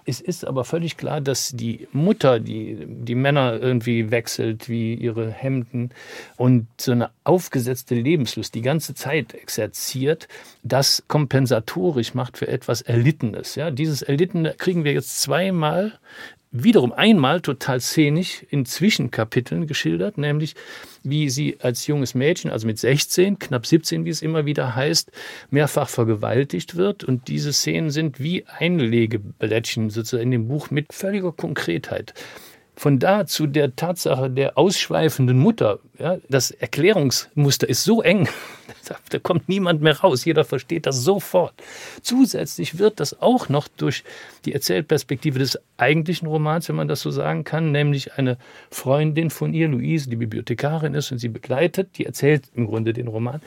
Es 0.08 0.22
ist 0.22 0.46
aber 0.46 0.66
völlig 0.66 0.98
klar, 0.98 1.20
dass 1.20 1.52
die 1.52 1.88
Mutter, 1.92 2.40
die 2.40 2.86
die 2.88 3.16
Männer 3.16 3.60
irgendwie 3.60 4.12
wechselt, 4.12 4.70
wie 4.70 4.94
ihre 4.94 5.32
Hemden 5.32 5.90
und 6.38 6.68
so 6.80 6.92
eine 6.92 7.10
aufgesetzte 7.24 7.96
Lebenslust 7.96 8.54
die 8.54 8.62
ganze 8.62 8.94
Zeit 8.94 9.34
exerziert, 9.34 10.28
das 10.62 11.04
kompensatorisch 11.08 12.14
macht 12.14 12.38
für 12.38 12.48
etwas 12.48 12.84
Erlittenes. 12.84 13.56
Ja, 13.56 13.72
dieses 13.72 14.04
Erlittene 14.04 14.54
kriegen 14.56 14.84
wir 14.84 14.94
jetzt 14.94 15.22
zweimal 15.22 16.00
wiederum 16.64 16.94
einmal 16.94 17.42
total 17.42 17.80
szenisch 17.82 18.46
in 18.50 18.66
Zwischenkapiteln 18.66 19.68
geschildert, 19.68 20.18
nämlich 20.18 20.56
wie 21.04 21.30
sie 21.30 21.58
als 21.60 21.88
junges 21.88 22.16
Mädchen, 22.16 22.50
also 22.50 22.66
mit 22.66 22.80
16, 22.80 23.40
knapp 23.40 23.66
17, 23.66 24.06
wie 24.06 24.10
es 24.10 24.22
immer 24.22 24.46
wieder 24.46 24.76
heißt, 24.76 25.12
mehrfach 25.50 25.90
vergewaltigt 25.90 26.76
wird. 26.76 27.04
Und 27.04 27.28
diese 27.28 27.54
Szenen 27.54 27.90
sind 27.90 28.20
wie 28.20 28.46
Einlegeblättchen 28.48 29.90
sozusagen 29.90 30.24
in 30.24 30.32
dem 30.32 30.48
Buch 30.48 30.72
mit 30.72 30.94
völliger 30.94 31.32
Konkretheit. 31.32 32.14
Von 32.78 33.00
da 33.00 33.26
zu 33.26 33.48
der 33.48 33.76
Tatsache 33.76 34.30
der 34.30 34.58
ausschweifenden 34.58 35.40
Mutter, 35.40 35.80
ja, 35.98 36.18
das 36.28 36.52
Erklärungsmuster 36.52 37.70
ist 37.70 37.84
so 37.84 38.02
eng, 38.02 38.28
da 39.10 39.20
kommt 39.20 39.48
niemand 39.48 39.82
mehr 39.82 39.98
raus, 40.00 40.26
jeder 40.26 40.44
versteht 40.44 40.86
das 40.86 40.98
sofort. 40.98 41.54
Zusätzlich 42.02 42.78
wird 42.78 43.00
das 43.00 43.22
auch 43.22 43.48
noch 43.50 43.68
durch 43.68 44.04
die 44.44 44.54
Erzählperspektive 44.54 45.40
des 45.40 45.58
eigentlichen 45.78 46.28
Romans, 46.28 46.68
wenn 46.68 46.76
man 46.76 46.88
das 46.88 47.02
so 47.02 47.12
sagen 47.12 47.44
kann, 47.44 47.72
nämlich 47.72 48.14
eine 48.14 48.38
Freundin 48.70 49.30
von 49.30 49.54
ihr, 49.54 49.68
Louise, 49.70 50.10
die 50.10 50.18
Bibliothekarin 50.18 50.94
ist 50.96 51.12
und 51.12 51.20
sie 51.20 51.30
begleitet, 51.30 51.98
die 51.98 52.06
erzählt 52.06 52.44
im 52.56 52.68
Grunde 52.68 52.94
den 52.94 53.08
Roman, 53.08 53.42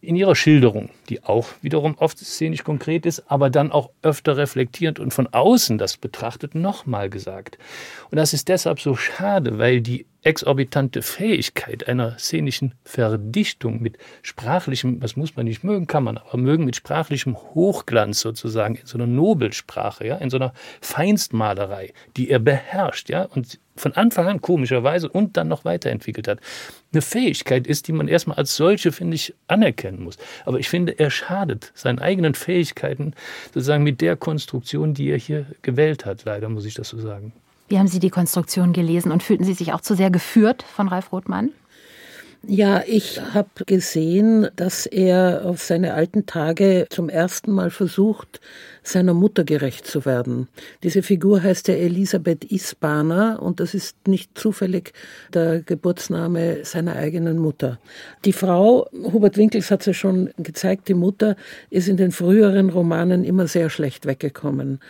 in 0.00 0.16
ihrer 0.16 0.34
Schilderung, 0.34 0.90
die 1.08 1.22
auch 1.24 1.48
wiederum 1.60 1.96
oft 1.98 2.18
szenisch 2.18 2.64
konkret 2.64 3.04
ist, 3.04 3.30
aber 3.30 3.50
dann 3.50 3.70
auch 3.70 3.90
öfter 4.02 4.36
reflektierend 4.36 4.98
und 4.98 5.12
von 5.12 5.26
außen 5.26 5.76
das 5.78 5.96
betrachtet, 5.96 6.54
nochmal 6.54 7.10
gesagt. 7.10 7.58
Und 8.10 8.16
das 8.16 8.32
ist 8.32 8.48
deshalb 8.48 8.80
so 8.80 8.96
schade, 8.96 9.58
weil 9.58 9.80
die 9.80 10.06
exorbitante 10.22 11.02
Fähigkeit 11.02 11.88
einer 11.88 12.18
szenischen 12.18 12.74
Verdichtung 12.84 13.80
mit 13.80 13.98
sprachlichem, 14.22 15.00
was 15.02 15.16
muss 15.16 15.36
man 15.36 15.46
nicht 15.46 15.64
mögen, 15.64 15.86
kann 15.86 16.04
man 16.04 16.18
aber 16.18 16.36
mögen, 16.36 16.64
mit 16.64 16.76
sprachlichem 16.76 17.36
Hochglanz 17.36 18.20
sozusagen, 18.20 18.76
in 18.76 18.86
so 18.86 18.98
einer 18.98 19.06
Nobelsprache, 19.06 20.06
ja, 20.06 20.16
in 20.16 20.30
so 20.30 20.36
einer 20.36 20.52
Feinstmalerei, 20.80 21.92
die 22.16 22.30
er 22.30 22.38
beherrscht, 22.38 23.08
ja, 23.08 23.22
und 23.24 23.58
von 23.76 23.94
Anfang 23.94 24.28
an 24.28 24.40
komischerweise 24.42 25.08
und 25.08 25.38
dann 25.38 25.48
noch 25.48 25.64
weiterentwickelt 25.64 26.28
hat. 26.28 26.38
Eine 26.92 27.00
Fähigkeit 27.00 27.66
ist, 27.66 27.88
die 27.88 27.92
man 27.92 28.08
erstmal 28.08 28.36
als 28.36 28.54
solche, 28.54 28.92
finde 28.92 29.14
ich, 29.14 29.34
anerkennen 29.46 30.02
muss. 30.02 30.18
Aber 30.44 30.58
ich 30.58 30.68
finde, 30.68 30.98
er 30.98 31.10
schadet 31.10 31.72
seinen 31.74 31.98
eigenen 31.98 32.34
Fähigkeiten 32.34 33.14
sozusagen 33.54 33.82
mit 33.82 34.02
der 34.02 34.16
Konstruktion, 34.16 34.92
die 34.92 35.08
er 35.08 35.16
hier 35.16 35.46
gewählt 35.62 36.04
hat. 36.04 36.24
Leider 36.26 36.50
muss 36.50 36.66
ich 36.66 36.74
das 36.74 36.90
so 36.90 36.98
sagen. 36.98 37.32
Wie 37.70 37.78
haben 37.78 37.86
Sie 37.86 38.00
die 38.00 38.10
Konstruktion 38.10 38.72
gelesen 38.72 39.12
und 39.12 39.22
fühlten 39.22 39.44
Sie 39.44 39.54
sich 39.54 39.72
auch 39.72 39.80
zu 39.80 39.94
sehr 39.94 40.10
geführt 40.10 40.64
von 40.64 40.88
Ralf 40.88 41.12
Rothmann? 41.12 41.50
Ja, 42.42 42.82
ich 42.86 43.20
habe 43.34 43.50
gesehen, 43.66 44.48
dass 44.56 44.86
er 44.86 45.42
auf 45.44 45.62
seine 45.62 45.92
alten 45.92 46.24
Tage 46.24 46.86
zum 46.88 47.10
ersten 47.10 47.52
Mal 47.52 47.70
versucht, 47.70 48.40
seiner 48.82 49.12
Mutter 49.12 49.44
gerecht 49.44 49.86
zu 49.86 50.06
werden. 50.06 50.48
Diese 50.82 51.02
Figur 51.02 51.42
heißt 51.42 51.68
ja 51.68 51.74
Elisabeth 51.74 52.44
Isbaner 52.44 53.40
und 53.42 53.60
das 53.60 53.74
ist 53.74 54.08
nicht 54.08 54.36
zufällig 54.36 54.94
der 55.34 55.60
Geburtsname 55.60 56.64
seiner 56.64 56.96
eigenen 56.96 57.38
Mutter. 57.38 57.78
Die 58.24 58.32
Frau, 58.32 58.88
Hubert 59.12 59.36
Winkels 59.36 59.70
hat 59.70 59.80
es 59.80 59.86
ja 59.86 59.94
schon 59.94 60.30
gezeigt, 60.38 60.88
die 60.88 60.94
Mutter 60.94 61.36
ist 61.68 61.88
in 61.88 61.98
den 61.98 62.10
früheren 62.10 62.70
Romanen 62.70 63.22
immer 63.22 63.46
sehr 63.46 63.68
schlecht 63.68 64.06
weggekommen. 64.06 64.80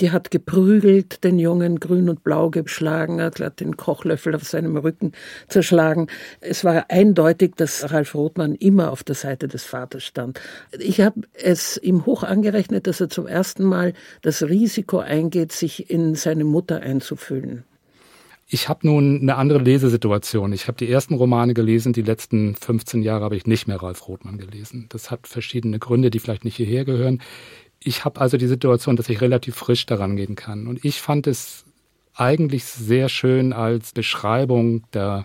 Die 0.00 0.10
hat 0.10 0.30
geprügelt, 0.30 1.24
den 1.24 1.38
Jungen 1.38 1.80
grün 1.80 2.10
und 2.10 2.22
blau 2.22 2.50
geschlagen, 2.50 3.22
hat 3.22 3.60
den 3.60 3.76
Kochlöffel 3.78 4.34
auf 4.34 4.44
seinem 4.44 4.76
Rücken 4.76 5.12
zerschlagen. 5.48 6.08
Es 6.40 6.64
war 6.64 6.90
eindeutig, 6.90 7.54
dass 7.56 7.90
Ralf 7.90 8.14
Rothmann 8.14 8.54
immer 8.54 8.92
auf 8.92 9.04
der 9.04 9.14
Seite 9.14 9.48
des 9.48 9.64
Vaters 9.64 10.04
stand. 10.04 10.38
Ich 10.78 11.00
habe 11.00 11.22
es 11.32 11.78
ihm 11.82 12.04
hoch 12.04 12.24
angerechnet, 12.24 12.86
dass 12.86 13.00
er 13.00 13.08
zum 13.08 13.26
ersten 13.26 13.64
Mal 13.64 13.94
das 14.20 14.42
Risiko 14.42 14.98
eingeht, 14.98 15.52
sich 15.52 15.88
in 15.88 16.14
seine 16.14 16.44
Mutter 16.44 16.80
einzufühlen. 16.80 17.64
Ich 18.48 18.68
habe 18.68 18.86
nun 18.86 19.22
eine 19.22 19.34
andere 19.36 19.58
Lesesituation. 19.58 20.52
Ich 20.52 20.68
habe 20.68 20.78
die 20.78 20.88
ersten 20.88 21.14
Romane 21.14 21.52
gelesen, 21.52 21.92
die 21.92 22.02
letzten 22.02 22.54
15 22.54 23.02
Jahre 23.02 23.24
habe 23.24 23.36
ich 23.36 23.46
nicht 23.46 23.66
mehr 23.66 23.82
Ralf 23.82 24.06
Rothmann 24.06 24.38
gelesen. 24.38 24.86
Das 24.90 25.10
hat 25.10 25.26
verschiedene 25.26 25.80
Gründe, 25.80 26.10
die 26.10 26.20
vielleicht 26.20 26.44
nicht 26.44 26.54
hierher 26.54 26.84
gehören 26.84 27.20
ich 27.86 28.04
habe 28.04 28.20
also 28.20 28.36
die 28.36 28.48
Situation, 28.48 28.96
dass 28.96 29.08
ich 29.08 29.20
relativ 29.20 29.54
frisch 29.54 29.86
daran 29.86 30.16
gehen 30.16 30.34
kann. 30.34 30.66
Und 30.66 30.84
ich 30.84 31.00
fand 31.00 31.26
es 31.26 31.64
eigentlich 32.14 32.64
sehr 32.64 33.08
schön 33.08 33.52
als 33.52 33.92
Beschreibung 33.92 34.82
der 34.92 35.24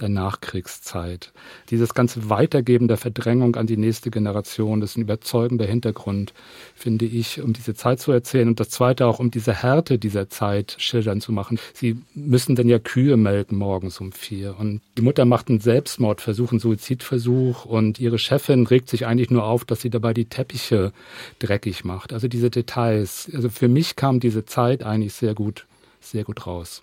der 0.00 0.08
Nachkriegszeit. 0.08 1.32
Dieses 1.70 1.94
ganze 1.94 2.28
Weitergeben 2.28 2.88
der 2.88 2.96
Verdrängung 2.96 3.56
an 3.56 3.66
die 3.66 3.76
nächste 3.76 4.10
Generation, 4.10 4.82
ist 4.82 4.96
ein 4.96 5.02
überzeugender 5.02 5.66
Hintergrund, 5.66 6.32
finde 6.74 7.04
ich, 7.04 7.40
um 7.40 7.52
diese 7.52 7.74
Zeit 7.74 8.00
zu 8.00 8.12
erzählen. 8.12 8.48
Und 8.48 8.60
das 8.60 8.70
Zweite 8.70 9.06
auch, 9.06 9.18
um 9.18 9.30
diese 9.30 9.54
Härte 9.54 9.98
dieser 9.98 10.28
Zeit 10.28 10.76
schildern 10.78 11.20
zu 11.20 11.32
machen. 11.32 11.58
Sie 11.72 11.96
müssen 12.14 12.56
denn 12.56 12.68
ja 12.68 12.78
Kühe 12.78 13.16
melken 13.16 13.58
morgens 13.58 14.00
um 14.00 14.12
vier. 14.12 14.58
Und 14.58 14.80
die 14.96 15.02
Mutter 15.02 15.24
macht 15.24 15.48
einen 15.48 15.60
Selbstmordversuch, 15.60 16.50
einen 16.50 16.60
Suizidversuch. 16.60 17.64
Und 17.64 17.98
ihre 17.98 18.18
Chefin 18.18 18.66
regt 18.66 18.88
sich 18.88 19.06
eigentlich 19.06 19.30
nur 19.30 19.44
auf, 19.44 19.64
dass 19.64 19.80
sie 19.80 19.90
dabei 19.90 20.14
die 20.14 20.26
Teppiche 20.26 20.92
dreckig 21.38 21.84
macht. 21.84 22.12
Also 22.12 22.28
diese 22.28 22.50
Details. 22.50 23.30
Also 23.34 23.48
für 23.48 23.68
mich 23.68 23.96
kam 23.96 24.20
diese 24.20 24.44
Zeit 24.44 24.82
eigentlich 24.82 25.14
sehr 25.14 25.34
gut, 25.34 25.66
sehr 26.00 26.24
gut 26.24 26.46
raus. 26.46 26.82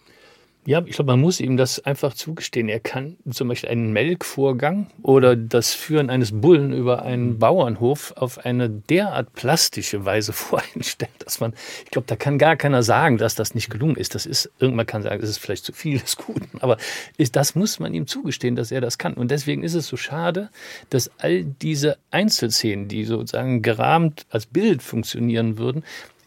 Ja, 0.66 0.82
ich 0.86 0.96
glaube, 0.96 1.12
man 1.12 1.20
muss 1.20 1.42
ihm 1.42 1.58
das 1.58 1.84
einfach 1.84 2.14
zugestehen. 2.14 2.70
Er 2.70 2.80
kann 2.80 3.18
zum 3.30 3.50
Beispiel 3.50 3.70
einen 3.70 3.92
Melkvorgang 3.92 4.88
oder 5.02 5.36
das 5.36 5.74
Führen 5.74 6.10
eines 6.10 6.40
Bullen 6.40 6.72
über 6.72 7.04
einen 7.04 7.32
mhm. 7.34 7.40
Bauernhof 7.40 8.14
auf 8.16 8.46
eine 8.46 8.70
derart 8.70 9.34
plastische 9.34 10.06
Weise 10.06 10.32
voreinstellen, 10.34 11.12
dass 11.20 11.42
man, 11.42 11.54
ich 11.84 11.92
glaube, 11.92 12.08
da 12.08 12.16
kann 12.16 12.38
gar 12.38 12.56
keiner 12.56 12.82
sagen, 12.82 13.18
dass 13.18 13.36
das 13.36 13.56
nicht 13.56 13.70
gelungen 13.70 13.98
ist. 13.98 14.16
Das 14.16 14.26
ist, 14.26 14.52
irgendwann 14.58 14.86
kann 14.86 15.04
sagen, 15.04 15.20
das 15.20 15.30
ist 15.30 15.40
vielleicht 15.40 15.66
zu 15.66 15.74
viel 15.74 16.00
des 16.00 16.16
Guten, 16.16 16.60
aber 16.62 16.78
ist, 17.18 17.36
das 17.36 17.56
muss 17.56 17.80
man 17.80 17.94
ihm 17.94 18.08
zugestehen, 18.08 18.56
dass 18.56 18.72
er 18.72 18.80
das 18.80 18.98
kann. 18.98 19.16
Und 19.16 19.32
deswegen 19.32 19.64
ist 19.64 19.74
es 19.74 19.88
so 19.88 19.98
schade, 19.98 20.50
dass 20.90 21.12
all 21.18 21.44
diese 21.44 21.98
Einzelszenen, 22.10 22.88
die 22.88 23.04
sozusagen 23.04 23.62
gerahmt 23.62 24.26
als 24.30 24.46
Bild 24.46 24.82
funktionieren 24.82 25.58
würden, 25.58 25.84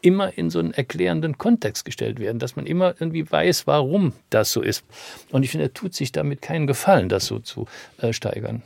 immer 0.07 0.39
in 0.39 0.51
so 0.51 0.61
einen 0.61 0.73
erklärenden 0.73 1.37
Kontext 1.37 1.85
gestellt 1.85 2.21
werden, 2.21 2.39
dass 2.39 2.55
man 2.55 2.65
immer 2.65 2.95
irgendwie 3.01 3.29
weiß, 3.29 3.67
warum 3.67 4.13
das 4.31 4.53
so 4.53 4.63
ist. 4.63 4.85
Und 5.33 5.43
ich 5.43 5.51
finde, 5.51 5.67
er 5.67 5.75
tut 5.75 5.95
sich 5.95 6.13
damit 6.13 6.43
keinen 6.43 6.69
Gefallen, 6.69 7.09
das 7.09 7.27
so 7.27 7.41
zu 7.41 7.67
äh, 7.99 8.13
steigern. 8.13 8.63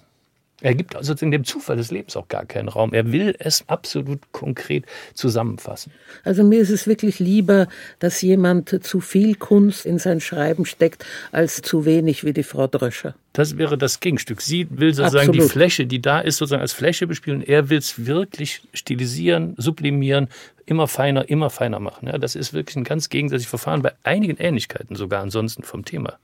Er 0.61 0.75
gibt 0.75 0.95
also 0.95 1.15
in 1.21 1.31
dem 1.31 1.45
Zufall 1.45 1.77
des 1.77 1.91
Lebens 1.91 2.17
auch 2.17 2.29
gar 2.29 2.45
keinen 2.45 2.69
Raum. 2.69 2.93
Er 2.93 3.13
will 3.13 3.35
es 3.39 3.65
absolut 3.69 4.21
konkret 4.33 4.85
zusammenfassen. 5.15 5.93
Also 6.25 6.45
mir 6.45 6.61
ist 6.61 6.71
es 6.71 6.87
wirklich 6.87 7.19
lieber, 7.19 7.69
dass 7.99 8.21
jemand 8.21 8.85
zu 8.85 9.01
viel 9.01 9.35
Kunst 9.35 9.87
in 9.87 9.99
sein 9.99 10.21
Schreiben 10.21 10.67
steckt, 10.67 11.05
als 11.33 11.63
zu 11.63 11.85
wenig 11.85 12.25
wie 12.25 12.33
die 12.33 12.43
Frau 12.43 12.67
Dröscher. 12.67 13.15
Das 13.33 13.57
wäre 13.57 13.79
das 13.79 14.01
Gegenstück. 14.01 14.43
Sie 14.43 14.67
will 14.71 14.93
sozusagen 14.93 15.29
Absolut. 15.29 15.49
die 15.49 15.53
Fläche, 15.53 15.87
die 15.87 16.03
da 16.03 16.21
ist, 16.21 16.39
sozusagen 16.39 16.63
als 16.63 16.73
Fläche 16.73 17.07
bespielen. 17.07 17.43
Er 17.43 17.71
will 17.71 17.79
es 17.79 18.07
wirklich 18.07 18.63
stilisieren, 18.75 19.55
sublimieren, 19.57 20.29
immer 20.67 20.89
feiner, 20.89 21.29
immer 21.29 21.49
feiner 21.49 21.81
machen. 21.81 22.09
Ja, 22.09 22.19
das 22.19 22.35
ist 22.35 22.53
wirklich 22.53 22.77
ein 22.77 22.85
ganz 22.85 23.09
gegensätzliches 23.09 23.49
Verfahren, 23.49 23.83
bei 23.83 23.93
einigen 24.03 24.37
Ähnlichkeiten 24.37 24.97
sogar 24.97 25.23
ansonsten 25.23 25.63
vom 25.63 25.85
Thema. 25.85 26.19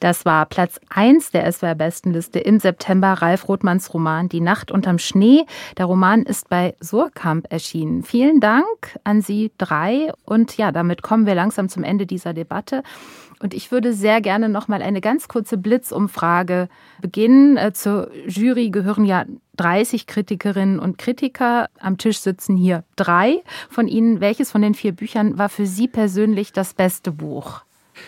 Das 0.00 0.24
war 0.24 0.46
Platz 0.46 0.78
1 0.90 1.30
der 1.30 1.50
SWR-Bestenliste 1.50 2.38
im 2.38 2.58
September, 2.58 3.14
Ralf 3.14 3.48
Rothmanns 3.48 3.92
Roman 3.94 4.28
Die 4.28 4.40
Nacht 4.40 4.70
unterm 4.70 4.98
Schnee. 4.98 5.46
Der 5.78 5.86
Roman 5.86 6.22
ist 6.22 6.48
bei 6.48 6.74
Surkamp 6.80 7.46
erschienen. 7.50 8.02
Vielen 8.02 8.40
Dank 8.40 8.98
an 9.04 9.22
Sie 9.22 9.52
drei. 9.58 10.12
Und 10.24 10.56
ja, 10.56 10.72
damit 10.72 11.02
kommen 11.02 11.26
wir 11.26 11.34
langsam 11.34 11.68
zum 11.68 11.82
Ende 11.82 12.06
dieser 12.06 12.34
Debatte. 12.34 12.82
Und 13.38 13.52
ich 13.52 13.70
würde 13.70 13.92
sehr 13.92 14.20
gerne 14.20 14.48
noch 14.48 14.66
mal 14.68 14.82
eine 14.82 15.00
ganz 15.00 15.28
kurze 15.28 15.58
Blitzumfrage 15.58 16.68
beginnen. 17.00 17.56
Äh, 17.56 17.72
zur 17.72 18.10
Jury 18.26 18.70
gehören 18.70 19.04
ja 19.04 19.24
30 19.56 20.06
Kritikerinnen 20.06 20.78
und 20.78 20.98
Kritiker. 20.98 21.68
Am 21.78 21.98
Tisch 21.98 22.20
sitzen 22.20 22.56
hier 22.56 22.84
drei 22.96 23.42
von 23.68 23.88
Ihnen. 23.88 24.20
Welches 24.20 24.50
von 24.50 24.62
den 24.62 24.74
vier 24.74 24.92
Büchern 24.92 25.38
war 25.38 25.48
für 25.48 25.66
Sie 25.66 25.88
persönlich 25.88 26.52
das 26.52 26.72
beste 26.72 27.12
Buch? 27.12 27.62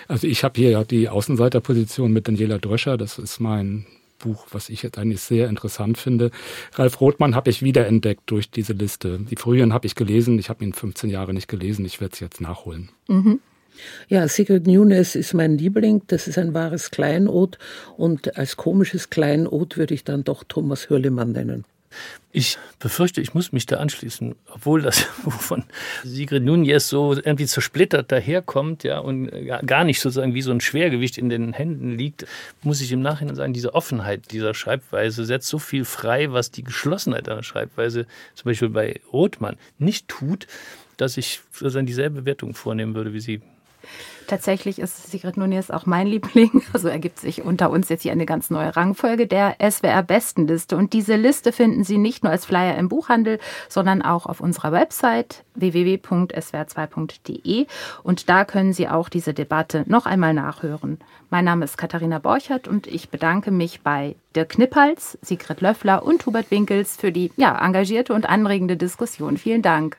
Also 0.06 0.26
ich 0.26 0.44
habe 0.44 0.60
hier 0.60 0.70
ja 0.70 0.84
die 0.84 1.08
Außenseiterposition 1.08 2.12
mit 2.12 2.28
Daniela 2.28 2.58
Dröscher. 2.58 2.96
Das 2.96 3.18
ist 3.18 3.40
mein 3.40 3.86
Buch, 4.18 4.46
was 4.50 4.68
ich 4.68 4.82
jetzt 4.82 4.98
eigentlich 4.98 5.20
sehr 5.20 5.48
interessant 5.48 5.98
finde. 5.98 6.30
Ralf 6.74 7.00
Rothmann 7.00 7.34
habe 7.34 7.50
ich 7.50 7.62
wiederentdeckt 7.62 8.22
durch 8.26 8.50
diese 8.50 8.72
Liste. 8.72 9.18
Die 9.30 9.36
früheren 9.36 9.72
habe 9.72 9.86
ich 9.86 9.94
gelesen. 9.94 10.38
Ich 10.38 10.48
habe 10.48 10.64
ihn 10.64 10.72
15 10.72 11.10
Jahre 11.10 11.32
nicht 11.32 11.48
gelesen. 11.48 11.84
Ich 11.84 12.00
werde 12.00 12.14
es 12.14 12.20
jetzt 12.20 12.40
nachholen. 12.40 12.90
Mhm. 13.08 13.40
Ja, 14.08 14.26
Secret 14.26 14.66
Newness 14.66 15.14
ist 15.14 15.34
mein 15.34 15.56
Liebling. 15.56 16.02
Das 16.08 16.26
ist 16.26 16.36
ein 16.36 16.52
wahres 16.52 16.90
Kleinod. 16.90 17.58
Und 17.96 18.36
als 18.36 18.56
komisches 18.56 19.08
Kleinod 19.08 19.76
würde 19.76 19.94
ich 19.94 20.04
dann 20.04 20.24
doch 20.24 20.42
Thomas 20.42 20.90
Hürlimann 20.90 21.32
nennen. 21.32 21.64
Ich 22.30 22.58
befürchte, 22.78 23.20
ich 23.20 23.34
muss 23.34 23.52
mich 23.52 23.66
da 23.66 23.76
anschließen, 23.76 24.34
obwohl 24.52 24.82
das 24.82 25.00
von 25.28 25.64
Sigrid 26.04 26.44
Nunez 26.44 26.88
so 26.88 27.14
irgendwie 27.14 27.46
zersplittert 27.46 28.12
daherkommt, 28.12 28.84
ja, 28.84 28.98
und 28.98 29.30
gar 29.66 29.84
nicht 29.84 30.00
sozusagen 30.00 30.34
wie 30.34 30.42
so 30.42 30.50
ein 30.50 30.60
Schwergewicht 30.60 31.18
in 31.18 31.30
den 31.30 31.52
Händen 31.52 31.96
liegt, 31.96 32.26
muss 32.62 32.80
ich 32.80 32.92
im 32.92 33.00
Nachhinein 33.00 33.34
sagen, 33.34 33.52
diese 33.52 33.74
Offenheit 33.74 34.30
dieser 34.30 34.54
Schreibweise 34.54 35.24
setzt 35.24 35.48
so 35.48 35.58
viel 35.58 35.84
frei, 35.84 36.32
was 36.32 36.50
die 36.50 36.64
Geschlossenheit 36.64 37.28
einer 37.28 37.42
Schreibweise 37.42 38.06
zum 38.34 38.44
Beispiel 38.44 38.68
bei 38.68 39.00
Rothmann 39.12 39.56
nicht 39.78 40.08
tut, 40.08 40.46
dass 40.96 41.16
ich 41.16 41.40
sozusagen 41.52 41.86
dieselbe 41.86 42.24
Wertung 42.26 42.54
vornehmen 42.54 42.94
würde 42.94 43.12
wie 43.12 43.20
Sie. 43.20 43.40
Tatsächlich 44.28 44.78
ist 44.78 45.10
Sigrid 45.10 45.36
Nunez 45.38 45.70
auch 45.70 45.86
mein 45.86 46.06
Liebling. 46.06 46.62
Also 46.72 46.88
ergibt 46.88 47.18
sich 47.18 47.42
unter 47.42 47.70
uns 47.70 47.88
jetzt 47.88 48.02
hier 48.02 48.12
eine 48.12 48.26
ganz 48.26 48.50
neue 48.50 48.76
Rangfolge 48.76 49.26
der 49.26 49.56
SWR-Bestenliste. 49.58 50.76
Und 50.76 50.92
diese 50.92 51.16
Liste 51.16 51.50
finden 51.50 51.82
Sie 51.82 51.96
nicht 51.96 52.22
nur 52.22 52.30
als 52.30 52.44
Flyer 52.44 52.76
im 52.76 52.90
Buchhandel, 52.90 53.38
sondern 53.68 54.02
auch 54.02 54.26
auf 54.26 54.40
unserer 54.40 54.70
Website 54.70 55.44
www.swr2.de. 55.54 57.66
Und 58.02 58.28
da 58.28 58.44
können 58.44 58.74
Sie 58.74 58.86
auch 58.88 59.08
diese 59.08 59.32
Debatte 59.32 59.84
noch 59.86 60.04
einmal 60.04 60.34
nachhören. 60.34 60.98
Mein 61.30 61.46
Name 61.46 61.64
ist 61.64 61.78
Katharina 61.78 62.18
Borchert 62.18 62.68
und 62.68 62.86
ich 62.86 63.08
bedanke 63.08 63.50
mich 63.50 63.80
bei 63.80 64.14
Dirk 64.36 64.50
Knippals, 64.50 65.16
Sigrid 65.22 65.62
Löffler 65.62 66.02
und 66.02 66.26
Hubert 66.26 66.50
Winkels 66.50 66.96
für 66.96 67.12
die 67.12 67.32
ja, 67.36 67.58
engagierte 67.64 68.12
und 68.12 68.28
anregende 68.28 68.76
Diskussion. 68.76 69.38
Vielen 69.38 69.62
Dank. 69.62 69.96